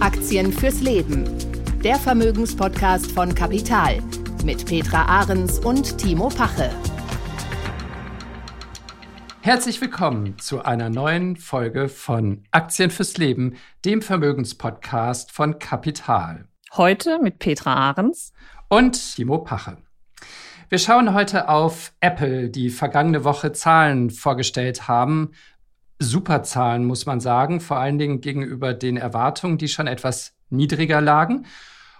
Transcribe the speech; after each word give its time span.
Aktien 0.00 0.50
fürs 0.50 0.80
Leben. 0.80 1.24
Der 1.84 1.96
Vermögenspodcast 1.96 3.12
von 3.12 3.34
Kapital 3.34 4.02
mit 4.42 4.64
Petra 4.64 5.04
Ahrens 5.04 5.58
und 5.58 5.98
Timo 5.98 6.30
Pache. 6.30 6.70
Herzlich 9.42 9.78
willkommen 9.82 10.38
zu 10.38 10.64
einer 10.64 10.88
neuen 10.88 11.36
Folge 11.36 11.90
von 11.90 12.44
Aktien 12.50 12.90
fürs 12.90 13.18
Leben, 13.18 13.56
dem 13.84 14.00
Vermögenspodcast 14.00 15.32
von 15.32 15.58
Kapital. 15.58 16.48
Heute 16.72 17.18
mit 17.20 17.38
Petra 17.38 17.74
Ahrens 17.74 18.32
und 18.70 19.16
Timo 19.16 19.40
Pache. 19.40 19.76
Wir 20.70 20.78
schauen 20.78 21.12
heute 21.12 21.50
auf 21.50 21.92
Apple, 22.00 22.48
die 22.48 22.70
vergangene 22.70 23.24
Woche 23.24 23.52
Zahlen 23.52 24.08
vorgestellt 24.08 24.88
haben. 24.88 25.32
Super 26.00 26.42
Zahlen, 26.42 26.84
muss 26.86 27.06
man 27.06 27.20
sagen, 27.20 27.60
vor 27.60 27.76
allen 27.76 27.98
Dingen 27.98 28.20
gegenüber 28.20 28.74
den 28.74 28.96
Erwartungen, 28.96 29.58
die 29.58 29.68
schon 29.68 29.86
etwas 29.86 30.34
niedriger 30.48 31.00
lagen. 31.00 31.46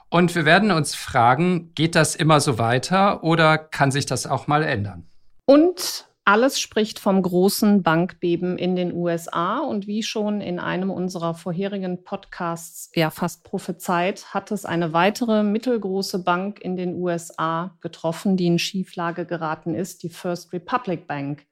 Und 0.09 0.35
wir 0.35 0.45
werden 0.45 0.73
uns 0.73 0.95
fragen, 0.97 1.73
geht 1.75 1.95
das 1.95 2.17
immer 2.17 2.41
so 2.41 2.59
weiter 2.59 3.23
oder 3.23 3.59
kann 3.59 3.93
sich 3.93 4.07
das 4.07 4.27
auch 4.27 4.49
mal 4.49 4.65
ändern? 4.65 5.07
Und 5.45 6.09
alles 6.25 6.61
spricht 6.61 6.99
vom 6.99 7.23
großen 7.23 7.83
Bankbeben 7.83 8.57
in 8.57 8.77
den 8.77 8.93
USA. 8.93 9.59
Und 9.59 9.87
wie 9.87 10.03
schon 10.03 10.41
in 10.41 10.59
einem 10.59 10.91
unserer 10.91 11.35
vorherigen 11.35 12.05
Podcasts 12.05 12.91
ja 12.95 13.11
fast 13.11 13.45
prophezeit, 13.45 14.33
hat 14.33 14.51
es 14.51 14.65
eine 14.65 14.93
weitere 14.93 15.43
mittelgroße 15.43 16.23
Bank 16.23 16.61
in 16.61 16.77
den 16.77 16.95
USA 16.95 17.77
getroffen, 17.81 18.37
die 18.37 18.47
in 18.47 18.59
Schieflage 18.59 19.27
geraten 19.27 19.75
ist, 19.75 20.03
die 20.03 20.11
First 20.11 20.53
Republic 20.53 21.07
Bank. 21.07 21.47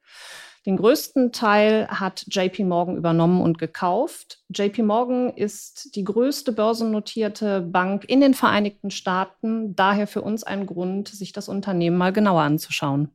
Den 0.65 0.77
größten 0.77 1.31
Teil 1.31 1.87
hat 1.87 2.25
JP 2.29 2.65
Morgan 2.65 2.97
übernommen 2.97 3.41
und 3.41 3.57
gekauft. 3.57 4.39
JP 4.49 4.83
Morgan 4.83 5.29
ist 5.29 5.95
die 5.95 6.03
größte 6.03 6.51
börsennotierte 6.51 7.61
Bank 7.61 8.03
in 8.05 8.19
den 8.19 8.33
Vereinigten 8.33 8.91
Staaten, 8.91 9.75
daher 9.75 10.05
für 10.05 10.21
uns 10.21 10.43
ein 10.43 10.65
Grund, 10.65 11.07
sich 11.07 11.31
das 11.31 11.47
Unternehmen 11.47 11.97
mal 11.97 12.11
genauer 12.11 12.41
anzuschauen. 12.41 13.09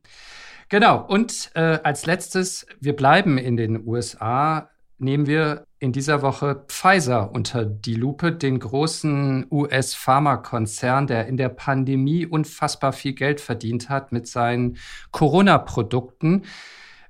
Genau. 0.69 1.05
Und 1.05 1.51
äh, 1.53 1.79
als 1.83 2.05
letztes, 2.07 2.65
wir 2.79 2.95
bleiben 2.95 3.37
in 3.37 3.57
den 3.57 3.87
USA, 3.87 4.69
nehmen 4.97 5.27
wir 5.27 5.65
in 5.79 5.91
dieser 5.91 6.23
Woche 6.23 6.63
Pfizer 6.67 7.31
unter 7.31 7.63
die 7.65 7.93
Lupe, 7.93 8.31
den 8.31 8.59
großen 8.59 9.45
US-Pharmakonzern, 9.51 11.05
der 11.05 11.27
in 11.27 11.37
der 11.37 11.49
Pandemie 11.49 12.25
unfassbar 12.25 12.91
viel 12.93 13.13
Geld 13.13 13.39
verdient 13.39 13.89
hat 13.89 14.11
mit 14.11 14.27
seinen 14.27 14.77
Corona-Produkten. 15.11 16.43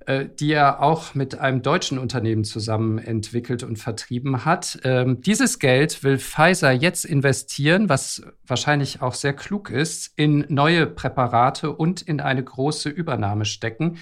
Äh, 0.08 0.28
die 0.40 0.52
er 0.52 0.84
auch 0.84 1.16
mit 1.16 1.40
einem 1.40 1.64
deutschen 1.64 1.98
Unternehmen 1.98 2.44
zusammen 2.44 3.00
entwickelt 3.00 3.64
und 3.64 3.78
vertrieben 3.78 4.46
hat. 4.46 4.80
Ähm, 4.84 5.22
dieses 5.22 5.58
Geld 5.58 6.04
will 6.04 6.20
Pfizer 6.20 6.72
jetzt 6.72 7.06
investieren, 7.06 7.90
was 7.90 8.22
wahrscheinlich 8.46 9.02
auch 9.02 9.16
sehr 9.16 9.34
klug 9.34 9.72
ist, 9.72 10.14
in 10.16 10.46
neue 10.48 10.86
Präparate 10.86 11.72
und 11.72 12.04
in 12.04 12.22
eine 12.22 12.44
große 12.44 12.88
Übernahme 12.90 13.46
stecken 13.46 13.98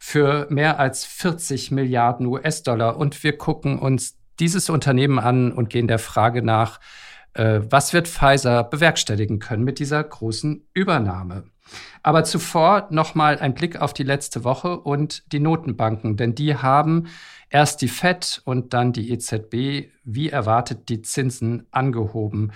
für 0.00 0.48
mehr 0.50 0.80
als 0.80 1.04
40 1.04 1.70
Milliarden 1.70 2.26
US-Dollar. 2.26 2.96
Und 2.96 3.22
wir 3.22 3.38
gucken 3.38 3.78
uns 3.78 4.18
dieses 4.40 4.68
Unternehmen 4.68 5.20
an 5.20 5.52
und 5.52 5.70
gehen 5.70 5.86
der 5.86 6.00
Frage 6.00 6.42
nach, 6.42 6.80
äh, 7.34 7.60
was 7.62 7.92
wird 7.92 8.08
Pfizer 8.08 8.64
bewerkstelligen 8.64 9.38
können 9.38 9.62
mit 9.62 9.78
dieser 9.78 10.02
großen 10.02 10.66
Übernahme? 10.74 11.44
Aber 12.02 12.24
zuvor 12.24 12.88
nochmal 12.90 13.38
ein 13.38 13.54
Blick 13.54 13.80
auf 13.80 13.92
die 13.92 14.02
letzte 14.02 14.44
Woche 14.44 14.78
und 14.80 15.30
die 15.32 15.40
Notenbanken, 15.40 16.16
denn 16.16 16.34
die 16.34 16.56
haben 16.56 17.08
erst 17.50 17.82
die 17.82 17.88
FED 17.88 18.42
und 18.44 18.74
dann 18.74 18.92
die 18.92 19.10
EZB, 19.10 19.90
wie 20.04 20.28
erwartet, 20.28 20.88
die 20.88 21.02
Zinsen 21.02 21.66
angehoben. 21.70 22.52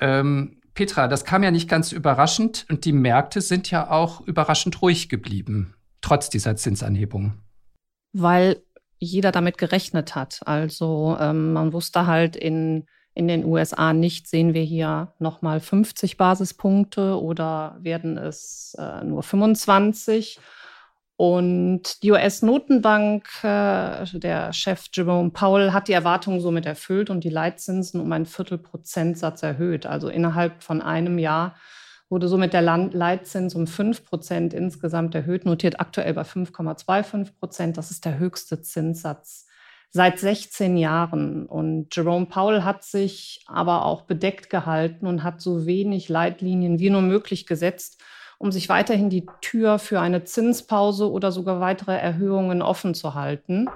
Ähm, 0.00 0.60
Petra, 0.74 1.06
das 1.06 1.24
kam 1.24 1.42
ja 1.42 1.50
nicht 1.50 1.68
ganz 1.68 1.92
überraschend 1.92 2.66
und 2.68 2.84
die 2.84 2.92
Märkte 2.92 3.40
sind 3.40 3.70
ja 3.70 3.90
auch 3.90 4.20
überraschend 4.20 4.82
ruhig 4.82 5.08
geblieben, 5.08 5.74
trotz 6.00 6.28
dieser 6.30 6.56
Zinsanhebung. 6.56 7.34
Weil 8.12 8.62
jeder 8.98 9.32
damit 9.32 9.58
gerechnet 9.58 10.14
hat. 10.14 10.40
Also 10.46 11.16
ähm, 11.20 11.52
man 11.52 11.72
wusste 11.72 12.06
halt 12.06 12.36
in 12.36 12.86
in 13.14 13.28
den 13.28 13.44
USA 13.44 13.92
nicht, 13.92 14.28
sehen 14.28 14.54
wir 14.54 14.62
hier 14.62 15.12
nochmal 15.18 15.60
50 15.60 16.16
Basispunkte 16.16 17.20
oder 17.20 17.76
werden 17.80 18.18
es 18.18 18.76
äh, 18.78 19.04
nur 19.04 19.22
25. 19.22 20.40
Und 21.16 22.02
die 22.02 22.10
US-Notenbank, 22.10 23.28
äh, 23.44 24.04
der 24.18 24.52
Chef 24.52 24.86
Jerome 24.92 25.30
Powell, 25.30 25.72
hat 25.72 25.86
die 25.86 25.92
Erwartungen 25.92 26.40
somit 26.40 26.66
erfüllt 26.66 27.08
und 27.08 27.22
die 27.22 27.30
Leitzinsen 27.30 28.00
um 28.00 28.10
einen 28.10 28.26
Viertelprozentsatz 28.26 29.44
erhöht. 29.44 29.86
Also 29.86 30.08
innerhalb 30.08 30.64
von 30.64 30.82
einem 30.82 31.18
Jahr 31.18 31.54
wurde 32.10 32.26
somit 32.26 32.52
der 32.52 32.62
Leitzins 32.62 33.54
um 33.54 33.68
5 33.68 34.04
Prozent 34.04 34.54
insgesamt 34.54 35.14
erhöht, 35.14 35.44
notiert 35.44 35.78
aktuell 35.78 36.14
bei 36.14 36.22
5,25 36.22 37.38
Prozent. 37.38 37.76
Das 37.76 37.92
ist 37.92 38.04
der 38.04 38.18
höchste 38.18 38.60
Zinssatz 38.60 39.43
seit 39.94 40.18
16 40.18 40.76
Jahren. 40.76 41.46
Und 41.46 41.94
Jerome 41.94 42.26
Powell 42.26 42.64
hat 42.64 42.82
sich 42.82 43.44
aber 43.46 43.86
auch 43.86 44.02
bedeckt 44.02 44.50
gehalten 44.50 45.06
und 45.06 45.22
hat 45.22 45.40
so 45.40 45.66
wenig 45.66 46.08
Leitlinien 46.08 46.80
wie 46.80 46.90
nur 46.90 47.00
möglich 47.00 47.46
gesetzt, 47.46 48.02
um 48.38 48.50
sich 48.50 48.68
weiterhin 48.68 49.08
die 49.08 49.24
Tür 49.40 49.78
für 49.78 50.00
eine 50.00 50.24
Zinspause 50.24 51.08
oder 51.08 51.30
sogar 51.30 51.60
weitere 51.60 51.96
Erhöhungen 51.96 52.60
offen 52.60 52.94
zu 52.94 53.14
halten. 53.14 53.68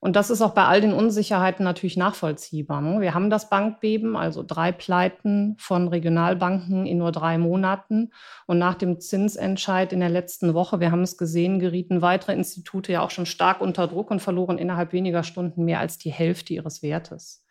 Und 0.00 0.14
das 0.14 0.30
ist 0.30 0.42
auch 0.42 0.54
bei 0.54 0.64
all 0.64 0.80
den 0.80 0.92
Unsicherheiten 0.92 1.64
natürlich 1.64 1.96
nachvollziehbar. 1.96 2.80
Ne? 2.80 3.00
Wir 3.00 3.14
haben 3.14 3.30
das 3.30 3.50
Bankbeben, 3.50 4.16
also 4.16 4.44
drei 4.46 4.70
Pleiten 4.70 5.56
von 5.58 5.88
Regionalbanken 5.88 6.86
in 6.86 6.98
nur 6.98 7.10
drei 7.10 7.36
Monaten. 7.36 8.12
Und 8.46 8.58
nach 8.58 8.76
dem 8.76 9.00
Zinsentscheid 9.00 9.92
in 9.92 9.98
der 9.98 10.08
letzten 10.08 10.54
Woche, 10.54 10.78
wir 10.78 10.92
haben 10.92 11.02
es 11.02 11.16
gesehen, 11.16 11.58
gerieten 11.58 12.00
weitere 12.00 12.34
Institute 12.34 12.92
ja 12.92 13.02
auch 13.02 13.10
schon 13.10 13.26
stark 13.26 13.60
unter 13.60 13.88
Druck 13.88 14.12
und 14.12 14.20
verloren 14.20 14.58
innerhalb 14.58 14.92
weniger 14.92 15.24
Stunden 15.24 15.64
mehr 15.64 15.80
als 15.80 15.98
die 15.98 16.12
Hälfte 16.12 16.54
ihres 16.54 16.80
Wertes. 16.80 17.44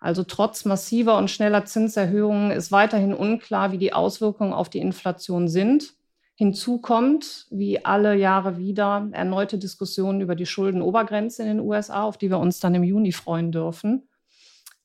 Also 0.00 0.24
trotz 0.24 0.64
massiver 0.64 1.18
und 1.18 1.30
schneller 1.30 1.66
Zinserhöhungen 1.66 2.52
ist 2.52 2.72
weiterhin 2.72 3.12
unklar, 3.12 3.72
wie 3.72 3.78
die 3.78 3.92
Auswirkungen 3.92 4.54
auf 4.54 4.70
die 4.70 4.78
Inflation 4.78 5.48
sind. 5.48 5.95
Hinzu 6.38 6.78
kommt, 6.78 7.46
wie 7.50 7.82
alle 7.84 8.14
Jahre 8.14 8.58
wieder, 8.58 9.08
erneute 9.12 9.58
Diskussionen 9.58 10.20
über 10.20 10.34
die 10.34 10.44
Schuldenobergrenze 10.44 11.42
in 11.42 11.48
den 11.48 11.60
USA, 11.60 12.02
auf 12.02 12.18
die 12.18 12.30
wir 12.30 12.38
uns 12.38 12.60
dann 12.60 12.74
im 12.74 12.84
Juni 12.84 13.12
freuen 13.12 13.52
dürfen. 13.52 14.06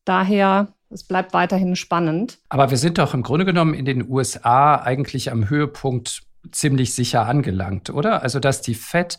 Daher, 0.05 0.73
es 0.89 1.03
bleibt 1.03 1.33
weiterhin 1.33 1.75
spannend. 1.75 2.39
Aber 2.47 2.69
wir 2.69 2.77
sind 2.77 2.97
doch 2.97 3.13
im 3.13 3.21
Grunde 3.21 3.43
genommen 3.43 3.73
in 3.73 3.83
den 3.83 4.09
USA 4.09 4.75
eigentlich 4.75 5.29
am 5.29 5.49
Höhepunkt 5.49 6.21
ziemlich 6.51 6.93
sicher 6.93 7.27
angelangt, 7.27 7.89
oder? 7.89 8.23
Also, 8.23 8.39
dass 8.39 8.61
die 8.61 8.73
Fed 8.73 9.17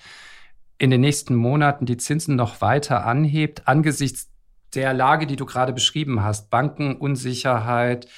in 0.78 0.91
den 0.91 1.03
nächsten 1.03 1.34
Monaten 1.34 1.84
die 1.84 1.99
Zinsen 1.99 2.34
noch 2.34 2.62
weiter 2.62 3.06
anhebt, 3.06 3.69
angesichts 3.69 4.31
der 4.75 4.94
Lage, 4.94 5.26
die 5.26 5.37
du 5.37 5.44
gerade 5.44 5.75
beschrieben 5.75 6.22
hast, 6.22 6.49
Bankenunsicherheit, 6.49 8.09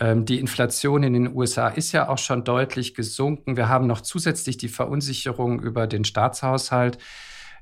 die 0.00 0.38
Inflation 0.38 1.02
in 1.02 1.12
den 1.12 1.34
USA 1.34 1.68
ist 1.68 1.90
ja 1.92 2.08
auch 2.08 2.18
schon 2.18 2.44
deutlich 2.44 2.94
gesunken. 2.94 3.56
Wir 3.56 3.68
haben 3.68 3.86
noch 3.88 4.00
zusätzlich 4.00 4.56
die 4.56 4.68
Verunsicherung 4.68 5.60
über 5.60 5.88
den 5.88 6.04
Staatshaushalt. 6.04 6.98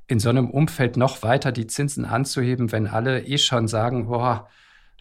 In 0.07 0.21
so 0.21 0.29
einem 0.29 0.51
Umfeld 0.51 0.97
noch 0.97 1.23
weiter 1.23 1.51
die 1.51 1.67
Zinsen 1.67 2.05
anzuheben, 2.05 2.73
wenn 2.73 2.87
alle 2.87 3.25
eh 3.25 3.39
schon 3.39 3.69
sagen, 3.69 4.07
boah, 4.07 4.49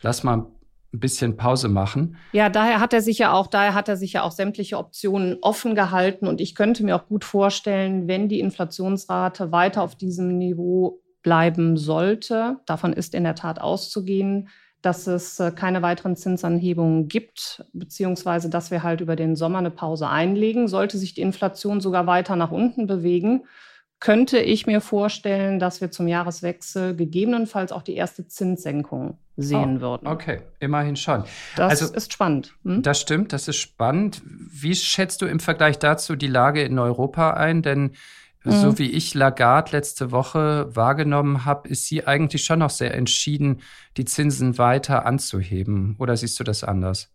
lass 0.02 0.24
mal 0.24 0.48
ein 0.96 1.00
bisschen 1.00 1.38
Pause 1.38 1.68
machen. 1.68 2.18
Ja, 2.32 2.50
daher 2.50 2.80
hat 2.80 2.94
er 2.94 3.02
sich 3.02 3.18
ja 3.20 3.34
auch, 3.34 3.48
daher 3.48 3.74
hat 3.74 3.90
er 3.90 3.98
sich 3.98 4.14
ja 4.14 4.24
auch 4.24 4.32
sämtliche 4.32 4.78
Optionen 4.78 5.38
offen 5.42 5.76
gehalten. 5.76 6.28
Und 6.28 6.42
ich 6.42 6.56
könnte 6.56 6.84
mir 6.84 6.96
auch 6.96 7.08
gut 7.08 7.24
vorstellen, 7.24 8.08
wenn 8.08 8.30
die 8.30 8.40
Inflationsrate 8.40 9.52
weiter 9.52 9.84
auf 9.84 9.96
diesem 9.96 10.38
Niveau 10.38 11.02
bleiben 11.22 11.76
sollte, 11.76 12.58
davon 12.66 12.94
ist 12.94 13.14
in 13.14 13.24
der 13.24 13.36
Tat 13.36 13.60
auszugehen, 13.60 14.50
dass 14.86 15.08
es 15.08 15.40
äh, 15.40 15.52
keine 15.52 15.82
weiteren 15.82 16.16
Zinsanhebungen 16.16 17.08
gibt, 17.08 17.66
beziehungsweise 17.74 18.50
dass 18.50 18.72
wir 18.72 18.84
halt 18.84 19.02
über 19.02 19.16
den 19.16 19.36
Sommer 19.36 19.58
eine 19.58 19.72
Pause 19.72 20.10
einlegen. 20.10 20.68
Sollte 20.68 20.98
sich 20.98 21.14
die 21.14 21.22
Inflation 21.22 21.82
sogar 21.82 22.06
weiter 22.06 22.36
nach 22.36 22.52
unten 22.52 22.86
bewegen, 22.86 23.46
könnte 24.00 24.38
ich 24.38 24.68
mir 24.68 24.82
vorstellen, 24.82 25.58
dass 25.58 25.82
wir 25.82 25.90
zum 25.90 26.08
Jahreswechsel 26.08 26.96
gegebenenfalls 26.96 27.72
auch 27.72 27.82
die 27.82 27.96
erste 27.96 28.28
Zinssenkung 28.28 29.18
sehen 29.38 29.78
oh, 29.78 29.82
würden. 29.82 30.08
Okay, 30.08 30.42
immerhin 30.60 30.96
schon. 30.96 31.24
Das 31.56 31.82
also, 31.82 31.96
ist 31.96 32.14
spannend. 32.14 32.54
Hm? 32.64 32.84
Das 32.84 33.02
stimmt, 33.02 33.34
das 33.34 33.48
ist 33.48 33.58
spannend. 33.58 34.22
Wie 34.26 34.76
schätzt 34.76 35.22
du 35.22 35.26
im 35.26 35.40
Vergleich 35.40 35.80
dazu 35.80 36.16
die 36.16 36.28
Lage 36.28 36.62
in 36.62 36.78
Europa 36.78 37.32
ein? 37.32 37.62
Denn 37.62 37.92
so 38.52 38.72
mhm. 38.72 38.80
wie 38.80 38.92
ich 38.92 39.14
Lagarde 39.14 39.72
letzte 39.72 40.12
Woche 40.12 40.70
wahrgenommen 40.76 41.46
habe, 41.46 41.68
ist 41.68 41.88
sie 41.88 42.06
eigentlich 42.06 42.46
schon 42.46 42.60
noch 42.60 42.70
sehr 42.70 42.94
entschieden, 42.94 43.62
die 43.98 44.06
Zinsen 44.06 44.58
weiter 44.58 45.06
anzuheben. 45.06 45.96
Oder 45.98 46.16
siehst 46.16 46.40
du 46.40 46.44
das 46.44 46.64
anders? 46.64 47.12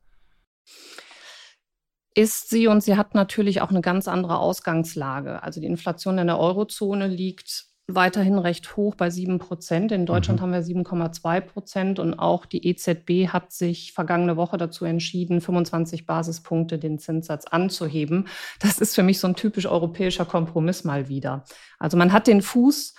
Ist 2.15 2.51
sie 2.51 2.67
und 2.67 2.83
sie 2.83 2.97
hat 2.97 3.15
natürlich 3.15 3.61
auch 3.61 3.71
eine 3.71 3.81
ganz 3.81 4.09
andere 4.09 4.39
Ausgangslage. 4.39 5.43
Also 5.43 5.61
die 5.61 5.69
Inflation 5.69 6.19
in 6.19 6.27
der 6.27 6.39
Eurozone 6.39 7.07
liegt 7.07 7.70
weiterhin 7.95 8.39
recht 8.39 8.77
hoch 8.77 8.95
bei 8.95 9.11
7 9.11 9.39
Prozent. 9.39 9.93
In 9.93 10.07
Deutschland 10.07 10.41
mhm. 10.41 10.43
haben 10.45 10.53
wir 10.53 10.63
7,2 10.63 11.41
Prozent 11.41 11.99
und 11.99 12.15
auch 12.15 12.47
die 12.47 12.67
EZB 12.67 13.29
hat 13.29 13.53
sich 13.53 13.93
vergangene 13.93 14.37
Woche 14.37 14.57
dazu 14.57 14.85
entschieden, 14.85 15.41
25 15.41 16.07
Basispunkte 16.07 16.79
den 16.79 16.99
Zinssatz 16.99 17.47
anzuheben. 17.47 18.29
Das 18.59 18.79
ist 18.79 18.95
für 18.95 19.03
mich 19.03 19.21
so 19.21 19.27
ein 19.27 19.37
typisch 19.37 19.67
europäischer 19.67 20.25
Kompromiss 20.25 20.85
mal 20.85 21.09
wieder. 21.09 21.45
Also 21.79 21.97
man 21.97 22.13
hat 22.13 22.27
den 22.27 22.43
Fuß 22.43 22.95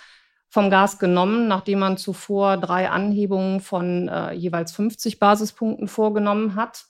vom 0.48 0.68
Gas 0.68 0.98
genommen, 0.98 1.48
nachdem 1.48 1.78
man 1.78 1.96
zuvor 1.96 2.58
drei 2.58 2.90
Anhebungen 2.90 3.60
von 3.60 4.08
äh, 4.08 4.32
jeweils 4.32 4.72
50 4.72 5.18
Basispunkten 5.18 5.88
vorgenommen 5.88 6.56
hat. 6.56 6.84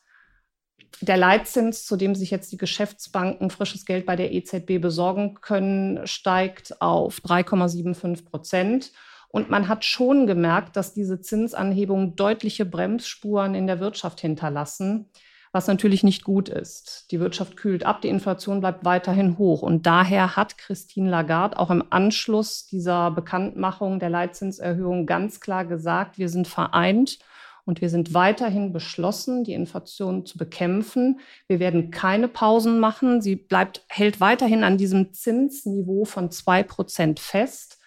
Der 1.00 1.16
Leitzins, 1.16 1.84
zu 1.84 1.96
dem 1.96 2.14
sich 2.14 2.30
jetzt 2.30 2.52
die 2.52 2.56
Geschäftsbanken 2.56 3.50
frisches 3.50 3.84
Geld 3.84 4.06
bei 4.06 4.16
der 4.16 4.32
EZB 4.32 4.80
besorgen 4.80 5.34
können, 5.40 6.06
steigt 6.06 6.80
auf 6.80 7.18
3,75 7.20 8.24
Prozent. 8.24 8.92
Und 9.28 9.50
man 9.50 9.66
hat 9.66 9.84
schon 9.84 10.26
gemerkt, 10.26 10.76
dass 10.76 10.92
diese 10.92 11.20
Zinsanhebungen 11.20 12.16
deutliche 12.16 12.66
Bremsspuren 12.66 13.54
in 13.54 13.66
der 13.66 13.80
Wirtschaft 13.80 14.20
hinterlassen, 14.20 15.08
was 15.52 15.66
natürlich 15.66 16.02
nicht 16.02 16.22
gut 16.22 16.48
ist. 16.48 17.06
Die 17.10 17.18
Wirtschaft 17.18 17.56
kühlt 17.56 17.84
ab, 17.84 18.02
die 18.02 18.08
Inflation 18.08 18.60
bleibt 18.60 18.84
weiterhin 18.84 19.38
hoch. 19.38 19.62
Und 19.62 19.86
daher 19.86 20.36
hat 20.36 20.58
Christine 20.58 21.10
Lagarde 21.10 21.58
auch 21.58 21.70
im 21.70 21.82
Anschluss 21.90 22.66
dieser 22.66 23.10
Bekanntmachung 23.10 23.98
der 23.98 24.10
Leitzinserhöhung 24.10 25.06
ganz 25.06 25.40
klar 25.40 25.64
gesagt, 25.64 26.18
wir 26.18 26.28
sind 26.28 26.46
vereint 26.46 27.18
und 27.64 27.80
wir 27.80 27.88
sind 27.88 28.12
weiterhin 28.12 28.72
beschlossen, 28.72 29.44
die 29.44 29.52
Inflation 29.52 30.26
zu 30.26 30.36
bekämpfen. 30.36 31.20
Wir 31.46 31.60
werden 31.60 31.90
keine 31.90 32.28
Pausen 32.28 32.80
machen. 32.80 33.20
Sie 33.20 33.36
bleibt, 33.36 33.84
hält 33.88 34.20
weiterhin 34.20 34.64
an 34.64 34.78
diesem 34.78 35.12
Zinsniveau 35.12 36.04
von 36.04 36.30
zwei 36.30 36.62
Prozent 36.62 37.20
fest. 37.20 37.78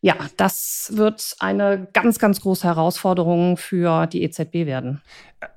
Ja, 0.00 0.14
das 0.36 0.92
wird 0.94 1.34
eine 1.40 1.88
ganz, 1.92 2.20
ganz 2.20 2.40
große 2.40 2.66
Herausforderung 2.66 3.56
für 3.56 4.06
die 4.06 4.22
EZB 4.22 4.66
werden. 4.66 5.02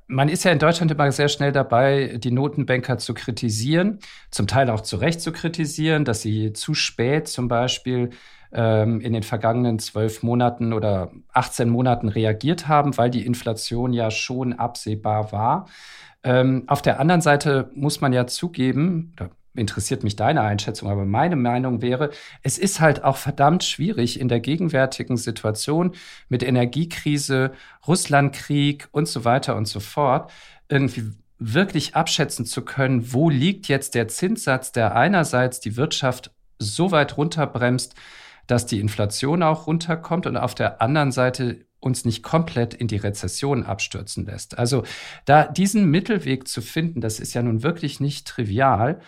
Man 0.07 0.29
ist 0.29 0.43
ja 0.43 0.51
in 0.51 0.59
Deutschland 0.59 0.91
immer 0.91 1.11
sehr 1.11 1.29
schnell 1.29 1.51
dabei, 1.51 2.17
die 2.17 2.31
Notenbanker 2.31 2.97
zu 2.97 3.13
kritisieren, 3.13 3.99
zum 4.31 4.47
Teil 4.47 4.69
auch 4.71 4.81
zu 4.81 4.97
Recht 4.97 5.21
zu 5.21 5.31
kritisieren, 5.31 6.05
dass 6.05 6.21
sie 6.21 6.53
zu 6.53 6.73
spät 6.73 7.27
zum 7.27 7.47
Beispiel 7.47 8.09
ähm, 8.53 9.01
in 9.01 9.13
den 9.13 9.24
vergangenen 9.24 9.80
zwölf 9.80 10.24
Monaten 10.24 10.74
oder 10.74 11.12
18 11.33 11.69
Monaten 11.69 12.09
reagiert 12.09 12.68
haben, 12.68 12.98
weil 12.98 13.09
die 13.09 13.25
Inflation 13.25 13.94
ja 13.94 14.12
schon 14.12 14.53
absehbar 14.53 15.31
war. 15.31 15.68
Ähm, 16.24 16.63
auf 16.68 16.81
der 16.81 17.00
anderen 17.00 17.21
Seite 17.21 17.71
muss 17.74 18.01
man 18.01 18.13
ja 18.13 18.27
zugeben, 18.27 19.13
da 19.15 19.30
interessiert 19.53 20.03
mich 20.03 20.15
deine 20.15 20.42
Einschätzung, 20.42 20.89
aber 20.89 21.06
meine 21.06 21.36
Meinung 21.36 21.81
wäre, 21.81 22.12
es 22.42 22.57
ist 22.57 22.80
halt 22.80 23.03
auch 23.03 23.18
verdammt 23.18 23.63
schwierig 23.63 24.19
in 24.19 24.27
der 24.27 24.39
gegenwärtigen 24.39 25.18
Situation 25.18 25.92
mit 26.30 26.44
Energiekrise, 26.44 27.51
Russlandkrieg 27.86 28.88
und 28.92 29.07
so 29.07 29.25
weiter 29.25 29.56
und 29.56 29.68
so 29.68 29.80
fort, 29.80 30.31
irgendwie 30.69 31.12
wirklich 31.38 31.95
abschätzen 31.95 32.45
zu 32.45 32.63
können, 32.63 33.13
wo 33.13 33.30
liegt 33.30 33.68
jetzt 33.68 33.95
der 33.95 34.07
Zinssatz, 34.07 34.71
der 34.71 34.95
einerseits 34.95 35.59
die 35.59 35.75
Wirtschaft 35.75 36.31
so 36.59 36.92
weit 36.92 37.18
runterbremst, 37.18 37.95
dass 38.47 38.65
die 38.65 38.79
Inflation 38.79 39.43
auch 39.43 39.67
runterkommt 39.67 40.25
und 40.25 40.38
auf 40.38 40.55
der 40.55 40.81
anderen 40.81 41.11
Seite 41.11 41.65
uns 41.79 42.05
nicht 42.05 42.23
komplett 42.23 42.73
in 42.73 42.88
die 42.88 42.97
Rezession 42.97 43.63
abstürzen 43.63 44.25
lässt. 44.25 44.57
Also 44.57 44.83
da 45.25 45.45
diesen 45.45 45.89
Mittelweg 45.89 46.47
zu 46.47 46.61
finden, 46.61 47.01
das 47.01 47.19
ist 47.19 47.33
ja 47.33 47.41
nun 47.41 47.63
wirklich 47.63 47.99
nicht 47.99 48.27
trivial. 48.27 49.01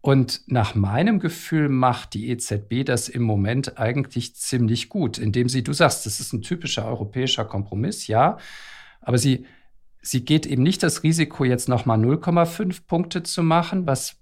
Und 0.00 0.42
nach 0.46 0.74
meinem 0.74 1.18
Gefühl 1.18 1.68
macht 1.68 2.14
die 2.14 2.30
EZB 2.30 2.84
das 2.86 3.10
im 3.10 3.22
Moment 3.22 3.78
eigentlich 3.78 4.34
ziemlich 4.34 4.88
gut, 4.88 5.18
indem 5.18 5.50
sie, 5.50 5.62
du 5.62 5.74
sagst, 5.74 6.06
das 6.06 6.20
ist 6.20 6.32
ein 6.32 6.40
typischer 6.40 6.86
europäischer 6.86 7.44
Kompromiss, 7.44 8.06
ja, 8.06 8.38
aber 9.02 9.18
sie, 9.18 9.44
sie 10.00 10.24
geht 10.24 10.46
eben 10.46 10.62
nicht 10.62 10.82
das 10.82 11.02
Risiko, 11.02 11.44
jetzt 11.44 11.68
nochmal 11.68 11.98
0,5 11.98 12.86
Punkte 12.86 13.22
zu 13.24 13.42
machen, 13.42 13.86
was 13.86 14.16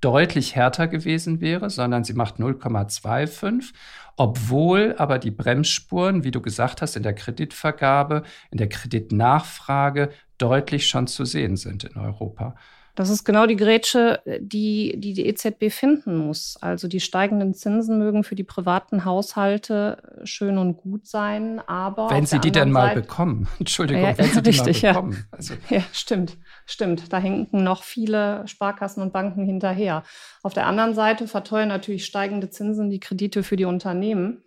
deutlich 0.00 0.56
härter 0.56 0.88
gewesen 0.88 1.40
wäre, 1.40 1.70
sondern 1.70 2.04
sie 2.04 2.14
macht 2.14 2.36
0,25, 2.36 3.72
obwohl 4.16 4.94
aber 4.98 5.18
die 5.18 5.30
Bremsspuren, 5.30 6.24
wie 6.24 6.30
du 6.30 6.40
gesagt 6.40 6.82
hast, 6.82 6.96
in 6.96 7.02
der 7.02 7.14
Kreditvergabe, 7.14 8.22
in 8.50 8.58
der 8.58 8.68
Kreditnachfrage 8.68 10.10
deutlich 10.38 10.88
schon 10.88 11.06
zu 11.06 11.24
sehen 11.24 11.56
sind 11.56 11.84
in 11.84 11.96
Europa. 11.96 12.54
Das 13.00 13.08
ist 13.08 13.24
genau 13.24 13.46
die 13.46 13.56
Grätsche, 13.56 14.20
die, 14.40 14.94
die 14.98 15.14
die 15.14 15.24
EZB 15.24 15.70
finden 15.70 16.18
muss. 16.18 16.58
Also 16.60 16.86
die 16.86 17.00
steigenden 17.00 17.54
Zinsen 17.54 17.98
mögen 17.98 18.24
für 18.24 18.34
die 18.34 18.44
privaten 18.44 19.06
Haushalte 19.06 20.20
schön 20.24 20.58
und 20.58 20.76
gut 20.76 21.06
sein, 21.06 21.62
aber. 21.66 22.10
Wenn 22.10 22.26
sie 22.26 22.38
die 22.40 22.52
denn 22.52 22.70
mal 22.70 22.88
Seite, 22.88 23.00
bekommen. 23.00 23.48
Entschuldigung, 23.58 24.02
ja, 24.02 24.18
wenn 24.18 24.26
sie 24.26 24.40
richtig, 24.40 24.80
die 24.80 24.86
mal 24.86 24.92
bekommen. 24.92 25.12
Ja. 25.12 25.24
Also. 25.30 25.54
ja, 25.70 25.82
stimmt. 25.92 26.36
Stimmt, 26.66 27.10
da 27.10 27.16
hinken 27.16 27.64
noch 27.64 27.84
viele 27.84 28.46
Sparkassen 28.46 29.02
und 29.02 29.14
Banken 29.14 29.46
hinterher. 29.46 30.02
Auf 30.42 30.52
der 30.52 30.66
anderen 30.66 30.94
Seite 30.94 31.26
verteuern 31.26 31.68
natürlich 31.68 32.04
steigende 32.04 32.50
Zinsen 32.50 32.90
die 32.90 33.00
Kredite 33.00 33.42
für 33.42 33.56
die 33.56 33.64
Unternehmen, 33.64 34.42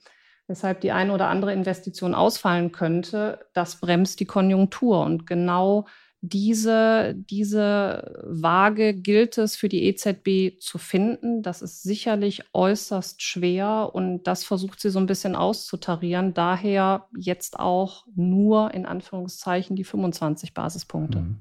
weshalb 0.45 0.81
die 0.81 0.91
eine 0.91 1.11
oder 1.11 1.27
andere 1.27 1.53
Investition 1.53 2.13
ausfallen 2.13 2.71
könnte. 2.71 3.47
Das 3.55 3.79
bremst 3.79 4.19
die 4.19 4.25
Konjunktur. 4.25 5.03
Und 5.03 5.25
genau 5.25 5.87
diese, 6.25 7.15
diese 7.17 8.23
Waage 8.23 8.93
gilt 8.93 9.37
es 9.37 9.57
für 9.57 9.67
die 9.67 9.83
EZB 9.83 10.57
zu 10.57 10.77
finden. 10.77 11.43
Das 11.43 11.61
ist 11.61 11.83
sicherlich 11.83 12.43
äußerst 12.53 13.21
schwer 13.21 13.89
und 13.91 14.23
das 14.23 14.45
versucht 14.45 14.79
sie 14.79 14.89
so 14.89 14.99
ein 14.99 15.05
bisschen 15.05 15.35
auszutarieren. 15.35 16.33
Daher 16.33 17.07
jetzt 17.13 17.59
auch 17.59 18.05
nur 18.15 18.73
in 18.73 18.85
Anführungszeichen 18.85 19.75
die 19.75 19.83
25 19.83 20.53
Basispunkte. 20.53 21.19
Mhm. 21.19 21.39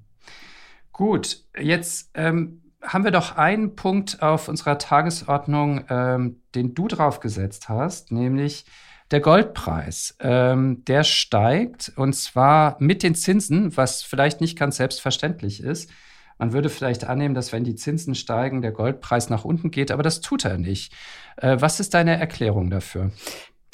Gut, 0.90 1.44
jetzt 1.56 2.10
ähm, 2.14 2.60
haben 2.82 3.04
wir 3.04 3.12
doch 3.12 3.36
einen 3.36 3.76
Punkt 3.76 4.20
auf 4.20 4.48
unserer 4.48 4.78
Tagesordnung, 4.78 5.84
ähm, 5.90 6.40
den 6.56 6.74
du 6.74 6.88
draufgesetzt 6.88 7.68
hast, 7.68 8.10
nämlich 8.10 8.64
der 9.12 9.20
Goldpreis, 9.20 10.16
ähm, 10.20 10.84
der 10.86 11.04
steigt 11.04 11.92
und 11.96 12.14
zwar 12.14 12.76
mit 12.80 13.02
den 13.02 13.14
Zinsen, 13.14 13.76
was 13.76 14.02
vielleicht 14.02 14.40
nicht 14.40 14.58
ganz 14.58 14.76
selbstverständlich 14.78 15.62
ist. 15.62 15.90
Man 16.38 16.52
würde 16.52 16.70
vielleicht 16.70 17.04
annehmen, 17.04 17.34
dass 17.34 17.52
wenn 17.52 17.62
die 17.62 17.76
Zinsen 17.76 18.14
steigen, 18.14 18.62
der 18.62 18.72
Goldpreis 18.72 19.28
nach 19.30 19.44
unten 19.44 19.70
geht, 19.70 19.90
aber 19.90 20.02
das 20.02 20.22
tut 20.22 20.44
er 20.44 20.58
nicht. 20.58 20.92
Äh, 21.36 21.58
was 21.60 21.78
ist 21.78 21.94
deine 21.94 22.18
Erklärung 22.18 22.70
dafür? 22.70 23.12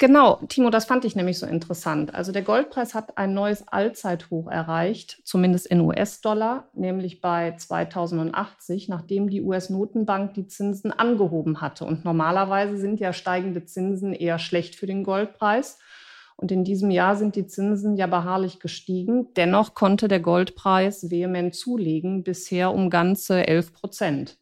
Genau, 0.01 0.39
Timo, 0.47 0.69
das 0.69 0.85
fand 0.85 1.03
ich 1.03 1.17
nämlich 1.17 1.39
so 1.39 1.45
interessant. 1.45 2.15
Also 2.15 2.31
der 2.31 2.41
Goldpreis 2.41 2.95
hat 2.95 3.17
ein 3.17 3.33
neues 3.33 3.67
Allzeithoch 3.67 4.47
erreicht, 4.47 5.19
zumindest 5.25 5.67
in 5.67 5.81
US-Dollar, 5.81 6.69
nämlich 6.73 7.19
bei 7.19 7.53
2080, 7.57 8.87
nachdem 8.87 9.29
die 9.29 9.41
US-Notenbank 9.41 10.35
die 10.35 10.47
Zinsen 10.47 10.93
angehoben 10.93 11.59
hatte. 11.59 11.83
Und 11.83 12.05
normalerweise 12.05 12.77
sind 12.77 13.01
ja 13.01 13.11
steigende 13.11 13.65
Zinsen 13.65 14.13
eher 14.13 14.39
schlecht 14.39 14.75
für 14.75 14.87
den 14.87 15.03
Goldpreis. 15.03 15.79
Und 16.37 16.53
in 16.53 16.63
diesem 16.63 16.91
Jahr 16.91 17.17
sind 17.17 17.35
die 17.35 17.47
Zinsen 17.47 17.97
ja 17.97 18.07
beharrlich 18.07 18.61
gestiegen. 18.61 19.33
Dennoch 19.35 19.73
konnte 19.73 20.07
der 20.07 20.21
Goldpreis 20.21 21.11
vehement 21.11 21.53
zulegen, 21.53 22.23
bisher 22.23 22.73
um 22.73 22.89
ganze 22.89 23.45
11 23.45 23.73
Prozent. 23.73 24.38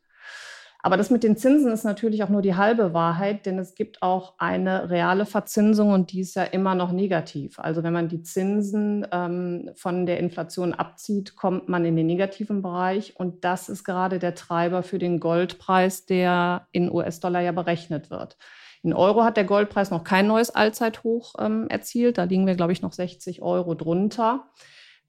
Aber 0.88 0.96
das 0.96 1.10
mit 1.10 1.22
den 1.22 1.36
Zinsen 1.36 1.70
ist 1.74 1.84
natürlich 1.84 2.24
auch 2.24 2.29
nur 2.29 2.41
die 2.41 2.56
halbe 2.56 2.94
Wahrheit, 2.94 3.46
denn 3.46 3.60
es 3.60 3.75
gibt 3.75 4.01
auch 4.01 4.36
eine 4.38 4.89
reale 4.89 5.25
Verzinsung 5.25 5.91
und 5.91 6.13
die 6.13 6.22
ist 6.22 6.38
ja 6.38 6.44
immer 6.44 6.75
noch 6.75 6.94
negativ. 6.94 7.60
Also 7.60 7.84
wenn 7.84 7.91
man 7.91 8.08
die 8.08 8.24
Zinsen 8.24 9.06
ähm, 9.12 9.70
von 9.75 10.06
der 10.06 10.22
Inflation 10.22 10.74
abzieht, 10.74 11.36
kommt 11.36 11.67
man 11.67 11.84
in 11.84 11.98
den 11.98 12.08
negativen 12.08 12.62
Bereich 12.62 13.20
und 13.20 13.44
das 13.44 13.67
ist 13.67 13.84
gerade 13.84 14.17
der 14.17 14.34
Treiber 14.34 14.82
für 14.82 14.98
den 14.98 15.20
Goldpreis, 15.20 16.06
der 16.06 16.67
in 16.72 16.89
US-Dollar 16.89 17.41
ja 17.41 17.51
berechnet 17.51 18.10
wird. 18.10 18.38
In 18.82 18.94
Euro 18.94 19.25
hat 19.25 19.36
der 19.36 19.44
Goldpreis 19.44 19.91
noch 19.91 20.06
kein 20.06 20.25
neues 20.25 20.51
Allzeithoch 20.51 21.36
ähm, 21.38 21.67
erzielt. 21.67 22.17
Da 22.17 22.24
liegen 22.24 22.48
wir, 22.48 22.56
glaube 22.56 22.72
ich, 22.72 22.82
noch 22.82 22.94
60 22.94 23.41
Euro 23.41 23.75
drunter. 23.75 24.46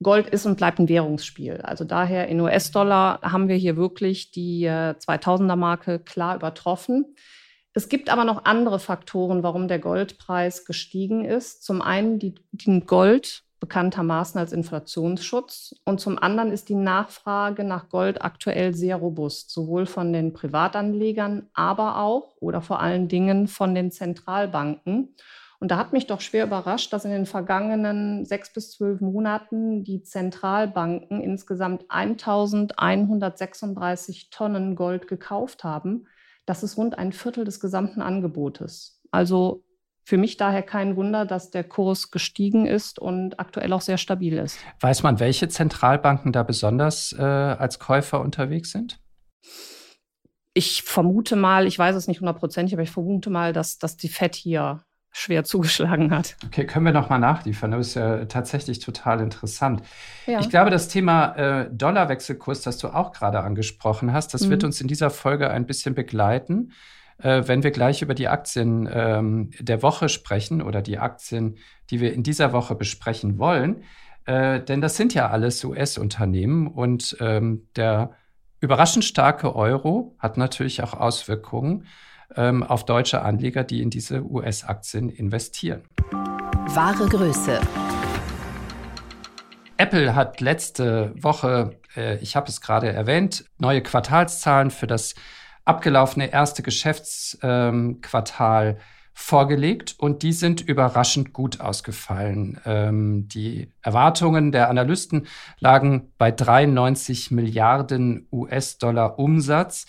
Gold 0.01 0.27
ist 0.27 0.45
und 0.45 0.57
bleibt 0.57 0.79
ein 0.79 0.89
Währungsspiel. 0.89 1.61
Also 1.61 1.83
daher 1.83 2.27
in 2.27 2.39
US-Dollar 2.39 3.19
haben 3.21 3.49
wir 3.49 3.55
hier 3.55 3.75
wirklich 3.75 4.31
die 4.31 4.65
2000er-Marke 4.65 5.95
äh, 5.95 5.99
klar 5.99 6.35
übertroffen. 6.35 7.15
Es 7.73 7.89
gibt 7.89 8.09
aber 8.09 8.23
noch 8.23 8.45
andere 8.45 8.79
Faktoren, 8.79 9.43
warum 9.43 9.67
der 9.67 9.79
Goldpreis 9.79 10.65
gestiegen 10.65 11.25
ist. 11.25 11.63
Zum 11.63 11.81
einen 11.81 12.17
die, 12.17 12.35
die 12.51 12.79
Gold 12.81 13.43
bekanntermaßen 13.59 14.39
als 14.39 14.53
Inflationsschutz 14.53 15.75
und 15.83 15.99
zum 15.99 16.17
anderen 16.17 16.51
ist 16.51 16.69
die 16.69 16.75
Nachfrage 16.75 17.65
nach 17.65 17.89
Gold 17.89 18.21
aktuell 18.21 18.73
sehr 18.73 18.95
robust, 18.95 19.51
sowohl 19.51 19.85
von 19.85 20.13
den 20.13 20.31
Privatanlegern, 20.31 21.49
aber 21.53 21.97
auch 21.97 22.35
oder 22.39 22.61
vor 22.61 22.79
allen 22.79 23.09
Dingen 23.09 23.47
von 23.47 23.75
den 23.75 23.91
Zentralbanken. 23.91 25.13
Und 25.59 25.71
da 25.71 25.77
hat 25.77 25.91
mich 25.91 26.07
doch 26.07 26.21
schwer 26.21 26.45
überrascht, 26.45 26.93
dass 26.93 27.03
in 27.03 27.11
den 27.11 27.25
vergangenen 27.25 28.23
sechs 28.25 28.53
bis 28.53 28.71
zwölf 28.71 29.01
Monaten 29.01 29.83
die 29.83 30.03
Zentralbanken 30.03 31.19
insgesamt 31.21 31.83
1136 31.89 34.29
Tonnen 34.29 34.77
Gold 34.77 35.07
gekauft 35.07 35.65
haben. 35.65 36.07
Das 36.45 36.63
ist 36.63 36.77
rund 36.77 36.97
ein 36.97 37.11
Viertel 37.11 37.43
des 37.43 37.59
gesamten 37.59 38.01
Angebotes. 38.01 39.01
Also 39.11 39.65
für 40.05 40.17
mich 40.17 40.37
daher 40.37 40.63
kein 40.63 40.95
Wunder, 40.95 41.25
dass 41.25 41.51
der 41.51 41.65
Kurs 41.65 42.09
gestiegen 42.09 42.65
ist 42.65 42.97
und 42.97 43.37
aktuell 43.39 43.73
auch 43.73 43.81
sehr 43.81 43.97
stabil 43.97 44.37
ist. 44.37 44.57
Weiß 44.79 45.03
man, 45.03 45.19
welche 45.19 45.49
Zentralbanken 45.49 46.31
da 46.31 46.43
besonders 46.43 47.13
äh, 47.13 47.21
als 47.21 47.79
Käufer 47.79 48.21
unterwegs 48.21 48.71
sind? 48.71 49.01
Ich 50.53 50.83
vermute 50.83 51.35
mal, 51.35 51.67
ich 51.67 51.77
weiß 51.77 51.95
es 51.95 52.07
nicht 52.07 52.21
hundertprozentig, 52.21 52.73
aber 52.73 52.81
ich 52.81 52.89
vermute 52.91 53.29
mal, 53.29 53.53
dass, 53.53 53.77
dass 53.77 53.97
die 53.97 54.09
FED 54.09 54.35
hier 54.35 54.81
schwer 55.11 55.43
zugeschlagen 55.43 56.11
hat. 56.11 56.37
Okay, 56.45 56.65
können 56.65 56.85
wir 56.85 56.93
noch 56.93 57.09
mal 57.09 57.17
nachliefern. 57.17 57.71
Das 57.71 57.87
ist 57.87 57.93
ja 57.95 58.25
tatsächlich 58.25 58.79
total 58.79 59.21
interessant. 59.21 59.81
Ja. 60.27 60.39
Ich 60.39 60.49
glaube, 60.49 60.69
das 60.69 60.87
Thema 60.87 61.35
äh, 61.35 61.69
Dollarwechselkurs, 61.71 62.61
das 62.61 62.77
du 62.77 62.89
auch 62.89 63.11
gerade 63.11 63.39
angesprochen 63.41 64.13
hast, 64.13 64.33
das 64.33 64.45
mhm. 64.45 64.49
wird 64.51 64.63
uns 64.63 64.81
in 64.81 64.87
dieser 64.87 65.09
Folge 65.09 65.49
ein 65.49 65.65
bisschen 65.65 65.95
begleiten 65.95 66.71
äh, 67.21 67.43
wenn 67.45 67.63
wir 67.63 67.71
gleich 67.71 68.01
über 68.01 68.15
die 68.15 68.27
Aktien 68.27 68.89
ähm, 68.91 69.51
der 69.59 69.81
Woche 69.83 70.09
sprechen 70.09 70.61
oder 70.61 70.81
die 70.81 70.97
Aktien, 70.97 71.57
die 71.89 71.99
wir 71.99 72.13
in 72.13 72.23
dieser 72.23 72.53
Woche 72.53 72.75
besprechen 72.75 73.37
wollen. 73.37 73.83
Äh, 74.25 74.61
denn 74.61 74.81
das 74.81 74.95
sind 74.95 75.13
ja 75.13 75.29
alles 75.29 75.63
US-Unternehmen 75.63 76.67
und 76.67 77.17
ähm, 77.19 77.67
der 77.75 78.11
überraschend 78.61 79.05
starke 79.05 79.55
Euro 79.55 80.15
hat 80.19 80.37
natürlich 80.37 80.83
auch 80.83 80.93
Auswirkungen 80.93 81.85
ähm, 82.35 82.63
auf 82.63 82.85
deutsche 82.85 83.21
Anleger, 83.21 83.63
die 83.63 83.81
in 83.81 83.89
diese 83.89 84.23
US-Aktien 84.23 85.09
investieren. 85.09 85.81
Wahre 86.11 87.07
Größe. 87.07 87.59
Apple 89.77 90.13
hat 90.13 90.41
letzte 90.41 91.13
Woche, 91.15 91.79
äh, 91.95 92.17
ich 92.17 92.35
habe 92.35 92.49
es 92.49 92.61
gerade 92.61 92.91
erwähnt, 92.91 93.45
neue 93.57 93.81
Quartalszahlen 93.81 94.71
für 94.71 94.87
das 94.87 95.15
abgelaufene 95.63 96.31
erste 96.31 96.63
Geschäftsquartal 96.63 98.67
ähm, 98.67 98.77
vorgelegt 99.13 99.95
und 99.97 100.23
die 100.23 100.33
sind 100.33 100.61
überraschend 100.61 101.33
gut 101.33 101.59
ausgefallen. 101.59 102.59
Ähm, 102.65 103.27
die 103.27 103.71
Erwartungen 103.81 104.51
der 104.51 104.69
Analysten 104.69 105.27
lagen 105.59 106.11
bei 106.17 106.31
93 106.31 107.31
Milliarden 107.31 108.27
US-Dollar 108.31 109.19
Umsatz 109.19 109.85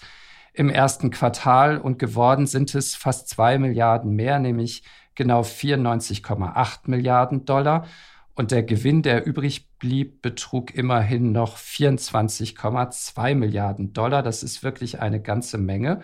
im 0.52 0.68
ersten 0.68 1.10
Quartal 1.10 1.78
und 1.78 1.98
geworden 1.98 2.46
sind 2.46 2.74
es 2.74 2.94
fast 2.94 3.28
zwei 3.28 3.58
Milliarden 3.58 4.14
mehr, 4.14 4.38
nämlich 4.38 4.82
genau 5.14 5.42
94,8 5.42 6.78
Milliarden 6.86 7.44
Dollar. 7.44 7.86
Und 8.34 8.52
der 8.52 8.62
Gewinn, 8.62 9.02
der 9.02 9.26
übrig 9.26 9.68
blieb, 9.78 10.22
betrug 10.22 10.74
immerhin 10.74 11.32
noch 11.32 11.58
24,2 11.58 13.34
Milliarden 13.34 13.92
Dollar. 13.92 14.22
Das 14.22 14.42
ist 14.42 14.62
wirklich 14.62 15.00
eine 15.00 15.20
ganze 15.20 15.58
Menge. 15.58 16.00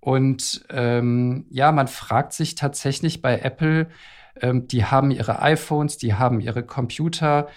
Und 0.00 0.64
ähm, 0.70 1.46
ja, 1.50 1.72
man 1.72 1.88
fragt 1.88 2.32
sich 2.32 2.56
tatsächlich 2.56 3.22
bei 3.22 3.38
Apple, 3.38 3.88
ähm, 4.40 4.66
die 4.68 4.84
haben 4.84 5.10
ihre 5.10 5.40
iPhones, 5.40 5.96
die 5.96 6.14
haben 6.14 6.40
ihre 6.40 6.64
Computer. 6.64 7.48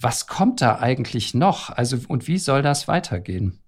Was 0.00 0.26
kommt 0.26 0.62
da 0.62 0.78
eigentlich 0.78 1.34
noch? 1.34 1.70
Also, 1.70 1.98
und 2.08 2.26
wie 2.26 2.38
soll 2.38 2.62
das 2.62 2.88
weitergehen? 2.88 3.60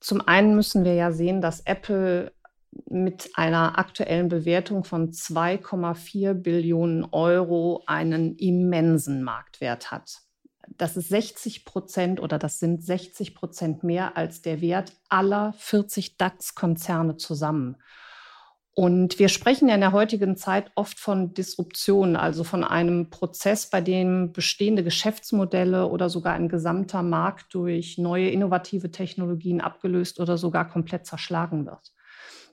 Zum 0.00 0.20
einen 0.26 0.54
müssen 0.54 0.84
wir 0.84 0.94
ja 0.94 1.12
sehen, 1.12 1.40
dass 1.40 1.60
Apple 1.60 2.32
mit 2.86 3.30
einer 3.34 3.78
aktuellen 3.78 4.28
Bewertung 4.28 4.84
von 4.84 5.10
2,4 5.10 6.34
Billionen 6.34 7.04
Euro 7.10 7.82
einen 7.86 8.36
immensen 8.36 9.22
Marktwert 9.22 9.90
hat. 9.90 10.18
Das 10.76 10.96
ist 10.96 11.08
60 11.08 11.64
Prozent 11.64 12.20
oder 12.20 12.38
das 12.38 12.58
sind 12.58 12.84
60 12.84 13.34
Prozent 13.34 13.84
mehr 13.84 14.16
als 14.16 14.42
der 14.42 14.60
Wert 14.60 14.92
aller 15.08 15.54
40 15.54 16.18
DAX-Konzerne 16.18 17.16
zusammen. 17.16 17.76
Und 18.78 19.18
wir 19.18 19.28
sprechen 19.28 19.68
ja 19.68 19.74
in 19.74 19.80
der 19.80 19.90
heutigen 19.90 20.36
Zeit 20.36 20.70
oft 20.76 21.00
von 21.00 21.34
Disruption, 21.34 22.14
also 22.14 22.44
von 22.44 22.62
einem 22.62 23.10
Prozess, 23.10 23.68
bei 23.68 23.80
dem 23.80 24.30
bestehende 24.32 24.84
Geschäftsmodelle 24.84 25.88
oder 25.88 26.08
sogar 26.08 26.34
ein 26.34 26.48
gesamter 26.48 27.02
Markt 27.02 27.52
durch 27.54 27.98
neue 27.98 28.28
innovative 28.28 28.92
Technologien 28.92 29.60
abgelöst 29.60 30.20
oder 30.20 30.38
sogar 30.38 30.68
komplett 30.68 31.06
zerschlagen 31.06 31.66
wird. 31.66 31.92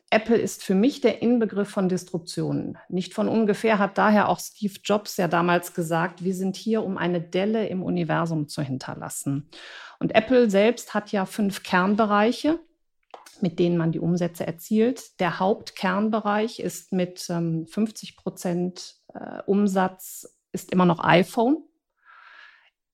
Apple 0.10 0.38
ist 0.38 0.64
für 0.64 0.74
mich 0.74 1.00
der 1.00 1.22
Inbegriff 1.22 1.70
von 1.70 1.90
Disruptionen. 1.90 2.80
Nicht 2.90 3.14
von 3.14 3.28
ungefähr 3.28 3.78
hat 3.78 4.00
daher 4.00 4.28
auch 4.28 4.40
Steve 4.40 4.80
Jobs 4.84 5.18
ja 5.18 5.28
damals 5.28 5.76
gesagt, 5.76 6.24
wir 6.24 6.34
sind 6.34 6.56
hier, 6.56 6.84
um 6.84 6.98
eine 6.98 7.22
Delle 7.22 7.68
im 7.68 7.84
Universum 7.84 8.48
zu 8.48 8.64
hinterlassen. 8.64 9.48
Und 10.00 10.16
Apple 10.16 10.50
selbst 10.50 10.96
hat 10.96 11.12
ja 11.12 11.28
fünf 11.28 11.62
Kernbereiche, 11.62 12.60
mit 13.42 13.60
denen 13.60 13.78
man 13.78 13.92
die 13.92 14.00
Umsätze 14.00 14.46
erzielt. 14.46 15.20
Der 15.20 15.40
Hauptkernbereich 15.40 16.60
ist 16.60 16.92
mit 16.92 17.28
ähm, 17.30 17.66
50 17.68 18.18
Prozent 18.18 18.96
äh, 19.14 19.42
Umsatz 19.46 20.38
ist 20.52 20.72
immer 20.72 20.86
noch 20.86 21.04
iPhone. 21.04 21.58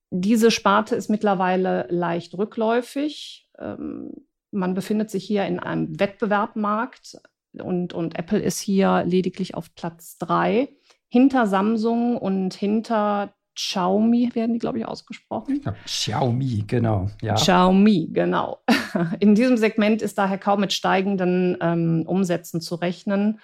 Diese 0.10 0.52
Sparte 0.52 0.96
ist 0.96 1.10
mittlerweile 1.10 1.88
leicht 1.90 2.38
rückläufig. 2.38 3.50
Ähm, 3.58 4.12
man 4.52 4.74
befindet 4.74 5.10
sich 5.10 5.24
hier 5.24 5.46
in 5.46 5.60
einem 5.60 6.00
Wettbewerbmarkt 6.00 7.18
und, 7.54 7.94
und 7.94 8.18
Apple 8.18 8.40
ist 8.40 8.60
hier 8.60 9.04
lediglich 9.06 9.56
auf 9.56 9.74
Platz 9.76 10.18
drei. 10.18 10.70
Hinter 11.08 11.48
Samsung 11.48 12.18
und 12.18 12.54
hinter 12.54 13.34
Xiaomi 13.56 14.32
werden 14.34 14.54
die, 14.54 14.60
glaube 14.60 14.80
ich, 14.80 14.86
ausgesprochen. 14.86 15.62
Ja, 15.66 15.76
Xiaomi, 15.86 16.64
genau. 16.68 17.10
Ja. 17.22 17.36
Xiaomi, 17.36 18.10
genau. 18.12 18.60
In 19.20 19.36
diesem 19.36 19.58
Segment 19.58 20.02
ist 20.02 20.18
daher 20.18 20.38
kaum 20.38 20.62
mit 20.62 20.74
steigenden 20.74 21.58
ähm, 21.62 22.04
Umsätzen 22.08 22.62
zu 22.62 22.76
rechnen. 22.76 23.40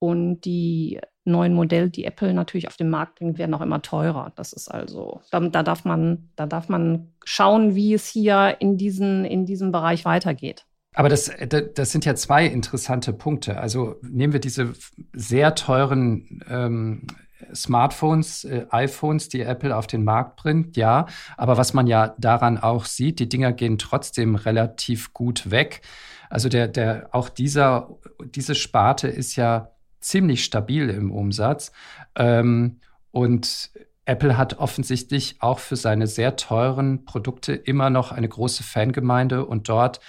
Und 0.00 0.42
die 0.42 1.00
neuen 1.24 1.54
Modelle, 1.54 1.90
die 1.90 2.04
Apple 2.04 2.32
natürlich 2.34 2.68
auf 2.68 2.76
den 2.76 2.90
Markt 2.90 3.18
bringt, 3.18 3.38
werden 3.38 3.54
auch 3.54 3.60
immer 3.60 3.82
teurer. 3.82 4.32
Das 4.36 4.52
ist 4.52 4.68
also, 4.68 5.20
da, 5.30 5.40
da, 5.40 5.62
darf 5.62 5.84
man, 5.84 6.30
da 6.36 6.46
darf 6.46 6.68
man 6.68 7.12
schauen, 7.24 7.74
wie 7.74 7.94
es 7.94 8.06
hier 8.06 8.56
in, 8.60 8.76
diesen, 8.76 9.24
in 9.24 9.44
diesem 9.44 9.72
Bereich 9.72 10.04
weitergeht. 10.04 10.66
Aber 10.94 11.08
das, 11.08 11.30
das 11.74 11.92
sind 11.92 12.04
ja 12.04 12.14
zwei 12.14 12.46
interessante 12.46 13.12
Punkte. 13.12 13.58
Also 13.58 13.96
nehmen 14.02 14.32
wir 14.32 14.40
diese 14.40 14.72
sehr 15.12 15.54
teuren 15.54 16.42
ähm, 16.48 17.06
Smartphones, 17.54 18.44
äh, 18.44 18.66
iPhones, 18.70 19.28
die 19.28 19.42
Apple 19.42 19.76
auf 19.76 19.86
den 19.86 20.04
Markt 20.04 20.36
bringt, 20.36 20.76
ja. 20.76 21.06
Aber 21.36 21.56
was 21.56 21.74
man 21.74 21.86
ja 21.86 22.14
daran 22.18 22.58
auch 22.58 22.84
sieht, 22.84 23.20
die 23.20 23.28
Dinger 23.28 23.52
gehen 23.52 23.78
trotzdem 23.78 24.34
relativ 24.34 25.12
gut 25.12 25.50
weg. 25.50 25.82
Also 26.30 26.48
der, 26.48 26.68
der, 26.68 27.08
auch 27.12 27.28
dieser, 27.28 27.90
diese 28.24 28.54
Sparte 28.54 29.08
ist 29.08 29.36
ja 29.36 29.70
ziemlich 30.00 30.44
stabil 30.44 30.90
im 30.90 31.10
Umsatz. 31.10 31.72
Ähm, 32.14 32.80
und 33.10 33.70
Apple 34.04 34.36
hat 34.36 34.58
offensichtlich 34.58 35.36
auch 35.40 35.58
für 35.58 35.76
seine 35.76 36.06
sehr 36.06 36.36
teuren 36.36 37.04
Produkte 37.04 37.52
immer 37.54 37.90
noch 37.90 38.12
eine 38.12 38.28
große 38.28 38.62
Fangemeinde 38.62 39.44
und 39.44 39.68
dort 39.68 40.00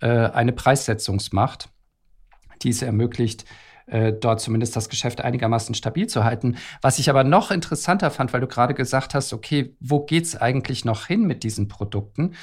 äh, 0.00 0.08
eine 0.08 0.52
Preissetzungsmacht, 0.52 1.68
die 2.62 2.70
es 2.70 2.82
ermöglicht, 2.82 3.44
äh, 3.88 4.12
dort 4.12 4.40
zumindest 4.40 4.76
das 4.76 4.88
Geschäft 4.88 5.20
einigermaßen 5.20 5.74
stabil 5.74 6.06
zu 6.06 6.24
halten. 6.24 6.56
Was 6.82 6.98
ich 6.98 7.10
aber 7.10 7.24
noch 7.24 7.50
interessanter 7.50 8.10
fand, 8.10 8.32
weil 8.32 8.40
du 8.40 8.46
gerade 8.46 8.74
gesagt 8.74 9.14
hast, 9.14 9.32
okay, 9.32 9.74
wo 9.80 10.00
geht 10.00 10.24
es 10.24 10.36
eigentlich 10.36 10.84
noch 10.84 11.06
hin 11.06 11.26
mit 11.26 11.42
diesen 11.42 11.68
Produkten? 11.68 12.34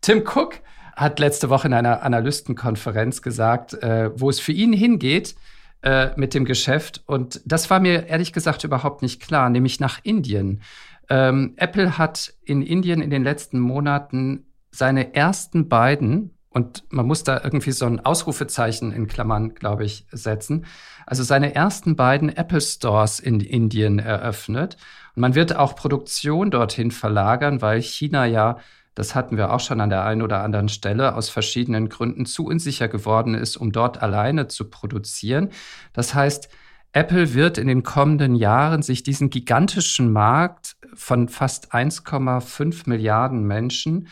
Tim 0.00 0.22
Cook 0.26 0.60
hat 0.94 1.18
letzte 1.18 1.50
Woche 1.50 1.68
in 1.68 1.74
einer 1.74 2.02
Analystenkonferenz 2.02 3.20
gesagt, 3.22 3.74
äh, 3.74 4.10
wo 4.18 4.30
es 4.30 4.40
für 4.40 4.52
ihn 4.52 4.72
hingeht, 4.72 5.34
äh, 5.82 6.10
mit 6.16 6.34
dem 6.34 6.44
Geschäft. 6.44 7.02
Und 7.06 7.40
das 7.44 7.68
war 7.70 7.80
mir 7.80 8.06
ehrlich 8.06 8.32
gesagt 8.32 8.64
überhaupt 8.64 9.02
nicht 9.02 9.20
klar, 9.20 9.50
nämlich 9.50 9.78
nach 9.78 10.00
Indien. 10.02 10.62
Ähm, 11.08 11.54
Apple 11.56 11.98
hat 11.98 12.32
in 12.44 12.62
Indien 12.62 13.00
in 13.02 13.10
den 13.10 13.22
letzten 13.22 13.60
Monaten 13.60 14.46
seine 14.70 15.14
ersten 15.14 15.68
beiden, 15.68 16.35
und 16.56 16.84
man 16.88 17.04
muss 17.04 17.22
da 17.22 17.38
irgendwie 17.44 17.70
so 17.70 17.84
ein 17.84 18.00
Ausrufezeichen 18.00 18.90
in 18.90 19.08
Klammern, 19.08 19.54
glaube 19.54 19.84
ich, 19.84 20.06
setzen, 20.10 20.64
also 21.04 21.22
seine 21.22 21.54
ersten 21.54 21.96
beiden 21.96 22.34
Apple 22.34 22.62
Stores 22.62 23.20
in 23.20 23.40
Indien 23.40 23.98
eröffnet. 23.98 24.78
Und 25.14 25.20
man 25.20 25.34
wird 25.34 25.54
auch 25.54 25.76
Produktion 25.76 26.50
dorthin 26.50 26.92
verlagern, 26.92 27.60
weil 27.60 27.82
China 27.82 28.24
ja 28.24 28.56
das 28.94 29.14
hatten 29.14 29.36
wir 29.36 29.52
auch 29.52 29.60
schon 29.60 29.82
an 29.82 29.90
der 29.90 30.06
einen 30.06 30.22
oder 30.22 30.42
anderen 30.42 30.70
Stelle, 30.70 31.16
aus 31.16 31.28
verschiedenen 31.28 31.90
Gründen 31.90 32.24
zu 32.24 32.46
unsicher 32.46 32.88
geworden 32.88 33.34
ist, 33.34 33.58
um 33.58 33.70
dort 33.70 34.00
alleine 34.00 34.48
zu 34.48 34.70
produzieren. 34.70 35.50
Das 35.92 36.14
heißt, 36.14 36.48
Apple 36.94 37.34
wird 37.34 37.58
in 37.58 37.66
den 37.68 37.82
kommenden 37.82 38.34
Jahren 38.34 38.80
sich 38.80 39.02
diesen 39.02 39.28
gigantischen 39.28 40.10
Markt 40.10 40.76
von 40.94 41.28
fast 41.28 41.74
1,5 41.74 42.88
Milliarden 42.88 43.46
Menschen 43.46 44.08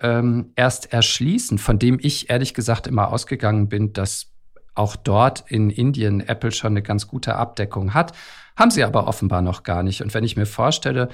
ähm, 0.00 0.52
erst 0.56 0.92
erschließen, 0.92 1.58
von 1.58 1.78
dem 1.78 1.98
ich 2.00 2.30
ehrlich 2.30 2.54
gesagt 2.54 2.86
immer 2.86 3.12
ausgegangen 3.12 3.68
bin, 3.68 3.92
dass 3.92 4.28
auch 4.74 4.96
dort 4.96 5.44
in 5.48 5.70
Indien 5.70 6.20
Apple 6.20 6.52
schon 6.52 6.72
eine 6.72 6.82
ganz 6.82 7.06
gute 7.06 7.36
Abdeckung 7.36 7.94
hat, 7.94 8.12
haben 8.56 8.70
sie 8.70 8.84
aber 8.84 9.06
offenbar 9.06 9.42
noch 9.42 9.62
gar 9.62 9.82
nicht. 9.82 10.02
Und 10.02 10.14
wenn 10.14 10.24
ich 10.24 10.36
mir 10.36 10.46
vorstelle, 10.46 11.08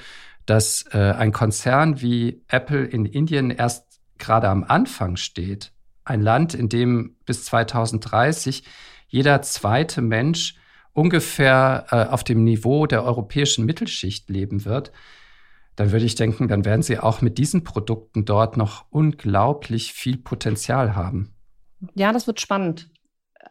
dass 0.45 0.85
äh, 0.93 0.97
ein 0.97 1.31
Konzern 1.31 2.01
wie 2.01 2.41
Apple 2.47 2.83
in 2.83 3.05
Indien 3.05 3.51
erst 3.51 3.99
gerade 4.17 4.49
am 4.49 4.63
Anfang 4.63 5.15
steht. 5.15 5.71
Ein 6.03 6.21
Land, 6.21 6.53
in 6.53 6.69
dem 6.69 7.15
bis 7.25 7.45
2030 7.45 8.63
jeder 9.07 9.41
zweite 9.41 10.01
Mensch 10.01 10.55
ungefähr 10.93 11.85
äh, 11.91 11.95
auf 12.05 12.23
dem 12.23 12.43
Niveau 12.43 12.85
der 12.87 13.03
europäischen 13.03 13.65
Mittelschicht 13.65 14.29
leben 14.29 14.65
wird, 14.65 14.91
dann 15.79 15.93
würde 15.93 16.05
ich 16.05 16.15
denken, 16.15 16.49
dann 16.49 16.65
werden 16.65 16.81
sie 16.81 16.99
auch 16.99 17.21
mit 17.21 17.37
diesen 17.37 17.63
Produkten 17.63 18.25
dort 18.25 18.57
noch 18.57 18.83
unglaublich 18.89 19.93
viel 19.93 20.17
Potenzial 20.17 20.93
haben. 20.93 21.33
Ja, 21.95 22.11
das 22.11 22.27
wird 22.27 22.41
spannend. 22.41 22.89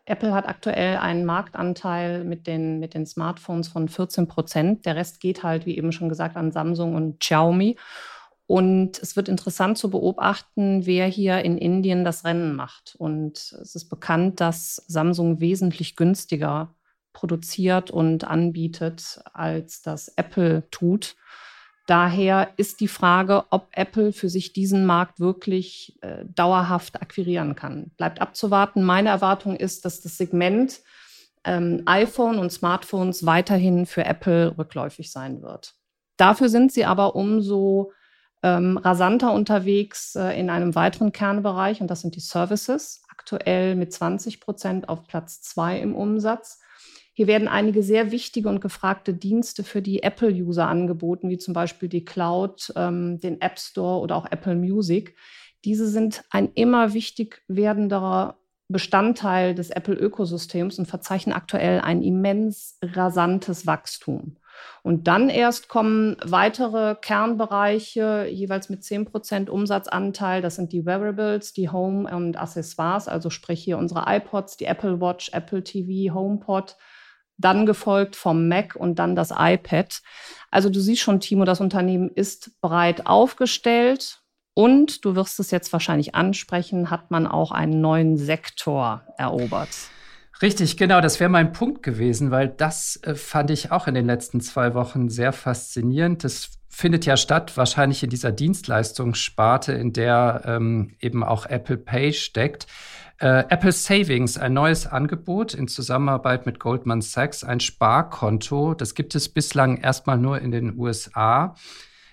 Apple 0.04 0.34
hat 0.34 0.46
aktuell 0.46 0.98
einen 0.98 1.24
Marktanteil 1.24 2.24
mit 2.24 2.46
den, 2.46 2.80
mit 2.80 2.92
den 2.92 3.06
Smartphones 3.06 3.68
von 3.68 3.88
14 3.88 4.28
Prozent. 4.28 4.84
Der 4.84 4.94
Rest 4.94 5.20
geht 5.20 5.42
halt, 5.42 5.64
wie 5.64 5.78
eben 5.78 5.90
schon 5.90 6.10
gesagt, 6.10 6.36
an 6.36 6.52
Samsung 6.52 6.94
und 6.96 7.18
Xiaomi. 7.18 7.78
Und 8.46 8.98
es 8.98 9.16
wird 9.16 9.30
interessant 9.30 9.78
zu 9.78 9.88
beobachten, 9.88 10.84
wer 10.84 11.06
hier 11.06 11.42
in 11.42 11.56
Indien 11.56 12.04
das 12.04 12.26
Rennen 12.26 12.54
macht. 12.54 12.94
Und 12.98 13.38
es 13.38 13.74
ist 13.74 13.88
bekannt, 13.88 14.40
dass 14.40 14.84
Samsung 14.86 15.40
wesentlich 15.40 15.96
günstiger 15.96 16.74
produziert 17.14 17.90
und 17.90 18.24
anbietet, 18.24 19.18
als 19.32 19.80
das 19.80 20.08
Apple 20.08 20.68
tut. 20.70 21.16
Daher 21.88 22.50
ist 22.58 22.80
die 22.80 22.86
Frage, 22.86 23.46
ob 23.48 23.68
Apple 23.72 24.12
für 24.12 24.28
sich 24.28 24.52
diesen 24.52 24.84
Markt 24.84 25.20
wirklich 25.20 25.96
äh, 26.02 26.26
dauerhaft 26.26 27.00
akquirieren 27.00 27.54
kann. 27.54 27.92
Bleibt 27.96 28.20
abzuwarten. 28.20 28.82
Meine 28.84 29.08
Erwartung 29.08 29.56
ist, 29.56 29.86
dass 29.86 30.02
das 30.02 30.18
Segment 30.18 30.82
ähm, 31.44 31.84
iPhone 31.86 32.38
und 32.38 32.52
Smartphones 32.52 33.24
weiterhin 33.24 33.86
für 33.86 34.04
Apple 34.04 34.58
rückläufig 34.58 35.10
sein 35.10 35.40
wird. 35.40 35.76
Dafür 36.18 36.50
sind 36.50 36.72
sie 36.72 36.84
aber 36.84 37.16
umso 37.16 37.92
ähm, 38.42 38.76
rasanter 38.76 39.32
unterwegs 39.32 40.14
äh, 40.14 40.38
in 40.38 40.50
einem 40.50 40.74
weiteren 40.74 41.12
Kernbereich 41.12 41.80
und 41.80 41.90
das 41.90 42.02
sind 42.02 42.16
die 42.16 42.20
Services, 42.20 43.02
aktuell 43.08 43.76
mit 43.76 43.94
20 43.94 44.40
Prozent 44.40 44.90
auf 44.90 45.06
Platz 45.06 45.40
zwei 45.40 45.78
im 45.78 45.94
Umsatz. 45.94 46.60
Hier 47.18 47.26
werden 47.26 47.48
einige 47.48 47.82
sehr 47.82 48.12
wichtige 48.12 48.48
und 48.48 48.60
gefragte 48.60 49.12
Dienste 49.12 49.64
für 49.64 49.82
die 49.82 50.04
Apple-User 50.04 50.68
angeboten, 50.68 51.28
wie 51.28 51.36
zum 51.36 51.52
Beispiel 51.52 51.88
die 51.88 52.04
Cloud, 52.04 52.72
ähm, 52.76 53.18
den 53.18 53.40
App 53.40 53.58
Store 53.58 53.98
oder 53.98 54.14
auch 54.14 54.30
Apple 54.30 54.54
Music. 54.54 55.16
Diese 55.64 55.88
sind 55.88 56.22
ein 56.30 56.52
immer 56.54 56.94
wichtig 56.94 57.42
werdenderer 57.48 58.38
Bestandteil 58.68 59.56
des 59.56 59.70
Apple-Ökosystems 59.70 60.78
und 60.78 60.86
verzeichnen 60.86 61.34
aktuell 61.34 61.80
ein 61.80 62.04
immens 62.04 62.78
rasantes 62.82 63.66
Wachstum. 63.66 64.36
Und 64.84 65.08
dann 65.08 65.28
erst 65.28 65.66
kommen 65.66 66.18
weitere 66.24 66.94
Kernbereiche, 66.94 68.28
jeweils 68.30 68.68
mit 68.68 68.84
10% 68.84 69.48
Umsatzanteil. 69.48 70.40
Das 70.40 70.54
sind 70.54 70.72
die 70.72 70.86
Wearables, 70.86 71.52
die 71.52 71.68
Home- 71.68 72.08
und 72.14 72.36
Accessoires, 72.36 73.08
also 73.08 73.28
sprich 73.28 73.60
hier 73.60 73.76
unsere 73.76 74.04
iPods, 74.06 74.56
die 74.56 74.66
Apple 74.66 75.00
Watch, 75.00 75.30
Apple 75.32 75.64
TV, 75.64 76.14
HomePod, 76.14 76.76
dann 77.38 77.66
gefolgt 77.66 78.16
vom 78.16 78.48
Mac 78.48 78.76
und 78.76 78.98
dann 78.98 79.16
das 79.16 79.32
iPad. 79.36 80.00
Also 80.50 80.68
du 80.68 80.80
siehst 80.80 81.00
schon, 81.00 81.20
Timo, 81.20 81.44
das 81.44 81.60
Unternehmen 81.60 82.10
ist 82.10 82.60
breit 82.60 83.06
aufgestellt. 83.06 84.20
Und 84.54 85.04
du 85.04 85.14
wirst 85.14 85.38
es 85.38 85.52
jetzt 85.52 85.72
wahrscheinlich 85.72 86.16
ansprechen, 86.16 86.90
hat 86.90 87.12
man 87.12 87.28
auch 87.28 87.52
einen 87.52 87.80
neuen 87.80 88.16
Sektor 88.16 89.04
erobert. 89.16 89.68
Richtig, 90.42 90.76
genau, 90.76 91.00
das 91.00 91.20
wäre 91.20 91.30
mein 91.30 91.52
Punkt 91.52 91.84
gewesen, 91.84 92.32
weil 92.32 92.48
das 92.48 92.98
äh, 93.04 93.14
fand 93.14 93.50
ich 93.50 93.70
auch 93.70 93.86
in 93.86 93.94
den 93.94 94.06
letzten 94.06 94.40
zwei 94.40 94.74
Wochen 94.74 95.08
sehr 95.08 95.32
faszinierend. 95.32 96.24
Das 96.24 96.58
findet 96.68 97.06
ja 97.06 97.16
statt, 97.16 97.56
wahrscheinlich 97.56 98.02
in 98.02 98.10
dieser 98.10 98.32
Dienstleistungssparte, 98.32 99.72
in 99.72 99.92
der 99.92 100.42
ähm, 100.44 100.96
eben 101.00 101.24
auch 101.24 101.46
Apple 101.46 101.76
Pay 101.76 102.12
steckt. 102.12 102.66
Äh, 103.18 103.44
Apple 103.48 103.72
Savings, 103.72 104.38
ein 104.38 104.52
neues 104.52 104.86
Angebot 104.86 105.54
in 105.54 105.68
Zusammenarbeit 105.68 106.46
mit 106.46 106.60
Goldman 106.60 107.00
Sachs, 107.02 107.42
ein 107.44 107.60
Sparkonto. 107.60 108.74
Das 108.74 108.94
gibt 108.94 109.14
es 109.14 109.28
bislang 109.28 109.78
erstmal 109.78 110.18
nur 110.18 110.40
in 110.40 110.50
den 110.50 110.78
USA 110.78 111.54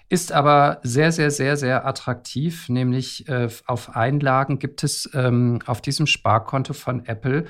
ist 0.08 0.32
aber 0.32 0.80
sehr, 0.84 1.12
sehr, 1.12 1.32
sehr, 1.32 1.58
sehr 1.58 1.86
attraktiv. 1.86 2.70
Nämlich 2.70 3.28
äh, 3.28 3.50
auf 3.66 3.96
Einlagen 3.96 4.60
gibt 4.60 4.84
es 4.84 5.10
ähm, 5.14 5.60
auf 5.66 5.82
diesem 5.82 6.06
Sparkonto 6.06 6.74
von 6.74 7.06
Apple 7.06 7.46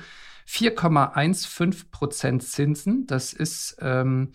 4,15 0.48 1.90
Prozent 1.90 2.42
Zinsen. 2.42 3.06
Das 3.06 3.32
ist 3.32 3.76
ähm, 3.80 4.32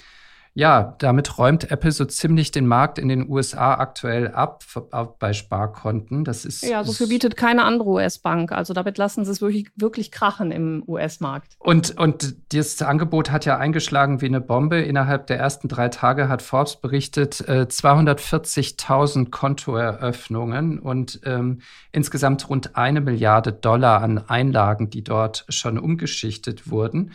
ja, 0.54 0.96
damit 1.00 1.38
räumt 1.38 1.72
Apple 1.72 1.92
so 1.92 2.04
ziemlich 2.04 2.52
den 2.52 2.68
Markt 2.68 3.00
in 3.00 3.08
den 3.08 3.30
USA 3.30 3.76
aktuell 3.76 4.28
ab 4.30 4.64
bei 5.18 5.32
Sparkonten. 5.32 6.26
Das 6.26 6.44
ist 6.44 6.64
ja, 6.64 6.84
so 6.84 6.92
viel 6.92 7.08
bietet 7.08 7.38
keine 7.38 7.64
andere 7.64 7.88
US-Bank. 7.88 8.52
Also 8.52 8.74
damit 8.74 8.98
lassen 8.98 9.24
sie 9.24 9.32
es 9.32 9.42
wirklich, 9.42 9.68
wirklich 9.78 10.12
krachen 10.12 10.52
im 10.52 10.84
US-Markt. 10.86 11.54
Und, 11.58 11.98
und 11.98 12.36
dieses 12.52 12.82
Angebot 12.82 13.32
hat 13.32 13.46
ja 13.46 13.58
eingeschlagen 13.58 14.20
wie 14.20 14.26
eine 14.26 14.42
Bombe. 14.42 14.82
Innerhalb 14.82 15.28
der 15.28 15.40
ersten 15.40 15.70
drei 15.70 15.88
Tage 15.88 16.28
hat 16.28 16.42
Forbes 16.42 16.76
berichtet, 16.76 17.40
äh, 17.48 17.68
240.000 17.70 19.30
Kontoeröffnungen 19.30 20.80
und 20.80 21.22
ähm, 21.24 21.62
insgesamt 21.94 22.50
rund 22.50 22.76
eine 22.76 23.00
Milliarde 23.00 23.54
Dollar 23.54 24.02
an 24.02 24.18
Einlagen, 24.18 24.90
die 24.90 25.04
dort 25.04 25.46
schon 25.48 25.80
umgeschichtet 25.80 26.70
wurden 26.70 27.12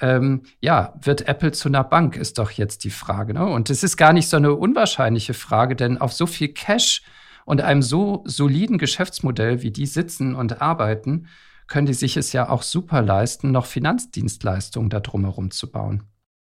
ähm, 0.00 0.42
ja, 0.60 0.94
wird 1.00 1.28
Apple 1.28 1.52
zu 1.52 1.68
einer 1.68 1.84
Bank, 1.84 2.16
ist 2.16 2.38
doch 2.38 2.50
jetzt 2.50 2.84
die 2.84 2.90
Frage. 2.90 3.34
Ne? 3.34 3.46
Und 3.46 3.70
es 3.70 3.82
ist 3.82 3.96
gar 3.96 4.12
nicht 4.12 4.28
so 4.28 4.36
eine 4.36 4.54
unwahrscheinliche 4.54 5.34
Frage, 5.34 5.76
denn 5.76 5.98
auf 5.98 6.12
so 6.12 6.26
viel 6.26 6.48
Cash 6.48 7.02
und 7.44 7.60
einem 7.60 7.82
so 7.82 8.22
soliden 8.26 8.78
Geschäftsmodell, 8.78 9.62
wie 9.62 9.70
die 9.70 9.86
sitzen 9.86 10.34
und 10.34 10.60
arbeiten, 10.60 11.28
können 11.66 11.86
die 11.86 11.94
sich 11.94 12.16
es 12.16 12.32
ja 12.32 12.48
auch 12.48 12.62
super 12.62 13.02
leisten, 13.02 13.50
noch 13.50 13.66
Finanzdienstleistungen 13.66 14.90
da 14.90 15.00
drumherum 15.00 15.50
zu 15.50 15.70
bauen. 15.70 16.04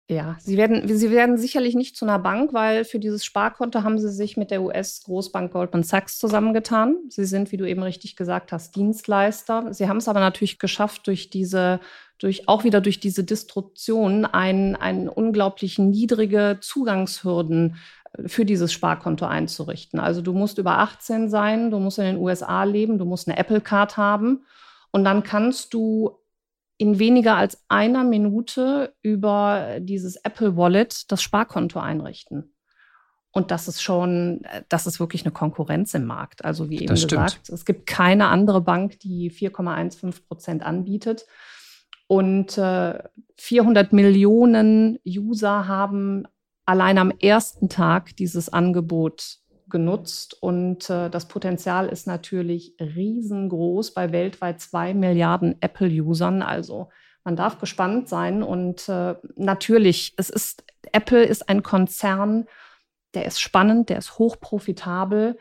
Ja, 0.08 0.38
sie 0.40 0.56
werden, 0.56 0.88
sie 0.88 1.10
werden 1.10 1.40
sicherlich 1.40 1.74
nicht 1.74 1.98
zu 1.98 2.06
einer 2.06 2.20
Bank, 2.20 2.54
weil 2.54 2.86
für 2.86 3.00
dieses 3.00 3.26
Sparkonto 3.26 3.82
haben 3.82 3.98
sie 3.98 4.12
sich 4.12 4.38
mit 4.38 4.52
der 4.52 4.62
US-Großbank 4.62 5.52
Goldman 5.52 5.82
Sachs 5.82 6.20
zusammengetan. 6.20 6.96
Sie 7.10 7.26
sind, 7.26 7.52
wie 7.52 7.58
du 7.58 7.68
eben 7.68 7.82
richtig 7.82 8.16
gesagt 8.16 8.52
hast, 8.52 8.76
Dienstleister. 8.76 9.74
Sie 9.74 9.90
haben 9.90 9.98
es 9.98 10.08
aber 10.08 10.20
natürlich 10.20 10.60
geschafft, 10.60 11.08
durch 11.08 11.32
diese, 11.32 11.80
durch, 12.19 12.47
auch 12.47 12.63
wieder 12.63 12.82
durch 12.82 12.99
diese 12.99 13.23
Destruktion 13.23 14.25
ein, 14.25 14.75
ein 14.75 15.10
unglaublich 15.10 15.78
niedrige 15.78 16.58
Zugangshürden 16.62 17.78
äh, 18.13 18.28
für 18.28 18.45
dieses 18.45 18.73
Sparkonto 18.73 19.25
einzurichten. 19.25 19.99
Also 19.99 20.21
du 20.21 20.34
musst 20.34 20.58
über 20.58 20.80
18 20.80 21.30
sein, 21.30 21.71
du 21.71 21.80
musst 21.80 21.99
in 21.99 22.06
den 22.06 22.17
USA 22.17 22.63
leben, 22.63 22.97
du 22.97 23.06
musst 23.06 23.28
eine 23.28 23.38
Apple 23.38 23.62
Card 23.62 23.97
haben 23.97 24.45
und 24.91 25.04
dann 25.04 25.23
kannst 25.23 25.73
du 25.73 26.19
in 26.78 26.99
weniger 26.99 27.36
als 27.36 27.63
einer 27.69 28.04
Minute 28.04 28.93
über 29.01 29.78
dieses 29.80 30.17
Apple 30.17 30.58
Wallet 30.58 31.10
das 31.12 31.21
Sparkonto 31.21 31.80
einrichten. 31.80 32.56
Und 33.32 33.51
das 33.51 33.67
ist 33.67 33.82
schon, 33.82 34.45
das 34.69 34.88
ist 34.88 35.01
wirklich 35.01 35.25
eine 35.25 35.34
Konkurrenz 35.34 35.93
im 35.93 36.06
Markt. 36.06 36.45
Also 36.45 36.69
wie 36.69 36.80
eben 36.80 36.95
gesagt, 36.95 37.49
es 37.49 37.65
gibt 37.65 37.86
keine 37.86 38.28
andere 38.28 38.62
Bank, 38.62 38.99
die 38.99 39.30
4,15 39.30 40.25
Prozent 40.25 40.63
anbietet. 40.63 41.25
Und 42.08 42.58
äh, 42.58 43.00
400 43.38 43.94
Millionen 43.94 45.00
User 45.06 45.68
haben 45.68 46.28
allein 46.65 46.98
am 46.98 47.12
ersten 47.12 47.70
Tag 47.70 48.15
dieses 48.18 48.50
Angebot 48.50 49.39
genutzt. 49.70 50.38
Und 50.41 50.89
äh, 50.89 51.10
das 51.10 51.28
Potenzial 51.28 51.88
ist 51.89 52.08
natürlich 52.08 52.76
riesengroß 52.80 53.94
bei 53.94 54.12
weltweit 54.12 54.60
zwei 54.62 54.94
Milliarden 54.94 55.62
Apple-Usern. 55.62 56.41
Also 56.41 56.89
man 57.24 57.36
darf 57.36 57.60
gespannt 57.60 58.08
sein. 58.08 58.44
Und 58.44 58.88
äh, 58.88 59.15
natürlich, 59.36 60.13
es 60.18 60.30
ist, 60.30 60.63
Apple 60.91 61.24
ist 61.24 61.50
ein 61.50 61.63
Konzern, 61.63 62.46
der 63.13 63.26
ist 63.26 63.39
spannend, 63.39 63.89
der 63.89 63.98
ist 63.98 64.20
hochprofitabel. 64.20 65.38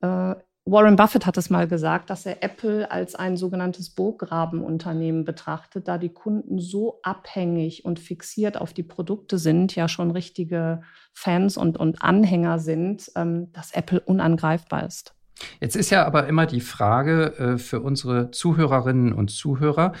Äh, 0.00 0.34
Warren 0.70 0.94
Buffett 0.94 1.26
hat 1.26 1.36
es 1.36 1.50
mal 1.50 1.66
gesagt, 1.66 2.10
dass 2.10 2.26
er 2.26 2.44
Apple 2.44 2.90
als 2.92 3.16
ein 3.16 3.36
sogenanntes 3.36 3.90
Burggrabenunternehmen 3.90 5.24
betrachtet, 5.24 5.88
da 5.88 5.98
die 5.98 6.12
Kunden 6.12 6.60
so 6.60 7.00
abhängig 7.02 7.84
und 7.84 7.98
fixiert 7.98 8.56
auf 8.60 8.72
die 8.72 8.84
Produkte 8.84 9.38
sind, 9.38 9.74
ja 9.74 9.88
schon 9.88 10.12
richtige 10.12 10.82
Fans 11.12 11.56
und, 11.56 11.76
und 11.76 12.02
Anhänger 12.02 12.60
sind, 12.60 13.10
ähm, 13.16 13.52
dass 13.52 13.72
Apple 13.72 13.98
unangreifbar 14.00 14.86
ist. 14.86 15.14
Jetzt 15.60 15.74
ist 15.74 15.90
ja 15.90 16.06
aber 16.06 16.28
immer 16.28 16.46
die 16.46 16.60
Frage 16.60 17.34
äh, 17.38 17.58
für 17.58 17.80
unsere 17.80 18.30
Zuhörerinnen 18.30 19.12
und 19.12 19.30
Zuhörer, 19.30 19.92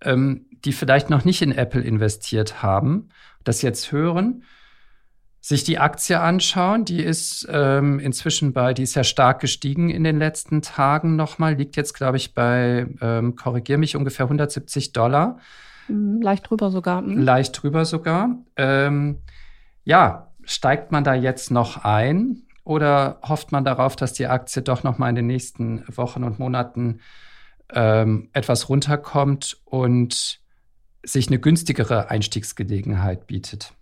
ähm, 0.00 0.46
die 0.64 0.72
vielleicht 0.72 1.10
noch 1.10 1.26
nicht 1.26 1.42
in 1.42 1.52
Apple 1.52 1.82
investiert 1.82 2.62
haben, 2.62 3.10
das 3.42 3.60
jetzt 3.60 3.92
hören 3.92 4.44
sich 5.44 5.62
die 5.62 5.78
Aktie 5.78 6.18
anschauen, 6.18 6.86
die 6.86 7.02
ist 7.02 7.46
ähm, 7.50 7.98
inzwischen 7.98 8.54
bei, 8.54 8.72
die 8.72 8.82
ist 8.82 8.94
ja 8.94 9.04
stark 9.04 9.40
gestiegen 9.40 9.90
in 9.90 10.02
den 10.02 10.18
letzten 10.18 10.62
Tagen 10.62 11.16
nochmal, 11.16 11.52
liegt 11.56 11.76
jetzt, 11.76 11.92
glaube 11.92 12.16
ich, 12.16 12.32
bei, 12.32 12.86
ähm, 13.02 13.36
korrigier 13.36 13.76
mich, 13.76 13.94
ungefähr 13.94 14.24
170 14.24 14.92
Dollar. 14.92 15.38
Mhm, 15.88 16.22
leicht 16.22 16.48
drüber 16.48 16.70
sogar. 16.70 17.02
Mhm. 17.02 17.20
Leicht 17.20 17.62
drüber 17.62 17.84
sogar. 17.84 18.38
Ähm, 18.56 19.18
ja, 19.84 20.32
steigt 20.44 20.92
man 20.92 21.04
da 21.04 21.12
jetzt 21.12 21.50
noch 21.50 21.84
ein 21.84 22.44
oder 22.64 23.18
hofft 23.22 23.52
man 23.52 23.66
darauf, 23.66 23.96
dass 23.96 24.14
die 24.14 24.28
Aktie 24.28 24.62
doch 24.62 24.82
noch 24.82 24.96
mal 24.96 25.10
in 25.10 25.16
den 25.16 25.26
nächsten 25.26 25.84
Wochen 25.94 26.24
und 26.24 26.38
Monaten 26.38 27.00
ähm, 27.74 28.30
etwas 28.32 28.70
runterkommt 28.70 29.58
und 29.66 30.40
sich 31.02 31.28
eine 31.28 31.38
günstigere 31.38 32.08
Einstiegsgelegenheit 32.08 33.26
bietet. 33.26 33.74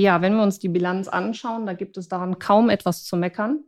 Ja, 0.00 0.22
wenn 0.22 0.34
wir 0.34 0.42
uns 0.42 0.58
die 0.58 0.70
Bilanz 0.70 1.08
anschauen, 1.08 1.66
da 1.66 1.74
gibt 1.74 1.98
es 1.98 2.08
daran 2.08 2.38
kaum 2.38 2.70
etwas 2.70 3.04
zu 3.04 3.18
meckern. 3.18 3.64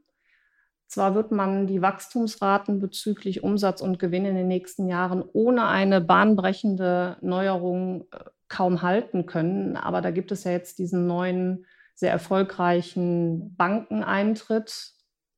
Zwar 0.87 1.15
wird 1.15 1.31
man 1.31 1.67
die 1.67 1.83
Wachstumsraten 1.83 2.81
bezüglich 2.81 3.43
Umsatz 3.43 3.83
und 3.83 3.99
Gewinn 3.99 4.25
in 4.25 4.35
den 4.35 4.49
nächsten 4.49 4.89
Jahren 4.89 5.23
ohne 5.35 5.67
eine 5.67 6.01
bahnbrechende 6.01 7.19
Neuerung 7.21 8.07
äh, 8.13 8.25
kaum 8.49 8.81
halten 8.81 9.27
können, 9.27 9.77
aber 9.77 10.01
da 10.01 10.11
gibt 10.11 10.33
es 10.33 10.45
ja 10.45 10.53
jetzt 10.53 10.79
diesen 10.79 11.07
neuen, 11.07 11.67
sehr 11.95 12.11
erfolgreichen 12.11 13.55
Bankeneintritt 13.57 14.93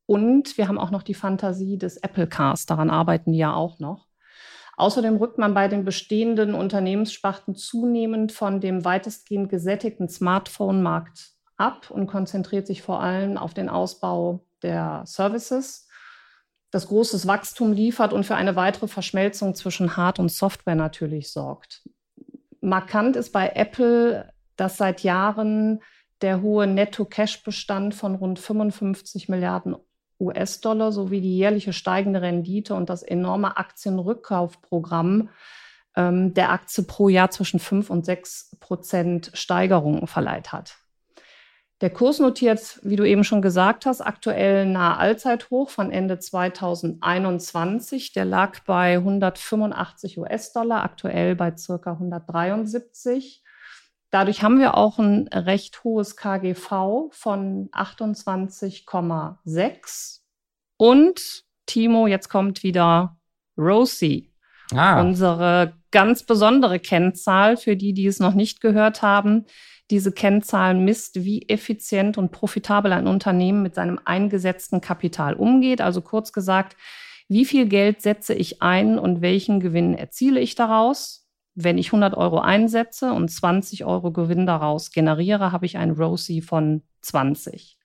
und 0.06 0.56
wir 0.56 0.68
haben 0.68 0.78
auch 0.78 0.92
noch 0.92 1.02
die 1.02 1.14
Fantasie 1.14 1.76
des 1.76 1.96
Apple 1.96 2.28
Cars, 2.28 2.66
daran 2.66 2.90
arbeiten 2.90 3.32
die 3.32 3.38
ja 3.38 3.52
auch 3.52 3.80
noch. 3.80 4.06
Außerdem 4.76 5.16
rückt 5.16 5.38
man 5.38 5.54
bei 5.54 5.68
den 5.68 5.84
bestehenden 5.84 6.54
Unternehmenssparten 6.54 7.54
zunehmend 7.54 8.32
von 8.32 8.60
dem 8.60 8.84
weitestgehend 8.84 9.48
gesättigten 9.48 10.08
Smartphone-Markt 10.08 11.32
ab 11.56 11.90
und 11.90 12.06
konzentriert 12.06 12.66
sich 12.66 12.82
vor 12.82 13.00
allem 13.00 13.36
auf 13.36 13.54
den 13.54 13.68
Ausbau 13.68 14.44
der 14.62 15.02
Services, 15.06 15.88
das 16.70 16.88
großes 16.88 17.28
Wachstum 17.28 17.72
liefert 17.72 18.12
und 18.12 18.24
für 18.24 18.34
eine 18.34 18.56
weitere 18.56 18.88
Verschmelzung 18.88 19.54
zwischen 19.54 19.96
Hard- 19.96 20.18
und 20.18 20.32
Software 20.32 20.74
natürlich 20.74 21.30
sorgt. 21.30 21.88
Markant 22.60 23.14
ist 23.14 23.30
bei 23.30 23.50
Apple, 23.54 24.32
dass 24.56 24.76
seit 24.76 25.02
Jahren 25.04 25.80
der 26.20 26.40
hohe 26.40 26.66
Netto-Cash-Bestand 26.66 27.94
von 27.94 28.16
rund 28.16 28.38
55 28.38 29.28
Milliarden 29.28 29.76
US-Dollar 30.20 30.92
sowie 30.92 31.20
die 31.20 31.36
jährliche 31.36 31.72
steigende 31.72 32.22
Rendite 32.22 32.74
und 32.74 32.88
das 32.88 33.02
enorme 33.02 33.56
Aktienrückkaufprogramm 33.56 35.28
ähm, 35.96 36.34
der 36.34 36.50
Aktie 36.50 36.84
pro 36.84 37.08
Jahr 37.08 37.30
zwischen 37.30 37.60
5 37.60 37.90
und 37.90 38.04
6 38.04 38.56
Prozent 38.60 39.30
Steigerungen 39.34 40.06
verleiht 40.06 40.52
hat. 40.52 40.78
Der 41.80 41.90
Kurs 41.90 42.18
notiert, 42.18 42.80
wie 42.82 42.96
du 42.96 43.04
eben 43.04 43.24
schon 43.24 43.42
gesagt 43.42 43.84
hast, 43.84 44.00
aktuell 44.00 44.64
nahe 44.64 44.96
Allzeithoch 44.96 45.68
von 45.68 45.90
Ende 45.90 46.18
2021. 46.18 48.12
Der 48.12 48.24
lag 48.24 48.60
bei 48.64 48.94
185 48.94 50.18
US-Dollar, 50.18 50.82
aktuell 50.82 51.36
bei 51.36 51.54
circa 51.56 51.92
173. 51.92 53.43
Dadurch 54.14 54.42
haben 54.44 54.60
wir 54.60 54.76
auch 54.76 55.00
ein 55.00 55.26
recht 55.26 55.82
hohes 55.82 56.16
KGV 56.16 57.10
von 57.10 57.68
28,6. 57.72 60.20
Und 60.76 61.42
Timo, 61.66 62.06
jetzt 62.06 62.28
kommt 62.28 62.62
wieder 62.62 63.18
Rosie. 63.58 64.32
Ah. 64.72 65.00
Unsere 65.00 65.74
ganz 65.90 66.22
besondere 66.22 66.78
Kennzahl 66.78 67.56
für 67.56 67.76
die, 67.76 67.92
die 67.92 68.06
es 68.06 68.20
noch 68.20 68.34
nicht 68.34 68.60
gehört 68.60 69.02
haben. 69.02 69.46
Diese 69.90 70.12
Kennzahl 70.12 70.76
misst, 70.76 71.24
wie 71.24 71.48
effizient 71.48 72.16
und 72.16 72.30
profitabel 72.30 72.92
ein 72.92 73.08
Unternehmen 73.08 73.62
mit 73.62 73.74
seinem 73.74 73.98
eingesetzten 74.04 74.80
Kapital 74.80 75.34
umgeht. 75.34 75.80
Also 75.80 76.02
kurz 76.02 76.32
gesagt, 76.32 76.76
wie 77.26 77.44
viel 77.44 77.66
Geld 77.66 78.00
setze 78.00 78.34
ich 78.34 78.62
ein 78.62 78.96
und 78.96 79.22
welchen 79.22 79.58
Gewinn 79.58 79.92
erziele 79.92 80.38
ich 80.38 80.54
daraus? 80.54 81.23
Wenn 81.54 81.78
ich 81.78 81.88
100 81.88 82.16
Euro 82.16 82.40
einsetze 82.40 83.12
und 83.12 83.30
20 83.30 83.84
Euro 83.84 84.12
Gewinn 84.12 84.46
daraus 84.46 84.90
generiere, 84.90 85.52
habe 85.52 85.66
ich 85.66 85.76
ein 85.76 85.92
ROSI 85.92 86.40
von 86.40 86.82
20. 87.02 87.78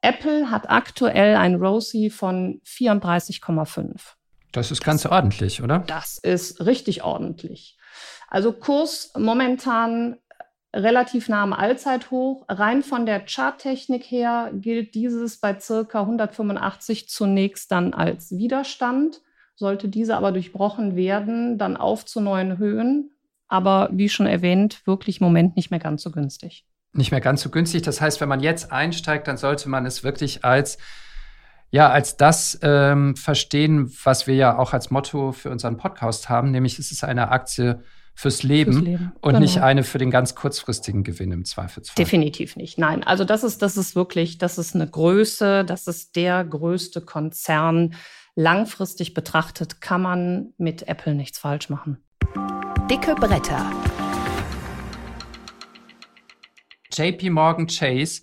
Apple 0.00 0.50
hat 0.50 0.70
aktuell 0.70 1.36
ein 1.36 1.56
ROSI 1.56 2.10
von 2.10 2.60
34,5. 2.64 4.14
Das 4.52 4.70
ist 4.70 4.84
ganz 4.84 5.04
ordentlich, 5.06 5.62
oder? 5.62 5.80
Das 5.80 6.18
ist 6.18 6.64
richtig 6.64 7.02
ordentlich. 7.02 7.76
Also 8.28 8.52
Kurs 8.52 9.12
momentan 9.16 10.16
relativ 10.74 11.28
nah 11.28 11.42
am 11.42 11.52
Allzeithoch. 11.52 12.44
Rein 12.48 12.82
von 12.82 13.06
der 13.06 13.24
Charttechnik 13.26 14.04
her 14.04 14.50
gilt 14.54 14.94
dieses 14.94 15.38
bei 15.38 15.58
circa 15.58 16.00
185 16.02 17.08
zunächst 17.08 17.72
dann 17.72 17.94
als 17.94 18.36
Widerstand. 18.36 19.22
Sollte 19.56 19.88
diese 19.88 20.16
aber 20.16 20.32
durchbrochen 20.32 20.96
werden, 20.96 21.58
dann 21.58 21.76
auf 21.76 22.04
zu 22.04 22.20
neuen 22.20 22.58
Höhen. 22.58 23.10
Aber 23.48 23.88
wie 23.92 24.08
schon 24.08 24.26
erwähnt, 24.26 24.86
wirklich 24.86 25.20
im 25.20 25.26
Moment 25.26 25.56
nicht 25.56 25.70
mehr 25.70 25.80
ganz 25.80 26.02
so 26.02 26.10
günstig. 26.10 26.64
Nicht 26.92 27.10
mehr 27.10 27.20
ganz 27.20 27.42
so 27.42 27.50
günstig. 27.50 27.82
Das 27.82 28.00
heißt, 28.00 28.20
wenn 28.20 28.28
man 28.28 28.40
jetzt 28.40 28.70
einsteigt, 28.70 29.28
dann 29.28 29.36
sollte 29.36 29.68
man 29.68 29.86
es 29.86 30.04
wirklich 30.04 30.44
als 30.44 30.78
ja, 31.70 31.90
als 31.90 32.16
das 32.16 32.58
ähm, 32.62 33.16
verstehen, 33.16 33.92
was 34.04 34.26
wir 34.26 34.36
ja 34.36 34.56
auch 34.56 34.72
als 34.72 34.90
Motto 34.90 35.32
für 35.32 35.50
unseren 35.50 35.76
Podcast 35.76 36.28
haben, 36.28 36.52
nämlich 36.52 36.78
es 36.78 36.92
ist 36.92 37.02
eine 37.02 37.30
Aktie 37.30 37.82
fürs 38.14 38.42
Leben, 38.42 38.72
fürs 38.72 38.84
Leben. 38.84 39.12
und 39.20 39.32
genau. 39.32 39.40
nicht 39.40 39.60
eine 39.60 39.82
für 39.82 39.98
den 39.98 40.10
ganz 40.10 40.34
kurzfristigen 40.34 41.04
Gewinn 41.04 41.32
im 41.32 41.44
Zweifelsfall. 41.44 42.02
Definitiv 42.02 42.56
nicht. 42.56 42.78
Nein, 42.78 43.02
also 43.02 43.24
das 43.24 43.44
ist, 43.44 43.62
das 43.62 43.76
ist 43.76 43.94
wirklich, 43.94 44.38
das 44.38 44.58
ist 44.58 44.74
eine 44.74 44.88
Größe, 44.88 45.64
das 45.64 45.86
ist 45.86 46.16
der 46.16 46.44
größte 46.44 47.00
Konzern 47.02 47.94
langfristig 48.36 49.14
betrachtet 49.14 49.80
kann 49.80 50.02
man 50.02 50.52
mit 50.58 50.86
Apple 50.86 51.14
nichts 51.14 51.38
falsch 51.38 51.70
machen. 51.70 52.04
Dicke 52.88 53.14
Bretter. 53.14 53.72
JP 56.92 57.30
Morgan 57.30 57.66
Chase 57.66 58.22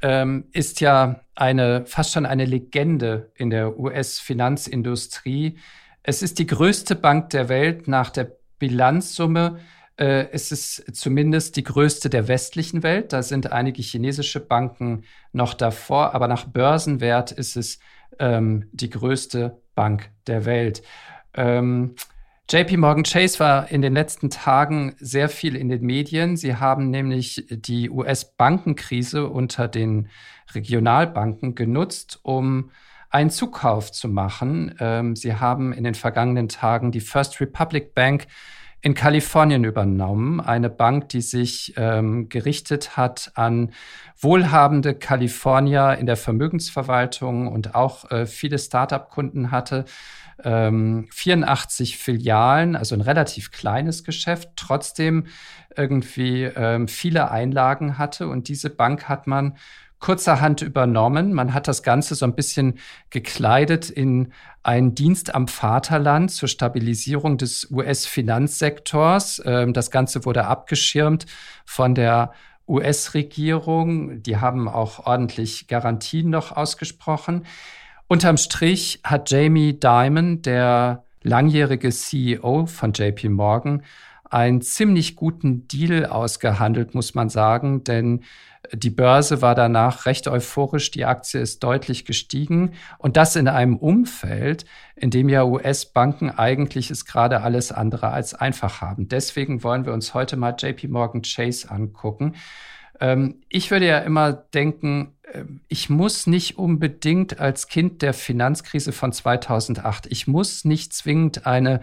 ähm, 0.00 0.46
ist 0.52 0.80
ja 0.80 1.20
eine 1.34 1.84
fast 1.86 2.12
schon 2.12 2.24
eine 2.24 2.44
Legende 2.44 3.32
in 3.34 3.50
der 3.50 3.78
US-Finanzindustrie. 3.78 5.58
Es 6.04 6.22
ist 6.22 6.38
die 6.38 6.46
größte 6.46 6.94
Bank 6.94 7.30
der 7.30 7.48
Welt 7.48 7.88
nach 7.88 8.10
der 8.10 8.32
Bilanzsumme. 8.60 9.58
Äh, 9.96 10.28
es 10.30 10.52
ist 10.52 10.96
zumindest 10.96 11.56
die 11.56 11.64
größte 11.64 12.08
der 12.08 12.28
westlichen 12.28 12.84
Welt. 12.84 13.12
Da 13.12 13.24
sind 13.24 13.50
einige 13.50 13.82
chinesische 13.82 14.38
Banken 14.38 15.02
noch 15.32 15.54
davor, 15.54 16.14
aber 16.14 16.28
nach 16.28 16.44
Börsenwert 16.44 17.32
ist 17.32 17.56
es 17.56 17.80
ähm, 18.18 18.68
die 18.72 18.90
größte 18.90 19.60
Bank 19.74 20.10
der 20.26 20.44
Welt. 20.44 20.82
Ähm, 21.34 21.94
JP 22.50 22.78
Morgan 22.78 23.04
Chase 23.04 23.38
war 23.40 23.70
in 23.70 23.82
den 23.82 23.92
letzten 23.92 24.30
Tagen 24.30 24.94
sehr 24.98 25.28
viel 25.28 25.54
in 25.54 25.68
den 25.68 25.82
Medien. 25.82 26.38
Sie 26.38 26.56
haben 26.56 26.88
nämlich 26.88 27.44
die 27.50 27.90
US-Bankenkrise 27.90 29.26
unter 29.28 29.68
den 29.68 30.08
Regionalbanken 30.54 31.54
genutzt, 31.54 32.20
um 32.22 32.70
einen 33.10 33.28
Zukauf 33.28 33.92
zu 33.92 34.08
machen. 34.08 34.74
Ähm, 34.80 35.14
sie 35.14 35.34
haben 35.34 35.72
in 35.74 35.84
den 35.84 35.94
vergangenen 35.94 36.48
Tagen 36.48 36.90
die 36.90 37.00
First 37.00 37.40
Republic 37.40 37.94
Bank 37.94 38.26
in 38.80 38.94
Kalifornien 38.94 39.64
übernommen. 39.64 40.40
Eine 40.40 40.70
Bank, 40.70 41.08
die 41.08 41.20
sich 41.20 41.74
ähm, 41.76 42.28
gerichtet 42.28 42.96
hat 42.96 43.32
an 43.34 43.72
wohlhabende 44.20 44.94
Kalifornier 44.94 45.96
in 45.98 46.06
der 46.06 46.16
Vermögensverwaltung 46.16 47.48
und 47.48 47.74
auch 47.74 48.10
äh, 48.10 48.26
viele 48.26 48.58
Start-up-Kunden 48.58 49.50
hatte. 49.50 49.84
Ähm, 50.44 51.08
84 51.12 51.98
Filialen, 51.98 52.76
also 52.76 52.94
ein 52.94 53.00
relativ 53.00 53.50
kleines 53.50 54.04
Geschäft, 54.04 54.50
trotzdem 54.54 55.26
irgendwie 55.76 56.44
ähm, 56.44 56.86
viele 56.86 57.30
Einlagen 57.30 57.98
hatte. 57.98 58.28
Und 58.28 58.48
diese 58.48 58.70
Bank 58.70 59.08
hat 59.08 59.26
man 59.26 59.56
kurzerhand 60.00 60.62
übernommen. 60.62 61.32
Man 61.32 61.54
hat 61.54 61.68
das 61.68 61.82
Ganze 61.82 62.14
so 62.14 62.24
ein 62.24 62.34
bisschen 62.34 62.78
gekleidet 63.10 63.90
in 63.90 64.32
einen 64.62 64.94
Dienst 64.94 65.34
am 65.34 65.48
Vaterland 65.48 66.30
zur 66.30 66.48
Stabilisierung 66.48 67.38
des 67.38 67.70
US-Finanzsektors. 67.70 69.42
Ähm, 69.44 69.72
das 69.72 69.90
Ganze 69.90 70.24
wurde 70.24 70.46
abgeschirmt 70.46 71.26
von 71.64 71.94
der 71.94 72.32
US-Regierung. 72.68 74.22
Die 74.22 74.36
haben 74.36 74.68
auch 74.68 75.06
ordentlich 75.06 75.68
Garantien 75.68 76.30
noch 76.30 76.52
ausgesprochen. 76.52 77.46
Unterm 78.08 78.36
Strich 78.36 79.00
hat 79.04 79.30
Jamie 79.30 79.78
Dimon, 79.78 80.42
der 80.42 81.04
langjährige 81.22 81.90
CEO 81.90 82.66
von 82.66 82.92
JP 82.92 83.30
Morgan, 83.30 83.82
einen 84.30 84.60
ziemlich 84.60 85.16
guten 85.16 85.66
Deal 85.68 86.06
ausgehandelt, 86.06 86.94
muss 86.94 87.14
man 87.14 87.28
sagen, 87.28 87.84
denn 87.84 88.24
die 88.72 88.90
Börse 88.90 89.40
war 89.40 89.54
danach 89.54 90.06
recht 90.06 90.28
euphorisch, 90.28 90.90
die 90.90 91.04
Aktie 91.04 91.40
ist 91.40 91.62
deutlich 91.62 92.04
gestiegen 92.04 92.74
und 92.98 93.16
das 93.16 93.36
in 93.36 93.48
einem 93.48 93.76
Umfeld, 93.76 94.64
in 94.96 95.10
dem 95.10 95.28
ja 95.28 95.44
US-Banken 95.44 96.30
eigentlich 96.30 96.90
es 96.90 97.04
gerade 97.04 97.42
alles 97.42 97.72
andere 97.72 98.10
als 98.10 98.34
einfach 98.34 98.80
haben. 98.80 99.08
Deswegen 99.08 99.62
wollen 99.62 99.86
wir 99.86 99.92
uns 99.92 100.14
heute 100.14 100.36
mal 100.36 100.54
JP 100.58 100.88
Morgan 100.88 101.22
Chase 101.22 101.70
angucken. 101.70 102.34
Ähm, 103.00 103.42
ich 103.48 103.70
würde 103.70 103.86
ja 103.86 103.98
immer 103.98 104.32
denken, 104.32 105.14
ähm, 105.32 105.60
ich 105.68 105.88
muss 105.88 106.26
nicht 106.26 106.58
unbedingt 106.58 107.38
als 107.38 107.68
Kind 107.68 108.02
der 108.02 108.12
Finanzkrise 108.12 108.92
von 108.92 109.12
2008, 109.12 110.06
ich 110.10 110.26
muss 110.26 110.64
nicht 110.64 110.92
zwingend 110.92 111.46
eine, 111.46 111.80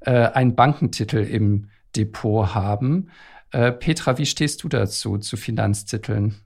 äh, 0.00 0.12
einen 0.12 0.54
Bankentitel 0.54 1.18
im 1.18 1.68
Depot 1.96 2.54
haben. 2.54 3.10
Äh, 3.52 3.72
Petra, 3.72 4.18
wie 4.18 4.26
stehst 4.26 4.62
du 4.62 4.68
dazu, 4.68 5.18
zu 5.18 5.36
Finanztiteln? 5.36 6.40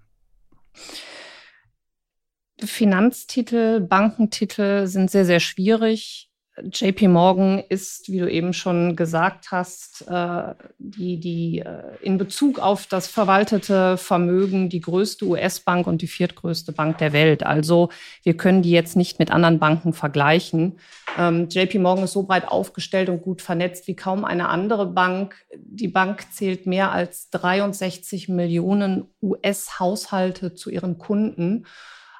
Finanztitel, 2.59 3.81
Bankentitel 3.81 4.87
sind 4.87 5.11
sehr, 5.11 5.25
sehr 5.25 5.41
schwierig. 5.41 6.31
JP 6.63 7.09
Morgan 7.09 7.63
ist, 7.69 8.11
wie 8.11 8.19
du 8.19 8.31
eben 8.31 8.53
schon 8.55 8.97
gesagt 8.97 9.51
hast, 9.51 10.07
äh, 10.09 10.55
die, 10.79 11.21
die 11.21 11.59
äh, 11.59 11.97
in 12.01 12.17
Bezug 12.17 12.59
auf 12.59 12.87
das 12.87 13.07
verwaltete 13.07 13.99
Vermögen 13.99 14.71
die 14.71 14.81
größte 14.81 15.27
US-Bank 15.27 15.87
und 15.87 16.01
die 16.01 16.07
viertgrößte 16.07 16.73
Bank 16.73 16.99
der 16.99 17.13
Welt. 17.13 17.45
Also 17.45 17.91
wir 18.23 18.37
können 18.37 18.63
die 18.63 18.71
jetzt 18.71 18.97
nicht 18.97 19.19
mit 19.19 19.31
anderen 19.31 19.59
Banken 19.59 19.93
vergleichen. 19.93 20.79
Ähm, 21.19 21.49
JP 21.51 21.79
Morgan 21.79 22.05
ist 22.05 22.13
so 22.13 22.23
breit 22.23 22.49
aufgestellt 22.49 23.11
und 23.11 23.23
gut 23.23 23.43
vernetzt 23.43 23.87
wie 23.87 23.97
kaum 23.97 24.25
eine 24.25 24.49
andere 24.49 24.87
Bank. 24.87 25.37
Die 25.55 25.89
Bank 25.89 26.33
zählt 26.33 26.67
mehr 26.67 26.91
als 26.91 27.29
63 27.31 28.29
Millionen 28.29 29.09
US-Haushalte 29.23 30.55
zu 30.55 30.71
ihren 30.71 30.97
Kunden. 30.97 31.67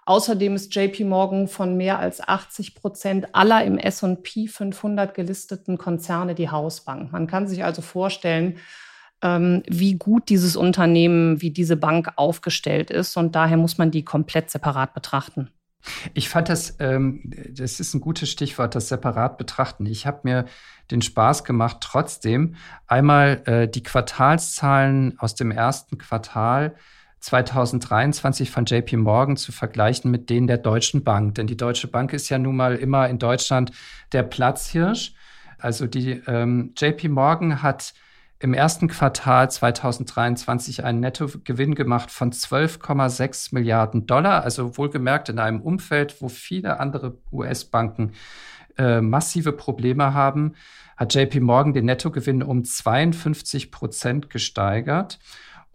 Außerdem 0.07 0.55
ist 0.55 0.73
JP 0.73 1.05
Morgan 1.05 1.49
von 1.49 1.77
mehr 1.77 1.99
als 1.99 2.27
80 2.27 2.77
Prozent 2.77 3.35
aller 3.35 3.65
im 3.65 3.77
S&P 3.77 4.47
500 4.47 5.15
gelisteten 5.15 5.79
Konzerne 5.79 6.37
die 6.37 6.49
Hausbank. 6.49 7.11
Man 7.11 7.27
kann 7.27 7.49
sich 7.49 7.65
also 7.65 7.83
vorstellen, 7.83 8.59
ähm, 9.21 9.65
wie 9.67 9.95
gut 9.95 10.29
dieses 10.29 10.55
Unternehmen, 10.55 11.43
wie 11.43 11.51
diese 11.51 11.77
Bank 11.77 12.13
aufgestellt 12.15 12.93
ist. 12.93 13.17
Und 13.17 13.35
daher 13.35 13.57
muss 13.57 13.79
man 13.79 13.91
die 13.91 14.05
komplett 14.05 14.49
separat 14.49 14.95
betrachten. 14.95 15.51
Ich 16.15 16.29
fand 16.29 16.49
das, 16.49 16.77
ähm, 16.79 17.23
das 17.51 17.81
ist 17.81 17.95
ein 17.95 18.01
gutes 18.01 18.31
Stichwort, 18.31 18.77
das 18.77 18.89
separat 18.89 19.39
betrachten. 19.39 19.87
Ich 19.87 20.07
habe 20.07 20.21
mir 20.23 20.45
den 20.93 21.03
Spaß 21.03 21.43
gemacht, 21.43 21.79
trotzdem 21.81 22.55
einmal 22.87 23.43
äh, 23.47 23.69
die 23.69 23.83
Quartalszahlen 23.83 25.19
aus 25.19 25.35
dem 25.35 25.51
ersten 25.51 25.99
Quartal 25.99 26.77
2023 27.21 28.51
von 28.51 28.65
JP 28.65 28.97
Morgan 28.99 29.37
zu 29.37 29.53
vergleichen 29.53 30.11
mit 30.11 30.31
denen 30.31 30.47
der 30.47 30.59
Deutschen 30.59 31.03
Bank. 31.03 31.35
Denn 31.35 31.47
die 31.47 31.57
Deutsche 31.57 31.89
Bank 31.89 32.13
ist 32.13 32.29
ja 32.29 32.39
nun 32.39 32.57
mal 32.57 32.77
immer 32.77 33.09
in 33.09 33.19
Deutschland 33.19 33.73
der 34.13 34.23
Platzhirsch. 34.23 35.15
Also 35.59 35.87
die 35.87 36.23
ähm, 36.27 36.73
JP 36.77 37.09
Morgan 37.09 37.63
hat 37.63 37.95
im 38.39 38.53
ersten 38.53 38.89
Quartal 38.89 39.51
2023 39.51 40.85
einen 40.85 41.01
Nettogewinn 41.01 41.75
gemacht 41.75 42.11
von 42.11 42.33
12,6 42.33 43.55
Milliarden 43.55 44.07
Dollar. 44.07 44.43
Also 44.43 44.77
wohlgemerkt 44.77 45.31
in 45.31 45.39
einem 45.39 45.63
Umfeld, 45.63 46.21
wo 46.21 46.29
viele 46.29 46.79
andere 46.79 47.17
US-Banken 47.33 48.13
äh, 48.77 49.01
massive 49.01 49.53
Probleme 49.53 50.13
haben, 50.13 50.55
hat 50.97 51.15
JP 51.15 51.41
Morgan 51.41 51.73
den 51.73 51.87
Nettogewinn 51.87 52.43
um 52.43 52.65
52 52.65 53.71
Prozent 53.71 54.29
gesteigert. 54.29 55.19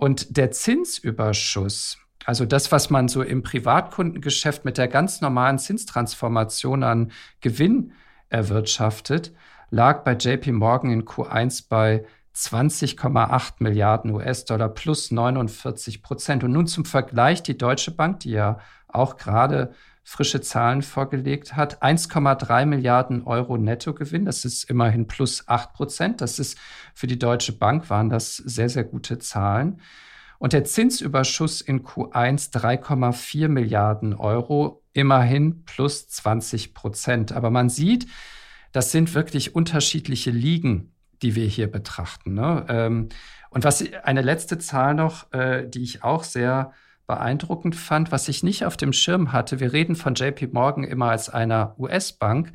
Und 0.02 0.36
der 0.36 0.50
Zinsüberschuss, 0.50 2.00
also 2.26 2.48
das, 2.48 2.72
was 2.72 2.90
man 2.90 3.08
so 3.08 3.22
im 3.22 3.44
Privatkundengeschäft 3.44 4.66
mit 4.66 4.80
der 4.80 4.88
ganz 4.88 5.22
normalen 5.22 5.60
Zinstransformation 5.60 6.82
an 6.82 7.12
Gewinn 7.40 7.94
erwirtschaftet, 8.30 9.32
lag 9.70 10.04
bei 10.04 10.14
JP 10.14 10.54
Morgan 10.54 10.90
in 10.90 11.06
Q1 11.06 11.68
bei 11.70 12.04
20,8 12.36 13.54
Milliarden 13.60 14.10
US-Dollar 14.10 14.70
plus 14.70 15.12
49 15.12 16.02
Prozent. 16.02 16.44
Und 16.44 16.54
nun 16.54 16.66
zum 16.66 16.84
Vergleich 16.84 17.44
die 17.44 17.60
Deutsche 17.60 17.92
Bank, 17.92 18.22
die 18.22 18.32
ja 18.32 18.58
auch 18.88 19.18
gerade 19.18 19.76
frische 20.04 20.42
Zahlen 20.42 20.82
vorgelegt 20.82 21.56
hat. 21.56 21.82
1,3 21.84 22.66
Milliarden 22.66 23.24
Euro 23.24 23.58
Nettogewinn. 23.58 24.26
Das 24.26 24.46
ist 24.46 24.64
immerhin 24.70 25.08
plus 25.08 25.48
8 25.48 25.74
Prozent. 25.74 26.22
Das 26.22 26.40
ist 26.40 26.58
für 26.94 27.08
die 27.08 27.20
Deutsche 27.20 27.54
Bank 27.54 27.90
waren 27.90 28.10
das 28.10 28.38
sehr, 28.38 28.70
sehr 28.70 28.84
gute 28.84 29.20
Zahlen. 29.20 29.82
Und 30.40 30.54
der 30.54 30.64
Zinsüberschuss 30.64 31.62
in 31.62 31.84
Q1 31.84 32.52
3,4 32.52 33.48
Milliarden 33.48 34.16
Euro, 34.16 34.84
immerhin 34.92 35.64
plus 35.66 36.08
20 36.08 36.74
Prozent. 36.74 37.32
Aber 37.32 37.52
man 37.52 37.70
sieht, 37.70 38.08
das 38.72 38.92
sind 38.92 39.14
wirklich 39.14 39.54
unterschiedliche 39.54 40.32
Ligen, 40.32 40.96
die 41.22 41.36
wir 41.36 41.46
hier 41.46 41.70
betrachten. 41.70 42.34
Ne? 42.34 42.66
Ähm, 42.70 43.10
und 43.52 43.64
was 43.64 43.84
eine 44.04 44.22
letzte 44.22 44.58
Zahl 44.58 44.96
noch, 44.96 45.32
äh, 45.34 45.68
die 45.68 45.84
ich 45.84 46.04
auch 46.04 46.24
sehr 46.24 46.74
beeindruckend 47.12 47.76
fand, 47.76 48.14
was 48.14 48.30
ich 48.30 48.42
nicht 48.42 48.64
auf 48.64 48.78
dem 48.78 48.94
Schirm 48.94 49.34
hatte. 49.34 49.60
Wir 49.60 49.74
reden 49.74 49.98
von 49.98 50.16
JP 50.16 50.54
Morgan 50.54 50.86
immer 50.86 51.10
als 51.10 51.28
einer 51.28 51.76
US-Bank, 51.78 52.54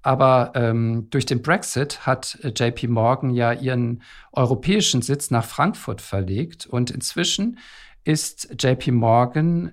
aber 0.00 0.52
ähm, 0.54 1.08
durch 1.10 1.26
den 1.26 1.42
Brexit 1.42 2.06
hat 2.06 2.38
äh, 2.42 2.48
JP 2.48 2.88
Morgan 2.88 3.28
ja 3.28 3.52
ihren 3.52 4.02
europäischen 4.32 5.02
Sitz 5.02 5.30
nach 5.30 5.44
Frankfurt 5.44 6.00
verlegt 6.00 6.66
und 6.66 6.90
inzwischen 6.90 7.58
ist 8.02 8.56
JP 8.58 8.92
Morgan 8.92 9.72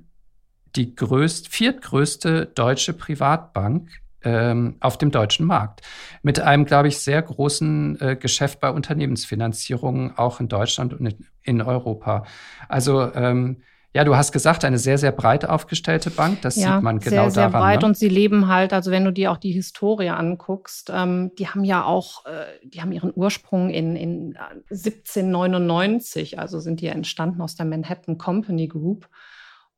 die 0.76 0.94
größt, 0.94 1.48
viertgrößte 1.48 2.48
deutsche 2.48 2.92
Privatbank 2.92 3.90
ähm, 4.24 4.76
auf 4.82 4.98
dem 4.98 5.12
deutschen 5.12 5.46
Markt. 5.46 5.84
Mit 6.22 6.42
einem, 6.42 6.66
glaube 6.66 6.90
ich, 6.90 6.98
sehr 6.98 7.22
großen 7.22 8.02
äh, 8.02 8.16
Geschäft 8.18 8.60
bei 8.60 8.72
Unternehmensfinanzierungen, 8.72 10.18
auch 10.18 10.42
in 10.42 10.50
Deutschland 10.50 10.94
und 10.94 11.06
in, 11.06 11.26
in 11.44 11.62
Europa. 11.62 12.26
Also 12.68 13.14
ähm, 13.14 13.62
ja, 13.98 14.04
du 14.04 14.16
hast 14.16 14.32
gesagt, 14.32 14.64
eine 14.64 14.78
sehr, 14.78 15.00
sehr 15.00 15.12
breit 15.12 15.44
aufgestellte 15.44 16.12
Bank. 16.12 16.44
Das 16.44 16.56
ja, 16.56 16.76
sieht 16.76 16.84
man 16.84 17.00
genau 17.00 17.24
sehr, 17.24 17.32
sehr 17.32 17.44
daran. 17.46 17.62
breit 17.62 17.82
ne? 17.82 17.88
und 17.88 17.98
sie 17.98 18.10
leben 18.10 18.48
halt, 18.48 18.72
also 18.72 18.92
wenn 18.92 19.04
du 19.04 19.12
dir 19.12 19.32
auch 19.32 19.38
die 19.38 19.52
Historie 19.52 20.10
anguckst, 20.10 20.92
ähm, 20.94 21.32
die 21.40 21.48
haben 21.48 21.64
ja 21.64 21.84
auch, 21.84 22.24
äh, 22.28 22.46
die 22.64 22.80
haben 22.80 22.92
ihren 22.92 23.12
Ursprung 23.16 23.72
in, 23.72 23.96
in 23.96 24.38
1799, 24.70 26.34
äh, 26.34 26.38
also 26.38 26.60
sind 26.60 26.82
die 26.82 26.86
ja 26.86 26.92
entstanden 26.92 27.42
aus 27.42 27.56
der 27.56 27.66
Manhattan 27.66 28.20
Company 28.20 28.68
Group. 28.68 29.10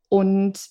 Und 0.10 0.68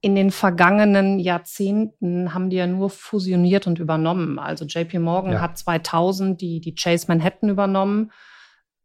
in 0.00 0.16
den 0.16 0.32
vergangenen 0.32 1.20
Jahrzehnten 1.20 2.34
haben 2.34 2.50
die 2.50 2.56
ja 2.56 2.66
nur 2.66 2.90
fusioniert 2.90 3.68
und 3.68 3.78
übernommen. 3.78 4.40
Also 4.40 4.64
JP 4.64 4.98
Morgan 4.98 5.34
ja. 5.34 5.40
hat 5.40 5.56
2000 5.56 6.40
die, 6.40 6.60
die 6.60 6.74
Chase 6.74 7.04
Manhattan 7.06 7.48
übernommen. 7.48 8.10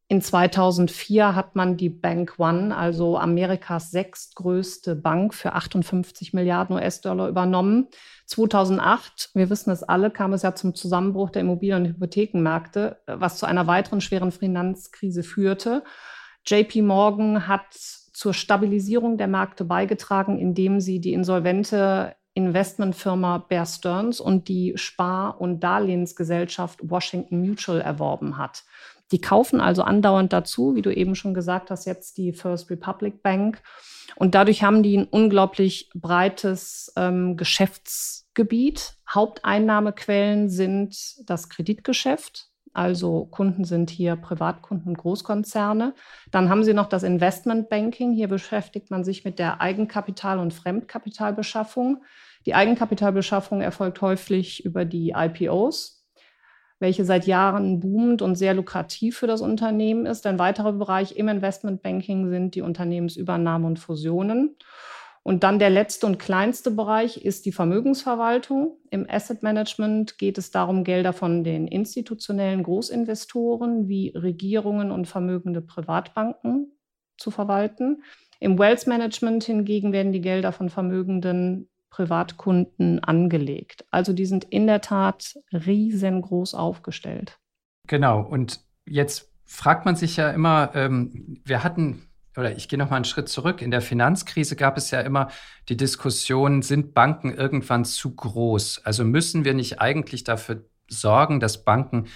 In 0.09 0.21
2004 0.21 1.33
hat 1.33 1.55
man 1.55 1.77
die 1.77 1.89
Bank 1.89 2.35
One, 2.37 2.75
also 2.75 3.17
Amerikas 3.17 3.89
sechstgrößte 3.91 4.95
Bank, 4.95 5.33
für 5.33 5.53
58 5.53 6.33
Milliarden 6.33 6.75
US-Dollar 6.75 7.29
übernommen. 7.29 7.87
2008, 8.25 9.31
wir 9.33 9.49
wissen 9.49 9.71
es 9.71 9.81
alle, 9.81 10.11
kam 10.11 10.33
es 10.33 10.41
ja 10.41 10.55
zum 10.55 10.75
Zusammenbruch 10.75 11.29
der 11.29 11.41
Immobilien- 11.41 11.83
und 11.83 11.89
Hypothekenmärkte, 11.89 12.97
was 13.07 13.37
zu 13.37 13.45
einer 13.45 13.65
weiteren 13.65 14.01
schweren 14.01 14.31
Finanzkrise 14.31 15.23
führte. 15.23 15.83
JP 16.45 16.81
Morgan 16.81 17.47
hat 17.47 17.73
zur 17.73 18.33
Stabilisierung 18.33 19.17
der 19.17 19.27
Märkte 19.27 19.63
beigetragen, 19.65 20.37
indem 20.37 20.79
sie 20.79 20.99
die 20.99 21.13
insolvente 21.13 22.15
Investmentfirma 22.35 23.37
Bear 23.37 23.65
Stearns 23.65 24.19
und 24.19 24.47
die 24.47 24.73
Spar- 24.75 25.39
und 25.39 25.59
Darlehensgesellschaft 25.59 26.79
Washington 26.81 27.41
Mutual 27.41 27.79
erworben 27.79 28.37
hat. 28.37 28.63
Die 29.13 29.21
kaufen 29.21 29.61
also 29.61 29.83
andauernd 29.83 30.33
dazu, 30.33 30.73
wie 30.73 30.81
du 30.81 30.89
eben 30.89 31.13
schon 31.13 31.35
gesagt 31.35 31.69
hast, 31.69 31.85
jetzt 31.85 32.17
die 32.17 32.33
First 32.33 32.71
Republic 32.71 33.21
Bank. 33.21 33.61
Und 34.15 34.33
dadurch 34.33 34.63
haben 34.63 34.81
die 34.81 34.97
ein 34.97 35.05
unglaublich 35.05 35.91
breites 35.93 36.91
ähm, 36.95 37.37
Geschäftsgebiet. 37.37 38.95
Haupteinnahmequellen 39.07 40.49
sind 40.49 40.97
das 41.29 41.49
Kreditgeschäft. 41.49 42.49
Also 42.73 43.25
Kunden 43.25 43.65
sind 43.65 43.91
hier 43.91 44.15
Privatkunden 44.15 44.87
und 44.87 44.97
Großkonzerne. 44.97 45.93
Dann 46.31 46.49
haben 46.49 46.63
sie 46.63 46.73
noch 46.73 46.89
das 46.89 47.03
Investmentbanking. 47.03 48.13
Hier 48.13 48.27
beschäftigt 48.27 48.89
man 48.89 49.03
sich 49.03 49.23
mit 49.25 49.37
der 49.37 49.61
Eigenkapital- 49.61 50.39
und 50.39 50.55
Fremdkapitalbeschaffung. 50.55 52.03
Die 52.47 52.55
Eigenkapitalbeschaffung 52.55 53.61
erfolgt 53.61 54.01
häufig 54.01 54.65
über 54.65 54.85
die 54.85 55.13
IPOs, 55.15 55.92
welche 56.79 57.05
seit 57.05 57.27
Jahren 57.27 57.79
boomend 57.79 58.21
und 58.21 58.35
sehr 58.35 58.53
lukrativ 58.53 59.17
für 59.17 59.27
das 59.27 59.41
Unternehmen 59.41 60.05
ist. 60.05 60.25
Ein 60.25 60.39
weiterer 60.39 60.73
Bereich 60.73 61.15
im 61.15 61.27
Investmentbanking 61.27 62.29
sind 62.29 62.55
die 62.55 62.61
Unternehmensübernahme 62.61 63.67
und 63.67 63.79
Fusionen. 63.79 64.55
Und 65.23 65.43
dann 65.43 65.57
der 65.57 65.69
letzte 65.69 66.05
und 66.05 66.19
kleinste 66.19 66.69
Bereich 66.69 67.23
ist 67.23 67.45
die 67.45 67.53
Vermögensverwaltung. 67.53 68.77
Im 68.91 69.09
Asset 69.09 69.41
Management 69.41 70.17
geht 70.17 70.37
es 70.37 70.51
darum, 70.51 70.83
Gelder 70.83 71.13
von 71.13 71.45
den 71.45 71.67
institutionellen 71.67 72.61
Großinvestoren 72.63 73.87
wie 73.87 74.09
Regierungen 74.09 74.91
und 74.91 75.07
vermögende 75.07 75.61
Privatbanken 75.61 76.73
zu 77.17 77.31
verwalten. 77.31 78.03
Im 78.41 78.59
Wealth 78.59 78.85
Management 78.85 79.45
hingegen 79.45 79.93
werden 79.93 80.11
die 80.11 80.19
Gelder 80.19 80.51
von 80.51 80.69
vermögenden 80.69 81.69
Privatkunden 81.93 83.03
angelegt. 83.03 83.85
Also 83.91 84.13
die 84.13 84.25
sind 84.25 84.45
in 84.45 84.65
der 84.65 84.81
Tat 84.81 85.35
riesengroß 85.51 86.55
aufgestellt. 86.55 87.37
Genau. 87.87 88.21
Und 88.21 88.61
jetzt 88.85 89.31
fragt 89.45 89.85
man 89.85 89.95
sich 89.95 90.17
ja 90.17 90.31
immer, 90.31 90.71
ähm, 90.73 91.39
wir 91.45 91.63
hatten 91.63 92.09
oder 92.35 92.57
ich 92.57 92.67
gehe 92.67 92.79
noch 92.79 92.89
mal 92.89 92.95
einen 92.95 93.05
Schritt 93.05 93.29
zurück. 93.29 93.61
In 93.61 93.69
der 93.69 93.81
Finanzkrise 93.81 94.55
gab 94.55 94.75
es 94.75 94.89
ja 94.89 95.01
immer 95.01 95.27
die 95.69 95.77
Diskussion, 95.77 96.63
sind 96.63 96.95
Banken 96.95 97.31
irgendwann 97.31 97.85
zu 97.85 98.15
groß? 98.15 98.81
Also 98.85 99.03
müssen 99.03 99.45
wir 99.45 99.53
nicht 99.53 99.79
eigentlich 99.79 100.23
dafür 100.23 100.65
sorgen, 100.87 101.39
dass 101.39 101.63
Banken 101.63 102.07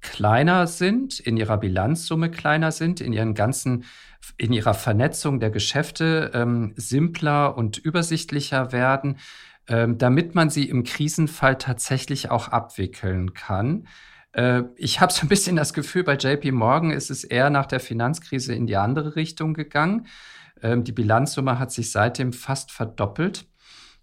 kleiner 0.00 0.66
sind, 0.66 1.20
in 1.20 1.36
ihrer 1.36 1.58
Bilanzsumme 1.58 2.30
kleiner 2.30 2.72
sind, 2.72 3.02
in 3.02 3.12
ihren 3.12 3.34
ganzen, 3.34 3.84
in 4.36 4.52
ihrer 4.52 4.74
Vernetzung 4.74 5.40
der 5.40 5.50
Geschäfte 5.50 6.30
ähm, 6.34 6.72
simpler 6.76 7.56
und 7.56 7.78
übersichtlicher 7.78 8.72
werden. 8.72 9.18
ähm, 9.68 9.98
damit 9.98 10.34
man 10.34 10.50
sie 10.50 10.68
im 10.68 10.82
Krisenfall 10.82 11.58
tatsächlich 11.58 12.30
auch 12.30 12.48
abwickeln 12.48 13.34
kann. 13.34 13.86
Äh, 14.32 14.62
ich 14.76 15.00
habe 15.00 15.12
so 15.12 15.22
ein 15.22 15.28
bisschen 15.28 15.56
das 15.56 15.74
Gefühl, 15.74 16.04
bei 16.04 16.16
JP 16.16 16.52
Morgan 16.52 16.90
ist 16.90 17.10
es 17.10 17.24
eher 17.24 17.50
nach 17.50 17.66
der 17.66 17.80
Finanzkrise 17.80 18.54
in 18.54 18.66
die 18.66 18.76
andere 18.76 19.16
Richtung 19.16 19.54
gegangen. 19.54 20.06
Ähm, 20.62 20.84
die 20.84 20.92
Bilanzsumme 20.92 21.58
hat 21.58 21.70
sich 21.72 21.92
seitdem 21.92 22.32
fast 22.32 22.72
verdoppelt. 22.72 23.46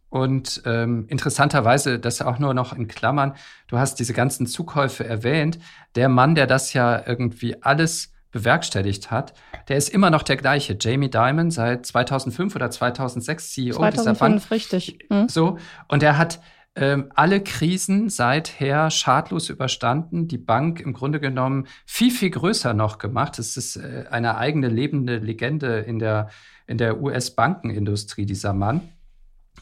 Und 0.10 0.62
ähm, 0.66 1.08
interessanterweise, 1.10 2.00
das 2.00 2.22
auch 2.22 2.40
nur 2.40 2.54
noch 2.54 2.72
in 2.72 2.88
Klammern, 2.88 3.36
du 3.68 3.78
hast 3.80 3.96
diese 3.96 4.14
ganzen 4.14 4.48
Zukäufe 4.48 5.06
erwähnt. 5.06 5.60
Der 5.96 6.10
Mann, 6.10 6.36
der 6.36 6.48
das 6.48 6.74
ja 6.74 7.06
irgendwie 7.06 7.62
alles 7.64 8.14
bewerkstelligt 8.36 9.12
hat, 9.12 9.34
der 9.70 9.78
ist 9.78 9.88
immer 9.88 10.10
noch 10.10 10.22
der 10.22 10.36
gleiche. 10.36 10.78
Jamie 10.78 11.10
Dimon 11.10 11.52
seit 11.52 11.86
2005 11.86 12.54
oder 12.54 12.70
2006 12.70 13.54
CEO 13.54 13.76
2005, 13.78 13.96
dieser 13.96 14.14
Bank. 14.14 14.52
richtig. 14.52 15.00
Mhm. 15.10 15.30
So. 15.30 15.58
Und 15.88 16.04
er 16.04 16.18
hat 16.18 16.42
ähm, 16.76 17.14
alle 17.16 17.42
Krisen 17.42 18.10
seither 18.10 18.92
schadlos 18.92 19.48
überstanden, 19.50 20.28
die 20.28 20.38
Bank 20.38 20.82
im 20.82 20.92
Grunde 20.92 21.22
genommen 21.22 21.68
viel, 21.86 22.12
viel 22.12 22.30
größer 22.30 22.74
noch 22.74 22.98
gemacht. 22.98 23.40
Es 23.40 23.56
ist 23.56 23.78
äh, 23.78 24.04
eine 24.12 24.38
eigene 24.38 24.68
lebende 24.68 25.20
Legende 25.20 25.80
in 25.80 26.00
der, 26.00 26.28
in 26.68 26.78
der 26.78 27.02
US-Bankenindustrie, 27.02 28.26
dieser 28.26 28.54
Mann. 28.54 28.82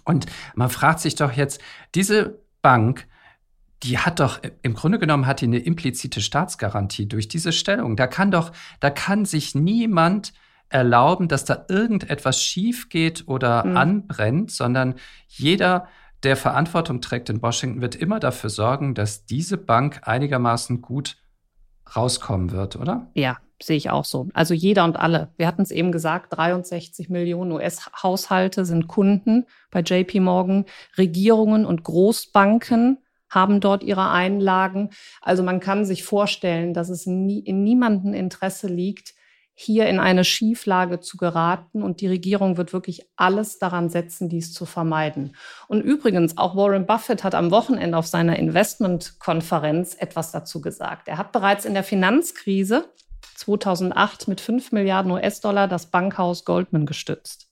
Und 0.03 0.25
man 0.55 0.71
fragt 0.71 0.99
sich 0.99 1.13
doch 1.13 1.31
jetzt, 1.31 1.61
diese 1.93 2.39
Bank, 2.63 3.05
die 3.83 3.97
hat 3.97 4.19
doch 4.19 4.39
im 4.61 4.73
Grunde 4.73 4.97
genommen 4.97 5.27
hat 5.27 5.41
die 5.41 5.45
eine 5.45 5.59
implizite 5.59 6.21
Staatsgarantie 6.21 7.07
durch 7.07 7.27
diese 7.27 7.51
Stellung. 7.51 7.95
Da 7.95 8.07
kann 8.07 8.31
doch, 8.31 8.51
da 8.79 8.89
kann 8.89 9.25
sich 9.25 9.55
niemand 9.55 10.33
erlauben, 10.69 11.27
dass 11.27 11.45
da 11.45 11.65
irgendetwas 11.69 12.41
schief 12.41 12.89
geht 12.89 13.27
oder 13.27 13.65
mhm. 13.65 13.77
anbrennt, 13.77 14.51
sondern 14.51 14.95
jeder, 15.27 15.87
der 16.23 16.37
Verantwortung 16.37 17.01
trägt 17.01 17.29
in 17.29 17.41
Washington, 17.41 17.81
wird 17.81 17.95
immer 17.95 18.19
dafür 18.19 18.49
sorgen, 18.49 18.95
dass 18.95 19.25
diese 19.25 19.57
Bank 19.57 20.01
einigermaßen 20.03 20.81
gut 20.81 21.17
rauskommen 21.95 22.51
wird, 22.51 22.77
oder? 22.77 23.11
Ja, 23.13 23.37
sehe 23.61 23.77
ich 23.77 23.89
auch 23.89 24.05
so. 24.05 24.29
Also 24.33 24.53
jeder 24.53 24.85
und 24.85 24.97
alle. 24.97 25.31
Wir 25.37 25.47
hatten 25.47 25.61
es 25.61 25.71
eben 25.71 25.91
gesagt, 25.91 26.35
63 26.35 27.09
Millionen 27.09 27.51
US-Haushalte 27.51 28.65
sind 28.65 28.87
Kunden 28.87 29.45
bei 29.69 29.81
JP 29.81 30.21
Morgan. 30.21 30.65
Regierungen 30.97 31.65
und 31.65 31.83
Großbanken 31.83 33.02
haben 33.33 33.59
dort 33.59 33.83
ihre 33.83 34.09
Einlagen. 34.09 34.89
Also 35.21 35.43
man 35.43 35.59
kann 35.59 35.85
sich 35.85 36.03
vorstellen, 36.03 36.73
dass 36.73 36.89
es 36.89 37.05
nie, 37.05 37.39
in 37.39 37.63
niemandem 37.63 38.13
Interesse 38.13 38.67
liegt, 38.67 39.13
hier 39.55 39.87
in 39.87 39.99
eine 39.99 40.23
Schieflage 40.23 40.99
zu 40.99 41.17
geraten. 41.17 41.83
Und 41.83 42.01
die 42.01 42.07
Regierung 42.07 42.57
wird 42.57 42.73
wirklich 42.73 43.07
alles 43.15 43.59
daran 43.59 43.89
setzen, 43.89 44.29
dies 44.29 44.51
zu 44.53 44.65
vermeiden. 44.65 45.35
Und 45.67 45.81
übrigens, 45.81 46.37
auch 46.37 46.55
Warren 46.55 46.85
Buffett 46.85 47.23
hat 47.23 47.35
am 47.35 47.51
Wochenende 47.51 47.97
auf 47.97 48.07
seiner 48.07 48.37
Investmentkonferenz 48.37 49.95
etwas 49.99 50.31
dazu 50.31 50.61
gesagt. 50.61 51.07
Er 51.07 51.17
hat 51.17 51.31
bereits 51.31 51.65
in 51.65 51.73
der 51.73 51.83
Finanzkrise 51.83 52.85
2008 53.35 54.27
mit 54.27 54.41
5 54.41 54.71
Milliarden 54.71 55.11
US-Dollar 55.11 55.67
das 55.67 55.87
Bankhaus 55.87 56.45
Goldman 56.45 56.85
gestützt. 56.85 57.49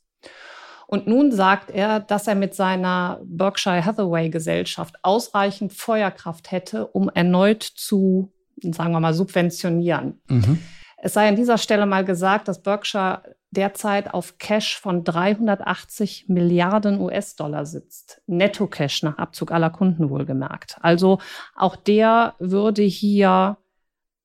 Und 0.94 1.08
nun 1.08 1.32
sagt 1.32 1.72
er, 1.72 2.02
dass 2.02 2.28
er 2.28 2.36
mit 2.36 2.54
seiner 2.54 3.22
Berkshire 3.24 3.86
Hathaway 3.86 4.30
Gesellschaft 4.30 4.96
ausreichend 5.04 5.72
Feuerkraft 5.72 6.52
hätte, 6.52 6.86
um 6.86 7.08
erneut 7.08 7.64
zu, 7.64 8.34
sagen 8.62 8.92
wir 8.92 9.00
mal, 9.00 9.14
subventionieren. 9.14 10.20
Mhm. 10.28 10.60
Es 10.98 11.14
sei 11.14 11.30
an 11.30 11.38
dieser 11.38 11.58
Stelle 11.58 11.86
mal 11.86 12.04
gesagt, 12.04 12.50
dass 12.50 12.62
Berkshire 12.62 13.24
derzeit 13.52 14.14
auf 14.14 14.38
Cash 14.38 14.78
von 14.80 15.06
380 15.06 16.26
Milliarden 16.28 17.00
US-Dollar 17.00 17.66
sitzt. 17.66 18.22
Netto-Cash 18.28 19.04
nach 19.04 19.18
Abzug 19.18 19.54
aller 19.54 19.70
Kunden 19.70 20.10
wohlgemerkt. 20.10 20.78
Also 20.82 21.20
auch 21.56 21.78
der 21.78 22.36
würde 22.40 22.84
hier 22.84 23.58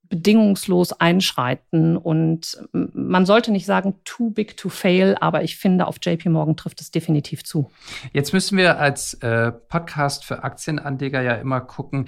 bedingungslos 0.09 0.93
einschreiten. 0.93 1.97
Und 1.97 2.59
man 2.73 3.27
sollte 3.27 3.53
nicht 3.53 3.67
sagen, 3.67 3.95
too 4.05 4.31
big 4.31 4.57
to 4.57 4.69
fail, 4.69 5.17
aber 5.21 5.43
ich 5.43 5.57
finde, 5.57 5.87
auf 5.87 5.97
JP 6.03 6.29
Morgan 6.31 6.57
trifft 6.57 6.81
es 6.81 6.91
definitiv 6.91 7.45
zu. 7.45 7.71
Jetzt 8.13 8.33
müssen 8.33 8.59
wir 8.59 8.79
als 8.79 9.15
äh, 9.15 9.53
Podcast 9.53 10.25
für 10.25 10.45
Aktienanleger 10.45 11.23
ja 11.23 11.35
immer 11.35 11.61
gucken, 11.61 12.07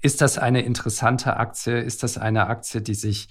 ist 0.00 0.20
das 0.20 0.38
eine 0.38 0.62
interessante 0.62 1.36
Aktie? 1.36 1.80
Ist 1.80 2.02
das 2.02 2.18
eine 2.18 2.46
Aktie, 2.46 2.80
die 2.80 2.94
sich 2.94 3.28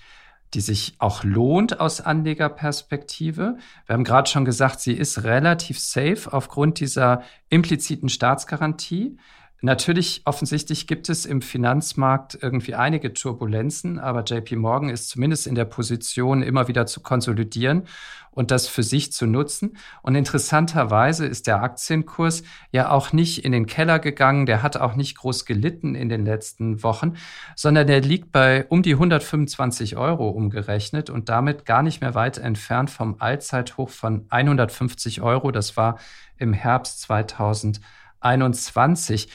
die 0.54 0.62
sich 0.62 0.96
auch 1.00 1.24
lohnt 1.24 1.80
aus 1.80 2.02
Anlegerperspektive. 2.02 3.58
Wir 3.86 3.94
haben 3.94 4.04
gerade 4.04 4.30
schon 4.30 4.46
gesagt, 4.46 4.80
sie 4.80 4.94
ist 4.94 5.24
relativ 5.24 5.80
safe 5.80 6.32
aufgrund 6.32 6.80
dieser 6.80 7.22
impliziten 7.50 8.10
Staatsgarantie. 8.10 9.18
Natürlich, 9.62 10.22
offensichtlich 10.26 10.86
gibt 10.86 11.10
es 11.10 11.26
im 11.26 11.42
Finanzmarkt 11.42 12.38
irgendwie 12.40 12.76
einige 12.76 13.14
Turbulenzen, 13.14 13.98
aber 13.98 14.24
JP 14.24 14.56
Morgan 14.58 14.90
ist 14.90 15.10
zumindest 15.10 15.48
in 15.48 15.56
der 15.56 15.66
Position, 15.66 16.44
immer 16.44 16.68
wieder 16.68 16.86
zu 16.86 17.02
konsolidieren 17.02 17.88
und 18.30 18.52
das 18.52 18.68
für 18.68 18.84
sich 18.84 19.12
zu 19.12 19.26
nutzen. 19.26 19.76
Und 20.04 20.14
interessanterweise 20.14 21.26
ist 21.26 21.48
der 21.48 21.64
Aktienkurs 21.64 22.44
ja 22.72 22.92
auch 22.92 23.14
nicht 23.14 23.44
in 23.44 23.52
den 23.52 23.66
Keller 23.66 23.98
gegangen, 23.98 24.46
der 24.46 24.62
hat 24.62 24.78
auch 24.78 24.96
nicht 24.96 25.18
groß 25.18 25.46
gelitten 25.46 25.96
in 25.96 26.08
den 26.08 26.24
letzten 26.24 26.84
Wochen, 26.84 27.16
sondern 27.56 27.88
der 27.88 28.02
liegt 28.02 28.32
bei 28.32 28.68
um 28.70 28.84
die 28.84 28.94
125 28.94 29.98
Euro 29.98 30.30
umgerechnet 30.30 31.10
und 31.10 31.30
damit 31.30 31.66
gar 31.66 31.82
nicht 31.82 32.00
mehr 32.00 32.14
weit 32.14 32.38
entfernt 32.38 32.92
vom 32.92 33.16
Allzeithoch 33.18 33.90
von 33.90 34.28
150 34.30 35.24
Euro. 35.24 35.50
Das 35.50 35.76
war 35.78 35.98
im 36.38 36.54
Herbst 36.54 37.02
2000. 37.02 37.82
21. 38.20 39.28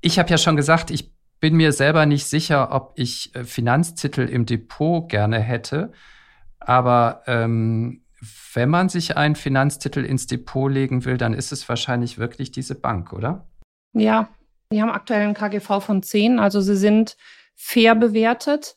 Ich 0.00 0.18
habe 0.18 0.30
ja 0.30 0.38
schon 0.38 0.56
gesagt, 0.56 0.90
ich 0.90 1.12
bin 1.40 1.56
mir 1.56 1.72
selber 1.72 2.06
nicht 2.06 2.26
sicher, 2.26 2.72
ob 2.72 2.92
ich 2.96 3.34
äh, 3.34 3.44
Finanztitel 3.44 4.22
im 4.22 4.46
Depot 4.46 5.08
gerne 5.08 5.40
hätte. 5.40 5.92
Aber 6.60 7.22
ähm, 7.26 8.02
wenn 8.54 8.68
man 8.70 8.88
sich 8.88 9.16
einen 9.16 9.34
Finanztitel 9.34 10.04
ins 10.04 10.26
Depot 10.26 10.70
legen 10.70 11.04
will, 11.04 11.16
dann 11.16 11.34
ist 11.34 11.50
es 11.50 11.68
wahrscheinlich 11.68 12.18
wirklich 12.18 12.52
diese 12.52 12.76
Bank, 12.76 13.12
oder? 13.12 13.48
Ja, 13.92 14.28
die 14.72 14.80
haben 14.80 14.90
aktuell 14.90 15.22
einen 15.22 15.34
KGV 15.34 15.80
von 15.80 16.02
10, 16.02 16.38
also 16.38 16.60
sie 16.60 16.76
sind 16.76 17.16
fair 17.54 17.94
bewertet. 17.94 18.76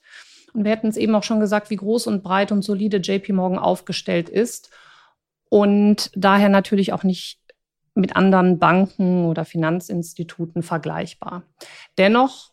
Und 0.53 0.63
wir 0.63 0.71
hätten 0.71 0.87
es 0.87 0.97
eben 0.97 1.13
auch 1.15 1.23
schon 1.23 1.39
gesagt, 1.39 1.69
wie 1.69 1.75
groß 1.75 2.07
und 2.07 2.23
breit 2.23 2.51
und 2.51 2.63
solide 2.63 2.97
JP 2.97 3.33
Morgan 3.33 3.59
aufgestellt 3.59 4.29
ist. 4.29 4.71
Und 5.49 6.11
daher 6.15 6.49
natürlich 6.49 6.93
auch 6.93 7.03
nicht 7.03 7.39
mit 7.95 8.15
anderen 8.15 8.59
Banken 8.59 9.25
oder 9.25 9.45
Finanzinstituten 9.45 10.61
vergleichbar. 10.61 11.43
Dennoch 11.97 12.51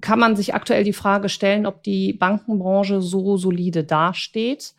kann 0.00 0.18
man 0.18 0.36
sich 0.36 0.54
aktuell 0.54 0.84
die 0.84 0.92
Frage 0.92 1.28
stellen, 1.28 1.66
ob 1.66 1.82
die 1.82 2.12
Bankenbranche 2.12 3.02
so 3.02 3.36
solide 3.36 3.84
dasteht, 3.84 4.74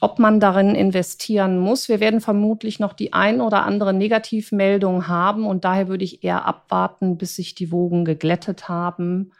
ob 0.00 0.18
man 0.18 0.40
darin 0.40 0.74
investieren 0.74 1.58
muss. 1.58 1.88
Wir 1.88 2.00
werden 2.00 2.20
vermutlich 2.20 2.80
noch 2.80 2.92
die 2.92 3.12
ein 3.12 3.40
oder 3.40 3.64
andere 3.64 3.92
Negativmeldung 3.94 5.08
haben 5.08 5.46
und 5.46 5.64
daher 5.64 5.88
würde 5.88 6.04
ich 6.04 6.24
eher 6.24 6.44
abwarten, 6.44 7.18
bis 7.18 7.36
sich 7.36 7.54
die 7.54 7.72
Wogen 7.72 8.04
geglättet 8.04 8.68
haben. 8.68 9.32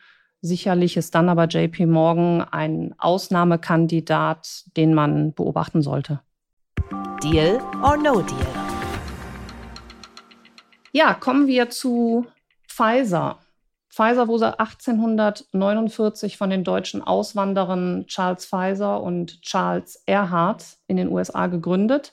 Sicherlich 0.42 0.96
ist 0.96 1.14
dann 1.14 1.28
aber 1.28 1.44
JP 1.46 1.86
Morgan 1.86 2.40
ein 2.42 2.94
Ausnahmekandidat, 2.98 4.64
den 4.76 4.94
man 4.94 5.34
beobachten 5.34 5.82
sollte. 5.82 6.20
Deal 7.22 7.60
or 7.82 7.96
no 7.96 8.22
deal? 8.22 8.59
Ja, 10.92 11.14
kommen 11.14 11.46
wir 11.46 11.70
zu 11.70 12.26
Pfizer. 12.68 13.38
Pfizer 13.90 14.28
wurde 14.28 14.58
1849 14.58 16.36
von 16.36 16.50
den 16.50 16.64
deutschen 16.64 17.02
Auswanderern 17.02 18.06
Charles 18.06 18.46
Pfizer 18.46 19.02
und 19.02 19.42
Charles 19.42 20.02
Erhardt 20.06 20.78
in 20.86 20.96
den 20.96 21.08
USA 21.08 21.48
gegründet. 21.48 22.12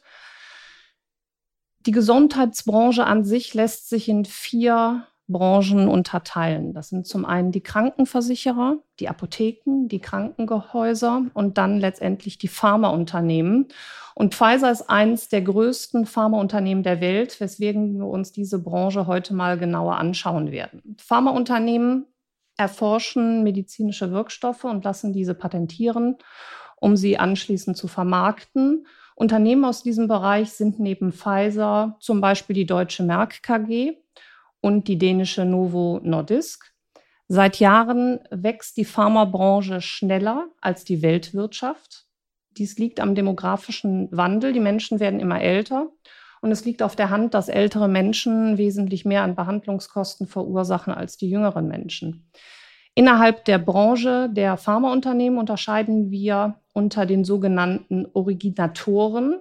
Die 1.85 1.91
Gesundheitsbranche 1.91 3.05
an 3.05 3.23
sich 3.23 3.53
lässt 3.53 3.89
sich 3.89 4.09
in 4.09 4.25
vier 4.25 5.07
Branchen 5.27 5.87
unterteilen. 5.87 6.73
Das 6.73 6.89
sind 6.89 7.05
zum 7.05 7.25
einen 7.25 7.51
die 7.51 7.61
Krankenversicherer, 7.61 8.77
die 8.99 9.09
Apotheken, 9.09 9.87
die 9.87 9.99
Krankengehäuser 9.99 11.23
und 11.33 11.57
dann 11.57 11.79
letztendlich 11.79 12.37
die 12.37 12.47
Pharmaunternehmen. 12.47 13.67
Und 14.15 14.33
Pfizer 14.33 14.71
ist 14.71 14.89
eines 14.89 15.29
der 15.29 15.41
größten 15.41 16.05
Pharmaunternehmen 16.05 16.83
der 16.83 17.01
Welt, 17.01 17.39
weswegen 17.39 17.97
wir 17.97 18.07
uns 18.07 18.31
diese 18.31 18.59
Branche 18.59 19.05
heute 19.05 19.33
mal 19.33 19.57
genauer 19.57 19.97
anschauen 19.97 20.51
werden. 20.51 20.95
Pharmaunternehmen 20.97 22.05
erforschen 22.55 23.43
medizinische 23.43 24.11
Wirkstoffe 24.11 24.63
und 24.63 24.83
lassen 24.83 25.13
diese 25.13 25.35
patentieren, 25.35 26.15
um 26.77 26.95
sie 26.95 27.19
anschließend 27.19 27.77
zu 27.77 27.87
vermarkten. 27.87 28.87
Unternehmen 29.15 29.65
aus 29.65 29.83
diesem 29.83 30.07
Bereich 30.07 30.51
sind 30.51 30.79
neben 30.79 31.11
Pfizer 31.11 31.97
zum 31.99 32.21
Beispiel 32.21 32.55
die 32.55 32.65
Deutsche 32.65 33.03
Merck 33.03 33.43
KG, 33.43 33.97
und 34.67 34.89
die 34.89 34.97
dänische 34.97 35.45
Novo 35.45 36.01
Nordisk. 36.03 36.73
Seit 37.29 37.57
Jahren 37.61 38.19
wächst 38.31 38.75
die 38.75 38.83
Pharmabranche 38.83 39.79
schneller 39.79 40.49
als 40.59 40.83
die 40.83 41.01
Weltwirtschaft. 41.01 42.05
Dies 42.57 42.77
liegt 42.77 42.99
am 42.99 43.15
demografischen 43.15 44.09
Wandel. 44.11 44.51
Die 44.51 44.59
Menschen 44.59 44.99
werden 44.99 45.21
immer 45.21 45.39
älter 45.41 45.87
Und 46.41 46.51
es 46.51 46.65
liegt 46.65 46.83
auf 46.83 46.97
der 46.97 47.09
Hand, 47.09 47.33
dass 47.33 47.47
ältere 47.47 47.87
Menschen 47.87 48.57
wesentlich 48.57 49.05
mehr 49.05 49.23
an 49.23 49.35
Behandlungskosten 49.35 50.27
verursachen 50.27 50.93
als 50.93 51.15
die 51.15 51.29
jüngeren 51.29 51.69
Menschen. 51.69 52.29
Innerhalb 52.93 53.45
der 53.45 53.59
Branche 53.59 54.29
der 54.29 54.57
Pharmaunternehmen 54.57 55.39
unterscheiden 55.39 56.11
wir 56.11 56.59
unter 56.73 57.05
den 57.05 57.23
sogenannten 57.23 58.05
Originatoren. 58.13 59.39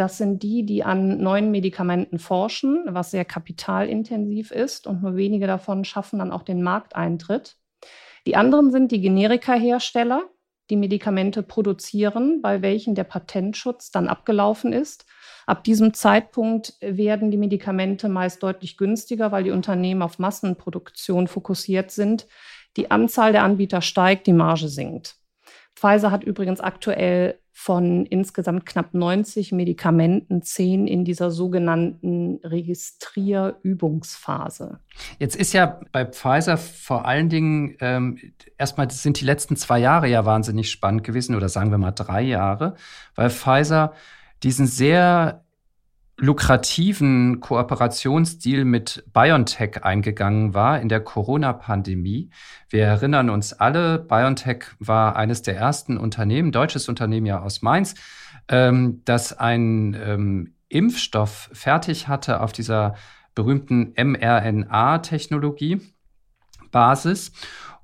Das 0.00 0.16
sind 0.16 0.42
die, 0.42 0.64
die 0.64 0.82
an 0.82 1.18
neuen 1.18 1.50
Medikamenten 1.50 2.18
forschen, 2.18 2.86
was 2.86 3.10
sehr 3.10 3.26
kapitalintensiv 3.26 4.50
ist 4.50 4.86
und 4.86 5.02
nur 5.02 5.14
wenige 5.14 5.46
davon 5.46 5.84
schaffen 5.84 6.20
dann 6.20 6.32
auch 6.32 6.42
den 6.42 6.62
Markteintritt. 6.62 7.58
Die 8.26 8.34
anderen 8.34 8.70
sind 8.70 8.92
die 8.92 9.02
Generikahersteller, 9.02 10.22
die 10.70 10.76
Medikamente 10.76 11.42
produzieren, 11.42 12.40
bei 12.40 12.62
welchen 12.62 12.94
der 12.94 13.04
Patentschutz 13.04 13.90
dann 13.90 14.08
abgelaufen 14.08 14.72
ist. 14.72 15.04
Ab 15.46 15.64
diesem 15.64 15.92
Zeitpunkt 15.92 16.76
werden 16.80 17.30
die 17.30 17.36
Medikamente 17.36 18.08
meist 18.08 18.42
deutlich 18.42 18.78
günstiger, 18.78 19.32
weil 19.32 19.44
die 19.44 19.50
Unternehmen 19.50 20.00
auf 20.00 20.18
Massenproduktion 20.18 21.28
fokussiert 21.28 21.90
sind. 21.90 22.26
Die 22.78 22.90
Anzahl 22.90 23.32
der 23.32 23.42
Anbieter 23.42 23.82
steigt, 23.82 24.26
die 24.26 24.32
Marge 24.32 24.68
sinkt. 24.68 25.16
Pfizer 25.76 26.10
hat 26.10 26.24
übrigens 26.24 26.60
aktuell 26.60 27.38
von 27.52 28.06
insgesamt 28.06 28.64
knapp 28.64 28.94
90 28.94 29.52
Medikamenten 29.52 30.42
zehn 30.42 30.86
in 30.86 31.04
dieser 31.04 31.30
sogenannten 31.30 32.40
Registrierübungsphase. 32.44 34.80
Jetzt 35.18 35.36
ist 35.36 35.52
ja 35.52 35.80
bei 35.92 36.06
Pfizer 36.06 36.56
vor 36.56 37.06
allen 37.06 37.28
Dingen 37.28 37.76
ähm, 37.80 38.18
erstmal 38.56 38.90
sind 38.90 39.20
die 39.20 39.24
letzten 39.24 39.56
zwei 39.56 39.78
Jahre 39.78 40.08
ja 40.08 40.24
wahnsinnig 40.24 40.70
spannend 40.70 41.04
gewesen 41.04 41.34
oder 41.34 41.48
sagen 41.48 41.70
wir 41.70 41.78
mal 41.78 41.92
drei 41.92 42.22
Jahre, 42.22 42.74
weil 43.14 43.30
Pfizer 43.30 43.92
diesen 44.42 44.66
sehr 44.66 45.44
lukrativen 46.20 47.40
Kooperationsdeal 47.40 48.64
mit 48.64 49.04
BioNTech 49.12 49.82
eingegangen 49.82 50.52
war 50.54 50.80
in 50.80 50.88
der 50.88 51.00
Corona-Pandemie. 51.00 52.30
Wir 52.68 52.84
erinnern 52.84 53.30
uns 53.30 53.54
alle, 53.54 53.98
BioNTech 53.98 54.64
war 54.78 55.16
eines 55.16 55.42
der 55.42 55.56
ersten 55.56 55.96
Unternehmen, 55.96 56.52
deutsches 56.52 56.88
Unternehmen 56.88 57.26
ja 57.26 57.40
aus 57.40 57.62
Mainz, 57.62 57.94
ähm, 58.48 59.00
das 59.06 59.38
einen 59.38 59.94
ähm, 59.94 60.54
Impfstoff 60.68 61.48
fertig 61.52 62.06
hatte 62.06 62.40
auf 62.40 62.52
dieser 62.52 62.94
berühmten 63.34 63.94
mRNA-Technologie. 63.96 65.80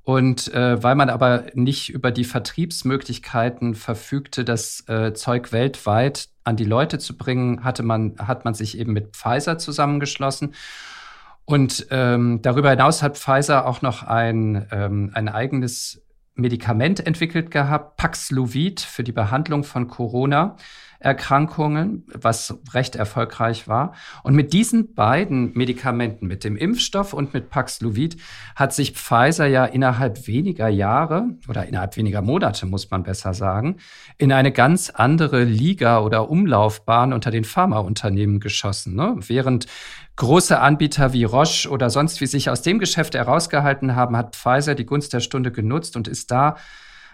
Und 0.06 0.54
äh, 0.54 0.80
weil 0.84 0.94
man 0.94 1.10
aber 1.10 1.46
nicht 1.54 1.88
über 1.88 2.12
die 2.12 2.22
Vertriebsmöglichkeiten 2.22 3.74
verfügte, 3.74 4.44
das 4.44 4.88
äh, 4.88 5.14
Zeug 5.14 5.50
weltweit 5.50 6.28
an 6.44 6.54
die 6.54 6.64
Leute 6.64 7.00
zu 7.00 7.16
bringen, 7.16 7.64
hatte 7.64 7.82
man, 7.82 8.14
hat 8.18 8.44
man 8.44 8.54
sich 8.54 8.78
eben 8.78 8.92
mit 8.92 9.16
Pfizer 9.16 9.58
zusammengeschlossen. 9.58 10.54
Und 11.44 11.88
ähm, 11.90 12.40
darüber 12.40 12.70
hinaus 12.70 13.02
hat 13.02 13.18
Pfizer 13.18 13.66
auch 13.66 13.82
noch 13.82 14.04
ein, 14.04 14.68
ähm, 14.70 15.10
ein 15.12 15.28
eigenes 15.28 16.00
Medikament 16.36 17.06
entwickelt 17.06 17.50
gehabt, 17.50 17.96
Paxlovid, 17.96 18.80
für 18.80 19.02
die 19.02 19.12
Behandlung 19.12 19.64
von 19.64 19.88
Corona. 19.88 20.56
Erkrankungen, 20.98 22.04
was 22.12 22.58
recht 22.72 22.96
erfolgreich 22.96 23.68
war. 23.68 23.92
Und 24.22 24.34
mit 24.34 24.52
diesen 24.52 24.94
beiden 24.94 25.52
Medikamenten, 25.52 26.26
mit 26.26 26.42
dem 26.44 26.56
Impfstoff 26.56 27.12
und 27.12 27.34
mit 27.34 27.50
Paxlovid, 27.50 28.16
hat 28.54 28.72
sich 28.72 28.92
Pfizer 28.92 29.46
ja 29.46 29.64
innerhalb 29.66 30.26
weniger 30.26 30.68
Jahre 30.68 31.28
oder 31.48 31.66
innerhalb 31.66 31.96
weniger 31.96 32.22
Monate, 32.22 32.66
muss 32.66 32.90
man 32.90 33.02
besser 33.02 33.34
sagen, 33.34 33.76
in 34.16 34.32
eine 34.32 34.52
ganz 34.52 34.90
andere 34.90 35.44
Liga 35.44 36.00
oder 36.00 36.30
Umlaufbahn 36.30 37.12
unter 37.12 37.30
den 37.30 37.44
Pharmaunternehmen 37.44 38.40
geschossen. 38.40 38.94
Ne? 38.94 39.16
Während 39.18 39.66
große 40.16 40.58
Anbieter 40.58 41.12
wie 41.12 41.24
Roche 41.24 41.68
oder 41.68 41.90
sonst 41.90 42.20
wie 42.20 42.26
sich 42.26 42.50
aus 42.50 42.62
dem 42.62 42.78
Geschäft 42.78 43.14
herausgehalten 43.14 43.94
haben, 43.94 44.16
hat 44.16 44.34
Pfizer 44.34 44.74
die 44.74 44.86
Gunst 44.86 45.12
der 45.12 45.20
Stunde 45.20 45.52
genutzt 45.52 45.96
und 45.96 46.08
ist 46.08 46.30
da 46.30 46.56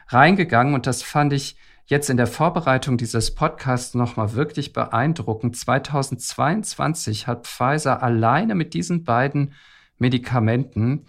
reingegangen. 0.08 0.74
Und 0.74 0.86
das 0.86 1.02
fand 1.02 1.32
ich 1.32 1.56
jetzt 1.86 2.10
in 2.10 2.16
der 2.16 2.26
Vorbereitung 2.26 2.96
dieses 2.96 3.34
Podcasts 3.34 3.94
nochmal 3.94 4.34
wirklich 4.34 4.72
beeindruckend. 4.72 5.56
2022 5.56 7.26
hat 7.26 7.46
Pfizer 7.46 8.02
alleine 8.02 8.54
mit 8.54 8.72
diesen 8.72 9.04
beiden 9.04 9.54
Medikamenten, 9.98 11.06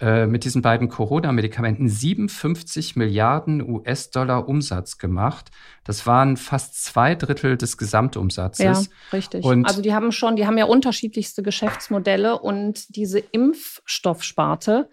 äh, 0.00 0.26
mit 0.26 0.44
diesen 0.44 0.62
beiden 0.62 0.88
Corona-Medikamenten 0.88 1.88
57 1.88 2.94
Milliarden 2.94 3.60
US-Dollar 3.68 4.48
Umsatz 4.48 4.98
gemacht. 4.98 5.50
Das 5.82 6.06
waren 6.06 6.36
fast 6.36 6.84
zwei 6.84 7.16
Drittel 7.16 7.56
des 7.56 7.76
Gesamtumsatzes. 7.76 8.64
Ja, 8.64 8.82
richtig. 9.12 9.44
Und 9.44 9.64
also 9.66 9.82
die 9.82 9.92
haben 9.92 10.12
schon, 10.12 10.36
die 10.36 10.46
haben 10.46 10.56
ja 10.56 10.66
unterschiedlichste 10.66 11.42
Geschäftsmodelle 11.42 12.38
und 12.38 12.94
diese 12.94 13.18
Impfstoffsparte 13.18 14.88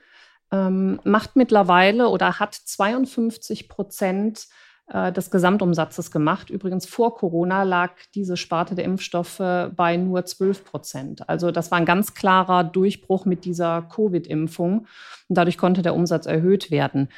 ähm, 0.52 1.00
macht 1.04 1.36
mittlerweile 1.36 2.10
oder 2.10 2.40
hat 2.40 2.56
52 2.56 3.70
Prozent 3.70 4.48
äh, 4.88 5.12
des 5.12 5.32
Gesamtumsatzes 5.32 6.12
gemacht. 6.12 6.50
Übrigens 6.50 6.86
vor 6.86 7.16
Corona 7.16 7.64
lag 7.64 7.92
diese 8.14 8.38
Sparte 8.38 8.76
der 8.76 8.86
Impfstoffe 8.86 9.38
bei 9.76 9.98
nur 9.98 10.26
12 10.26 10.64
Prozent. 10.64 11.30
Also 11.30 11.52
das 11.52 11.72
war 11.72 11.80
ein 11.80 11.86
ganz 11.86 12.14
klarer 12.14 12.64
Durchbruch 12.64 13.26
mit 13.26 13.46
dieser 13.46 13.82
Covid-Impfung. 13.84 14.88
Und 15.28 15.38
dadurch 15.38 15.58
konnte 15.58 15.82
der 15.82 15.96
Umsatz 15.96 16.28
erhöht 16.28 16.70
werden. 16.70 17.10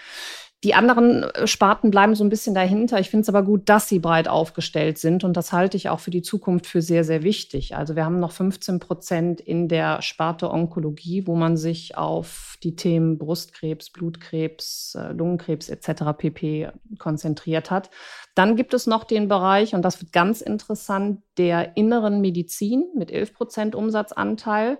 Die 0.63 0.73
anderen 0.73 1.23
äh, 1.23 1.45
Sparten 1.45 1.91
bleiben 1.91 2.15
so 2.15 2.23
ein 2.23 2.29
bisschen 2.29 2.55
dahinter. 2.55 2.99
Ich 2.99 3.11
finde 3.11 3.21
es 3.21 3.29
aber 3.29 3.43
gut, 3.43 3.69
dass 3.69 3.87
sie 3.87 3.99
breit 3.99 4.27
aufgestellt 4.27 4.97
sind. 4.97 5.23
Und 5.23 5.37
das 5.37 5.53
halte 5.53 5.77
ich 5.77 5.89
auch 5.89 5.99
für 5.99 6.09
die 6.09 6.23
Zukunft 6.23 6.65
für 6.65 6.81
sehr, 6.81 7.03
sehr 7.03 7.21
wichtig. 7.21 7.75
Also 7.75 7.95
wir 7.95 8.05
haben 8.05 8.19
noch 8.19 8.31
15 8.31 8.79
Prozent 8.79 9.39
in 9.39 9.67
der 9.67 10.01
Sparte 10.01 10.49
Onkologie, 10.49 11.27
wo 11.27 11.35
man 11.35 11.57
sich 11.57 11.95
auf 11.95 12.57
die 12.63 12.75
Themen 12.75 13.19
Brustkrebs, 13.19 13.91
Blutkrebs, 13.91 14.95
äh, 14.99 15.13
Lungenkrebs 15.13 15.69
etc. 15.69 16.03
pp. 16.17 16.71
konzentriert 16.97 17.69
hat. 17.69 17.91
Dann 18.33 18.55
gibt 18.55 18.73
es 18.73 18.87
noch 18.87 19.03
den 19.03 19.27
Bereich, 19.27 19.75
und 19.75 19.83
das 19.83 20.01
wird 20.01 20.11
ganz 20.11 20.41
interessant, 20.41 21.21
der 21.37 21.77
inneren 21.77 22.19
Medizin 22.19 22.85
mit 22.95 23.11
11 23.11 23.33
Prozent 23.33 23.75
Umsatzanteil. 23.75 24.79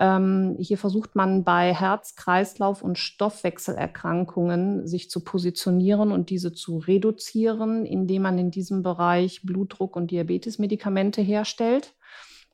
Ähm, 0.00 0.56
hier 0.58 0.78
versucht 0.78 1.14
man 1.14 1.44
bei 1.44 1.72
Herz-, 1.74 2.16
Kreislauf- 2.16 2.82
und 2.82 2.98
Stoffwechselerkrankungen 2.98 4.86
sich 4.86 5.10
zu 5.10 5.22
positionieren 5.22 6.10
und 6.10 6.30
diese 6.30 6.52
zu 6.52 6.78
reduzieren, 6.78 7.86
indem 7.86 8.22
man 8.22 8.38
in 8.38 8.50
diesem 8.50 8.82
Bereich 8.82 9.42
Blutdruck- 9.44 9.96
und 9.96 10.10
Diabetesmedikamente 10.10 11.22
herstellt. 11.22 11.94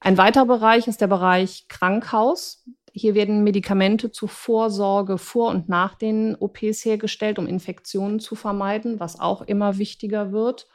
Ein 0.00 0.18
weiterer 0.18 0.46
Bereich 0.46 0.88
ist 0.88 1.00
der 1.00 1.06
Bereich 1.06 1.66
Krankhaus. 1.68 2.64
Hier 2.92 3.14
werden 3.14 3.44
Medikamente 3.44 4.10
zur 4.10 4.28
Vorsorge 4.28 5.16
vor 5.16 5.50
und 5.50 5.68
nach 5.68 5.94
den 5.94 6.34
OPs 6.34 6.84
hergestellt, 6.84 7.38
um 7.38 7.46
Infektionen 7.46 8.18
zu 8.18 8.34
vermeiden, 8.34 8.98
was 8.98 9.20
auch 9.20 9.42
immer 9.42 9.78
wichtiger 9.78 10.32
wird. 10.32 10.66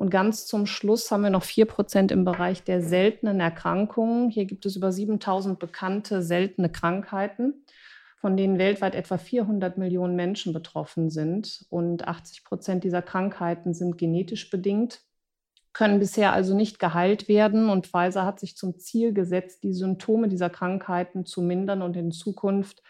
Und 0.00 0.08
ganz 0.08 0.46
zum 0.46 0.64
Schluss 0.64 1.10
haben 1.10 1.24
wir 1.24 1.28
noch 1.28 1.42
4 1.42 1.66
Prozent 1.66 2.10
im 2.10 2.24
Bereich 2.24 2.64
der 2.64 2.80
seltenen 2.80 3.38
Erkrankungen. 3.38 4.30
Hier 4.30 4.46
gibt 4.46 4.64
es 4.64 4.74
über 4.74 4.92
7000 4.92 5.58
bekannte 5.58 6.22
seltene 6.22 6.72
Krankheiten, 6.72 7.66
von 8.16 8.34
denen 8.34 8.56
weltweit 8.56 8.94
etwa 8.94 9.18
400 9.18 9.76
Millionen 9.76 10.16
Menschen 10.16 10.54
betroffen 10.54 11.10
sind. 11.10 11.66
Und 11.68 12.08
80 12.08 12.44
Prozent 12.44 12.82
dieser 12.82 13.02
Krankheiten 13.02 13.74
sind 13.74 13.98
genetisch 13.98 14.48
bedingt, 14.48 15.02
können 15.74 15.98
bisher 15.98 16.32
also 16.32 16.56
nicht 16.56 16.78
geheilt 16.78 17.28
werden. 17.28 17.68
Und 17.68 17.86
Pfizer 17.86 18.24
hat 18.24 18.40
sich 18.40 18.56
zum 18.56 18.78
Ziel 18.78 19.12
gesetzt, 19.12 19.64
die 19.64 19.74
Symptome 19.74 20.28
dieser 20.28 20.48
Krankheiten 20.48 21.26
zu 21.26 21.42
mindern 21.42 21.82
und 21.82 21.94
in 21.94 22.10
Zukunft 22.10 22.82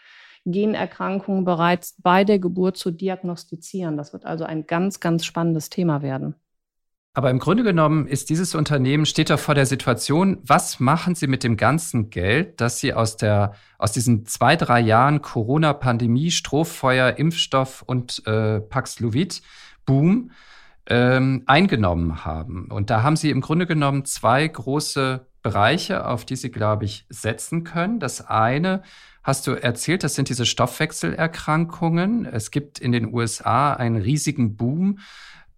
Generkrankungen 0.45 1.43
bereits 1.43 2.01
bei 2.01 2.23
der 2.23 2.39
Geburt 2.39 2.77
zu 2.77 2.89
diagnostizieren. 2.89 3.97
Das 3.97 4.13
wird 4.13 4.23
also 4.23 4.45
ein 4.45 4.65
ganz, 4.65 5.01
ganz 5.01 5.25
spannendes 5.25 5.69
Thema 5.69 6.01
werden. 6.01 6.35
Aber 7.13 7.29
im 7.29 7.39
Grunde 7.39 7.63
genommen 7.63 8.07
ist 8.07 8.29
dieses 8.29 8.55
Unternehmen, 8.55 9.05
steht 9.05 9.29
da 9.29 9.35
vor 9.35 9.53
der 9.53 9.65
Situation, 9.65 10.37
was 10.43 10.79
machen 10.79 11.13
sie 11.13 11.27
mit 11.27 11.43
dem 11.43 11.57
ganzen 11.57 12.09
Geld, 12.09 12.61
das 12.61 12.79
sie 12.79 12.93
aus 12.93 13.17
der, 13.17 13.53
aus 13.77 13.91
diesen 13.91 14.25
zwei, 14.25 14.55
drei 14.55 14.79
Jahren 14.79 15.21
Corona-Pandemie, 15.21 16.31
Strohfeuer, 16.31 17.17
Impfstoff 17.17 17.81
und 17.81 18.25
äh, 18.27 18.61
Paxlovid, 18.61 19.41
Boom, 19.85 20.31
ähm, 20.87 21.43
eingenommen 21.47 22.23
haben. 22.23 22.71
Und 22.71 22.89
da 22.89 23.03
haben 23.03 23.17
sie 23.17 23.29
im 23.29 23.41
Grunde 23.41 23.67
genommen 23.67 24.05
zwei 24.05 24.47
große 24.47 25.25
Bereiche, 25.41 26.05
auf 26.05 26.23
die 26.23 26.37
sie, 26.37 26.49
glaube 26.49 26.85
ich, 26.85 27.05
setzen 27.09 27.65
können. 27.65 27.99
Das 27.99 28.25
eine 28.25 28.83
hast 29.21 29.47
du 29.47 29.51
erzählt, 29.51 30.05
das 30.05 30.15
sind 30.15 30.29
diese 30.29 30.45
Stoffwechselerkrankungen. 30.45 32.25
Es 32.25 32.51
gibt 32.51 32.79
in 32.79 32.93
den 32.93 33.13
USA 33.13 33.73
einen 33.73 33.97
riesigen 33.97 34.55
Boom 34.55 34.99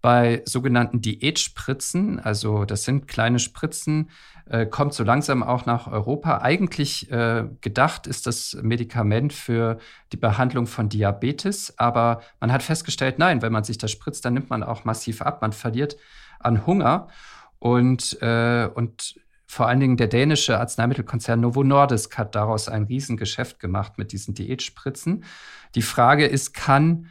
bei 0.04 0.42
sogenannten 0.44 1.00
Diätspritzen, 1.00 2.20
also 2.20 2.66
das 2.66 2.84
sind 2.84 3.08
kleine 3.08 3.38
Spritzen, 3.38 4.10
äh, 4.44 4.66
kommt 4.66 4.92
so 4.92 5.02
langsam 5.02 5.42
auch 5.42 5.64
nach 5.64 5.86
Europa. 5.90 6.42
Eigentlich 6.42 7.10
äh, 7.10 7.44
gedacht 7.62 8.06
ist 8.06 8.26
das 8.26 8.54
Medikament 8.60 9.32
für 9.32 9.78
die 10.12 10.18
Behandlung 10.18 10.66
von 10.66 10.90
Diabetes, 10.90 11.78
aber 11.78 12.20
man 12.38 12.52
hat 12.52 12.62
festgestellt, 12.62 13.18
nein, 13.18 13.40
wenn 13.40 13.50
man 13.50 13.64
sich 13.64 13.78
das 13.78 13.92
spritzt, 13.92 14.26
dann 14.26 14.34
nimmt 14.34 14.50
man 14.50 14.62
auch 14.62 14.84
massiv 14.84 15.22
ab, 15.22 15.40
man 15.40 15.54
verliert 15.54 15.96
an 16.38 16.66
Hunger 16.66 17.08
und, 17.58 18.20
äh, 18.20 18.68
und 18.74 19.18
vor 19.46 19.68
allen 19.68 19.80
Dingen 19.80 19.96
der 19.96 20.08
dänische 20.08 20.60
Arzneimittelkonzern 20.60 21.40
Novo 21.40 21.64
Nordisk 21.64 22.18
hat 22.18 22.34
daraus 22.34 22.68
ein 22.68 22.82
Riesengeschäft 22.82 23.58
gemacht 23.58 23.96
mit 23.96 24.12
diesen 24.12 24.34
Diätspritzen. 24.34 25.24
Die 25.74 25.80
Frage 25.80 26.26
ist, 26.26 26.52
kann 26.52 27.08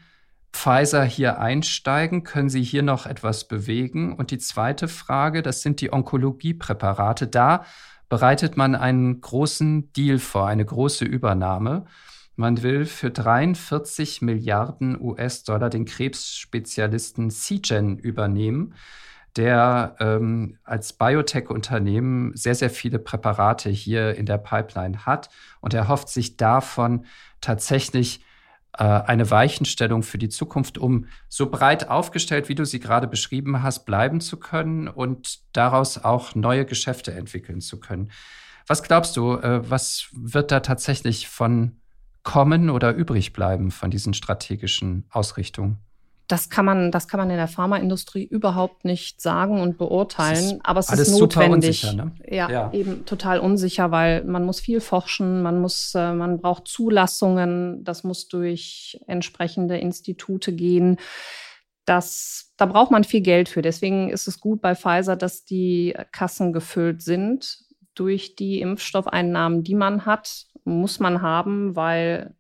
Pfizer 0.54 1.04
hier 1.04 1.40
einsteigen? 1.40 2.24
Können 2.24 2.50
Sie 2.50 2.64
hier 2.64 2.84
noch 2.84 3.06
etwas 3.06 3.48
bewegen? 3.48 4.14
Und 4.14 4.32
die 4.32 4.38
zweite 4.38 4.88
Frage, 4.88 5.42
das 5.42 5.62
sind 5.62 5.82
die 5.82 5.92
Onkologiepräparate. 5.92 7.28
Da 7.28 7.66
bereitet 8.08 8.56
man 8.56 8.76
einen 8.76 9.20
großen 9.20 9.92
Deal 9.94 10.20
vor, 10.20 10.48
eine 10.48 10.64
große 10.64 11.04
Übernahme. 11.04 11.86
Man 12.36 12.64
will 12.64 12.86
für 12.86 13.12
43 13.12 14.22
Milliarden 14.22 15.00
US-Dollar 15.02 15.70
den 15.70 15.86
Krebsspezialisten 15.86 17.30
Seagen 17.30 17.98
übernehmen, 17.98 18.76
der 19.36 19.96
ähm, 20.00 20.58
als 20.64 20.94
Biotech-Unternehmen 20.94 22.36
sehr, 22.36 22.56
sehr 22.56 22.70
viele 22.70 23.00
Präparate 23.00 23.70
hier 23.70 24.16
in 24.16 24.28
der 24.28 24.38
Pipeline 24.38 25.06
hat. 25.06 25.30
Und 25.60 25.74
er 25.74 25.88
hofft 25.88 26.10
sich 26.10 26.38
davon 26.38 27.06
tatsächlich 27.42 28.24
eine 28.82 29.30
Weichenstellung 29.30 30.02
für 30.04 30.18
die 30.18 30.30
Zukunft, 30.30 30.78
um 30.78 31.06
so 31.30 31.50
breit 31.50 31.90
aufgestellt, 31.90 32.50
wie 32.50 32.56
du 32.56 32.66
sie 32.66 32.80
gerade 32.80 33.08
beschrieben 33.08 33.62
hast, 33.62 33.86
bleiben 33.86 34.20
zu 34.20 34.38
können 34.38 34.88
und 34.88 35.40
daraus 35.56 35.98
auch 36.00 36.34
neue 36.34 36.66
Geschäfte 36.66 37.14
entwickeln 37.14 37.62
zu 37.62 37.80
können. 37.80 38.12
Was 38.68 38.82
glaubst 38.82 39.16
du, 39.18 39.36
äh, 39.36 39.70
was 39.70 40.08
wird 40.14 40.52
da 40.52 40.62
tatsächlich 40.62 41.28
von 41.28 41.78
kommen 42.24 42.70
oder 42.70 42.96
übrig 42.96 43.34
bleiben 43.34 43.70
von 43.70 43.92
diesen 43.92 44.14
strategischen 44.14 45.06
Ausrichtungen? 45.10 45.78
Das 46.34 46.50
kann 46.50 46.66
man, 46.66 46.90
das 46.90 47.08
kann 47.08 47.20
man 47.20 47.30
in 47.30 47.38
der 47.38 47.48
Pharmaindustrie 47.48 48.24
überhaupt 48.24 48.86
nicht 48.86 49.22
sagen 49.22 49.62
und 49.62 49.78
beurteilen. 49.78 50.60
aber 50.64 50.80
es 50.80 50.90
ist 50.90 51.12
notwendig. 51.12 51.84
Unsicher, 51.84 51.94
ne? 51.94 52.12
ja, 52.28 52.50
ja, 52.50 52.74
eben 52.74 53.06
total 53.06 53.38
unsicher, 53.38 53.92
weil 53.92 54.24
man 54.24 54.44
muss 54.44 54.60
viel 54.60 54.82
forschen, 54.82 55.44
man 55.44 55.62
muss, 55.62 55.94
äh, 55.94 56.12
man 56.12 56.42
braucht 56.42 56.68
Zulassungen, 56.68 57.84
das 57.84 58.04
muss 58.04 58.30
durch 58.30 59.00
entsprechende 59.06 59.78
Institute 59.78 60.52
gehen. 60.54 60.98
Das, 61.86 62.52
da 62.58 62.66
braucht 62.66 62.90
man 62.90 63.04
viel 63.04 63.22
Geld 63.22 63.48
für. 63.48 63.62
Deswegen 63.62 64.10
ist 64.10 64.28
es 64.28 64.40
gut 64.40 64.60
bei 64.60 64.74
Pfizer, 64.74 65.16
dass 65.16 65.46
die 65.46 65.94
Kassen 66.12 66.52
gefüllt 66.52 67.04
sind 67.04 67.60
durch 67.94 68.36
die 68.36 68.60
Impfstoffeinnahmen, 68.60 69.64
die 69.64 69.76
man 69.76 70.08
hat, 70.08 70.48
muss 70.64 71.00
man 71.00 71.22
haben, 71.22 71.76
weil 71.76 72.34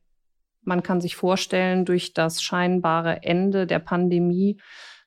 man 0.65 0.83
kann 0.83 1.01
sich 1.01 1.15
vorstellen, 1.15 1.85
durch 1.85 2.13
das 2.13 2.41
scheinbare 2.41 3.23
Ende 3.23 3.67
der 3.67 3.79
Pandemie 3.79 4.57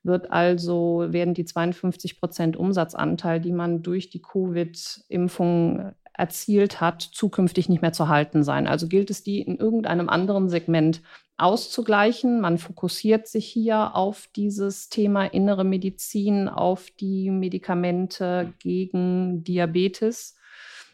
wird 0.02 0.30
also, 0.30 1.06
werden 1.08 1.34
die 1.34 1.44
52 1.44 2.20
Prozent 2.20 2.56
Umsatzanteil, 2.56 3.40
die 3.40 3.52
man 3.52 3.82
durch 3.82 4.08
die 4.08 4.22
Covid-Impfung 4.22 5.92
erzielt 6.14 6.80
hat, 6.80 7.02
zukünftig 7.02 7.68
nicht 7.68 7.82
mehr 7.82 7.92
zu 7.92 8.08
halten 8.08 8.42
sein. 8.42 8.66
Also 8.66 8.88
gilt 8.88 9.10
es, 9.10 9.22
die 9.22 9.42
in 9.42 9.58
irgendeinem 9.58 10.08
anderen 10.08 10.48
Segment 10.48 11.02
auszugleichen. 11.36 12.40
Man 12.40 12.56
fokussiert 12.58 13.26
sich 13.26 13.46
hier 13.46 13.94
auf 13.94 14.28
dieses 14.34 14.88
Thema 14.88 15.26
innere 15.26 15.64
Medizin, 15.64 16.48
auf 16.48 16.90
die 16.90 17.30
Medikamente 17.30 18.54
gegen 18.58 19.44
Diabetes. 19.44 20.35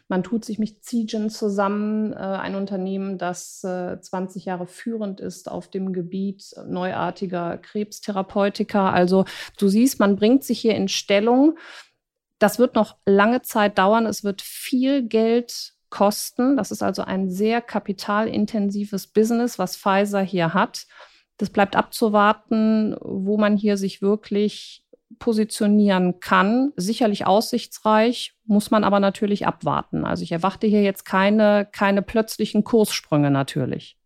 Man 0.09 0.23
tut 0.23 0.43
sich 0.45 0.59
mit 0.59 0.83
Ziegen 0.83 1.29
zusammen, 1.29 2.13
äh, 2.13 2.17
ein 2.17 2.55
Unternehmen, 2.55 3.17
das 3.17 3.63
äh, 3.63 3.99
20 3.99 4.45
Jahre 4.45 4.67
führend 4.67 5.21
ist 5.21 5.49
auf 5.49 5.69
dem 5.69 5.93
Gebiet 5.93 6.53
neuartiger 6.67 7.57
Krebstherapeutika. 7.57 8.91
Also 8.91 9.25
du 9.57 9.69
siehst, 9.69 9.99
man 9.99 10.15
bringt 10.15 10.43
sich 10.43 10.59
hier 10.59 10.75
in 10.75 10.87
Stellung. 10.87 11.57
Das 12.37 12.59
wird 12.59 12.75
noch 12.75 12.97
lange 13.05 13.41
Zeit 13.41 13.77
dauern. 13.77 14.05
Es 14.05 14.23
wird 14.23 14.41
viel 14.41 15.07
Geld 15.07 15.73
kosten. 15.89 16.57
Das 16.57 16.71
ist 16.71 16.83
also 16.83 17.03
ein 17.03 17.29
sehr 17.29 17.61
kapitalintensives 17.61 19.07
Business, 19.07 19.57
was 19.59 19.77
Pfizer 19.77 20.21
hier 20.21 20.53
hat. 20.53 20.87
Das 21.37 21.49
bleibt 21.49 21.75
abzuwarten, 21.75 22.95
wo 22.99 23.37
man 23.37 23.57
hier 23.57 23.77
sich 23.77 24.01
wirklich 24.01 24.82
positionieren 25.19 26.19
kann. 26.19 26.71
Sicherlich 26.75 27.25
aussichtsreich, 27.25 28.35
muss 28.45 28.71
man 28.71 28.83
aber 28.83 28.99
natürlich 28.99 29.45
abwarten. 29.45 30.05
Also 30.05 30.23
ich 30.23 30.31
erwarte 30.31 30.67
hier 30.67 30.83
jetzt 30.83 31.05
keine, 31.05 31.67
keine 31.71 32.01
plötzlichen 32.01 32.63
Kurssprünge 32.63 33.31
natürlich. 33.31 33.97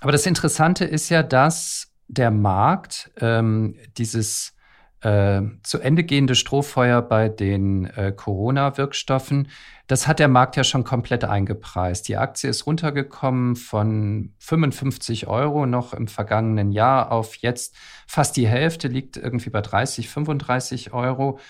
Aber 0.00 0.12
das 0.12 0.26
Interessante 0.26 0.84
ist 0.84 1.08
ja, 1.08 1.22
dass 1.22 1.92
der 2.08 2.30
Markt 2.30 3.10
ähm, 3.20 3.76
dieses 3.96 4.54
äh, 5.02 5.42
zu 5.62 5.78
Ende 5.78 6.04
gehende 6.04 6.34
Strohfeuer 6.34 7.02
bei 7.02 7.28
den 7.28 7.86
äh, 7.86 8.12
Corona-Wirkstoffen, 8.12 9.48
das 9.90 10.06
hat 10.06 10.20
der 10.20 10.28
Markt 10.28 10.54
ja 10.54 10.62
schon 10.62 10.84
komplett 10.84 11.24
eingepreist. 11.24 12.06
Die 12.06 12.16
Aktie 12.16 12.48
ist 12.48 12.64
runtergekommen 12.64 13.56
von 13.56 14.32
55 14.38 15.26
Euro 15.26 15.66
noch 15.66 15.94
im 15.94 16.06
vergangenen 16.06 16.70
Jahr 16.70 17.10
auf 17.10 17.34
jetzt 17.36 17.74
fast 18.06 18.36
die 18.36 18.46
Hälfte, 18.46 18.86
liegt 18.86 19.16
irgendwie 19.16 19.50
bei 19.50 19.60
30, 19.60 20.08
35 20.08 20.92
Euro. 20.92 21.40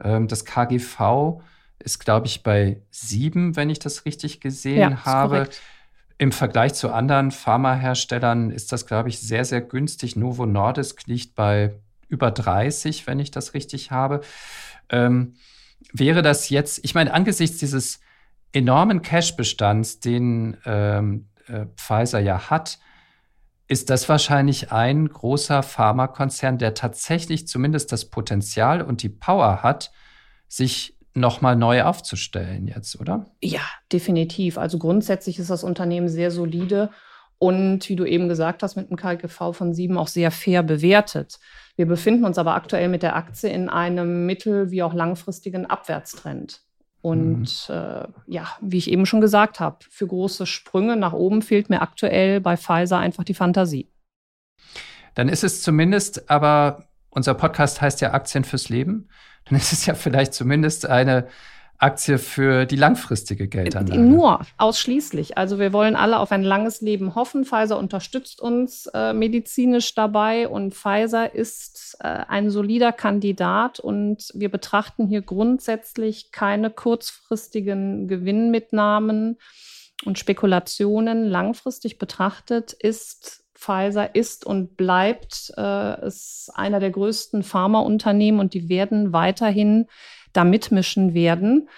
Ähm, 0.00 0.28
das 0.28 0.44
KGV 0.44 1.40
ist, 1.80 1.98
glaube 1.98 2.28
ich, 2.28 2.44
bei 2.44 2.82
sieben, 2.92 3.56
wenn 3.56 3.68
ich 3.68 3.80
das 3.80 4.04
richtig 4.04 4.40
gesehen 4.40 4.92
ja, 4.92 5.04
habe. 5.04 5.36
Korrekt. 5.36 5.60
Im 6.18 6.30
Vergleich 6.30 6.74
zu 6.74 6.92
anderen 6.92 7.32
Pharmaherstellern 7.32 8.50
ist 8.52 8.70
das, 8.70 8.86
glaube 8.86 9.08
ich, 9.08 9.18
sehr, 9.18 9.44
sehr 9.44 9.60
günstig. 9.60 10.14
Novo 10.14 10.46
Nordisk 10.46 11.06
liegt 11.06 11.34
bei 11.34 11.74
über 12.08 12.30
30, 12.30 13.06
wenn 13.06 13.20
ich 13.20 13.30
das 13.30 13.54
richtig 13.54 13.90
habe. 13.90 14.20
Ähm, 14.88 15.34
wäre 15.92 16.22
das 16.22 16.48
jetzt, 16.48 16.84
ich 16.84 16.94
meine, 16.94 17.12
angesichts 17.12 17.58
dieses 17.58 18.00
enormen 18.52 19.02
Cash-Bestands, 19.02 20.00
den 20.00 20.56
ähm, 20.64 21.28
äh, 21.46 21.66
Pfizer 21.76 22.18
ja 22.18 22.50
hat, 22.50 22.78
ist 23.68 23.90
das 23.90 24.08
wahrscheinlich 24.08 24.72
ein 24.72 25.08
großer 25.08 25.62
Pharmakonzern, 25.62 26.56
der 26.56 26.72
tatsächlich 26.74 27.46
zumindest 27.46 27.92
das 27.92 28.06
Potenzial 28.06 28.80
und 28.80 29.02
die 29.02 29.10
Power 29.10 29.62
hat, 29.62 29.92
sich 30.48 30.96
nochmal 31.12 31.56
neu 31.56 31.82
aufzustellen 31.82 32.66
jetzt, 32.66 32.98
oder? 32.98 33.26
Ja, 33.42 33.60
definitiv. 33.92 34.56
Also 34.56 34.78
grundsätzlich 34.78 35.38
ist 35.38 35.50
das 35.50 35.64
Unternehmen 35.64 36.08
sehr 36.08 36.30
solide 36.30 36.90
und 37.38 37.88
wie 37.88 37.96
du 37.96 38.04
eben 38.04 38.28
gesagt 38.28 38.62
hast, 38.62 38.76
mit 38.76 38.88
einem 38.88 38.96
KGV 38.96 39.52
von 39.52 39.72
sieben 39.72 39.96
auch 39.96 40.08
sehr 40.08 40.30
fair 40.30 40.62
bewertet. 40.62 41.38
Wir 41.76 41.86
befinden 41.86 42.24
uns 42.24 42.38
aber 42.38 42.54
aktuell 42.54 42.88
mit 42.88 43.02
der 43.02 43.14
Aktie 43.14 43.50
in 43.50 43.68
einem 43.68 44.26
mittel- 44.26 44.70
wie 44.70 44.82
auch 44.82 44.94
langfristigen 44.94 45.66
Abwärtstrend. 45.66 46.62
Und 47.00 47.68
mhm. 47.68 47.74
äh, 47.74 48.08
ja, 48.26 48.48
wie 48.60 48.78
ich 48.78 48.90
eben 48.90 49.06
schon 49.06 49.20
gesagt 49.20 49.60
habe, 49.60 49.78
für 49.88 50.06
große 50.06 50.46
Sprünge 50.46 50.96
nach 50.96 51.12
oben 51.12 51.42
fehlt 51.42 51.70
mir 51.70 51.80
aktuell 51.80 52.40
bei 52.40 52.56
Pfizer 52.56 52.98
einfach 52.98 53.22
die 53.22 53.34
Fantasie. 53.34 53.88
Dann 55.14 55.28
ist 55.28 55.44
es 55.44 55.62
zumindest, 55.62 56.28
aber 56.28 56.88
unser 57.10 57.34
Podcast 57.34 57.80
heißt 57.80 58.00
ja 58.00 58.12
Aktien 58.12 58.44
fürs 58.44 58.68
Leben, 58.68 59.08
dann 59.44 59.56
ist 59.56 59.72
es 59.72 59.86
ja 59.86 59.94
vielleicht 59.94 60.34
zumindest 60.34 60.86
eine 60.86 61.28
Aktie 61.78 62.18
für 62.18 62.66
die 62.66 62.76
langfristige 62.76 63.46
Geldanlage? 63.46 64.00
Nur, 64.00 64.40
ausschließlich. 64.56 65.38
Also 65.38 65.60
wir 65.60 65.72
wollen 65.72 65.94
alle 65.94 66.18
auf 66.18 66.32
ein 66.32 66.42
langes 66.42 66.80
Leben 66.80 67.14
hoffen. 67.14 67.44
Pfizer 67.44 67.78
unterstützt 67.78 68.40
uns 68.40 68.86
äh, 68.92 69.12
medizinisch 69.12 69.94
dabei 69.94 70.48
und 70.48 70.74
Pfizer 70.74 71.32
ist 71.32 71.96
äh, 72.00 72.08
ein 72.08 72.50
solider 72.50 72.90
Kandidat 72.90 73.78
und 73.78 74.30
wir 74.34 74.50
betrachten 74.50 75.06
hier 75.06 75.22
grundsätzlich 75.22 76.32
keine 76.32 76.70
kurzfristigen 76.70 78.08
Gewinnmitnahmen 78.08 79.38
und 80.04 80.18
Spekulationen. 80.18 81.24
Langfristig 81.26 81.98
betrachtet 81.98 82.72
ist 82.72 83.44
Pfizer 83.54 84.14
ist 84.14 84.46
und 84.46 84.76
bleibt 84.76 85.52
äh, 85.56 86.06
ist 86.06 86.50
einer 86.54 86.78
der 86.78 86.90
größten 86.90 87.42
Pharmaunternehmen 87.42 88.40
und 88.40 88.54
die 88.54 88.68
werden 88.68 89.12
weiterhin 89.12 89.86
da 90.32 90.44
mitmischen 90.44 91.14
werden. 91.14 91.68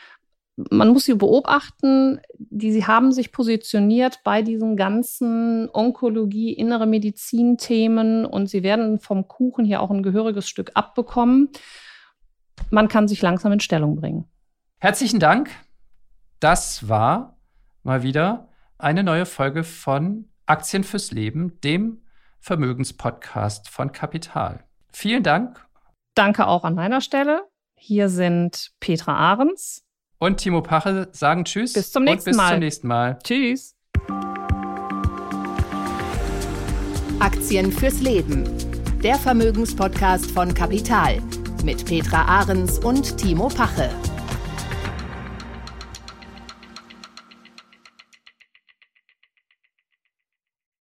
Man 0.70 0.88
muss 0.88 1.04
sie 1.04 1.14
beobachten, 1.14 2.20
die 2.38 2.72
sie 2.72 2.86
haben 2.86 3.12
sich 3.12 3.32
positioniert 3.32 4.20
bei 4.24 4.42
diesen 4.42 4.76
ganzen 4.76 5.70
Onkologie, 5.72 6.52
innere 6.52 6.86
Medizin-Themen 6.86 8.26
und 8.26 8.48
sie 8.48 8.62
werden 8.62 8.98
vom 8.98 9.26
Kuchen 9.26 9.64
hier 9.64 9.80
auch 9.80 9.90
ein 9.90 10.02
gehöriges 10.02 10.48
Stück 10.48 10.72
abbekommen. 10.74 11.48
Man 12.70 12.88
kann 12.88 13.08
sich 13.08 13.22
langsam 13.22 13.52
in 13.52 13.60
Stellung 13.60 13.96
bringen. 13.96 14.26
Herzlichen 14.78 15.20
Dank. 15.20 15.50
Das 16.40 16.88
war 16.88 17.38
mal 17.82 18.02
wieder 18.02 18.48
eine 18.78 19.02
neue 19.02 19.26
Folge 19.26 19.64
von 19.64 20.28
Aktien 20.46 20.84
fürs 20.84 21.10
Leben, 21.12 21.60
dem 21.60 22.02
Vermögenspodcast 22.40 23.68
von 23.68 23.92
Kapital. 23.92 24.64
Vielen 24.92 25.22
Dank. 25.22 25.66
Danke 26.14 26.46
auch 26.46 26.64
an 26.64 26.74
meiner 26.74 27.00
Stelle. 27.00 27.42
Hier 27.82 28.10
sind 28.10 28.72
Petra 28.78 29.16
Ahrens 29.16 29.82
und 30.18 30.36
Timo 30.36 30.60
Pache 30.60 31.08
sagen 31.12 31.46
Tschüss. 31.46 31.72
Bis 31.72 31.90
zum 31.90 32.04
nächsten 32.04 32.32
bis 32.32 32.36
Mal. 32.36 32.44
Bis 32.44 32.52
zum 32.52 32.60
nächsten 32.60 32.88
Mal. 32.88 33.18
Tschüss. 33.24 33.74
Aktien 37.20 37.72
fürs 37.72 38.00
Leben. 38.02 38.44
Der 39.02 39.16
Vermögenspodcast 39.16 40.30
von 40.30 40.52
Kapital 40.52 41.22
mit 41.64 41.86
Petra 41.86 42.22
Ahrens 42.26 42.78
und 42.80 43.16
Timo 43.16 43.48
Pache. 43.48 43.88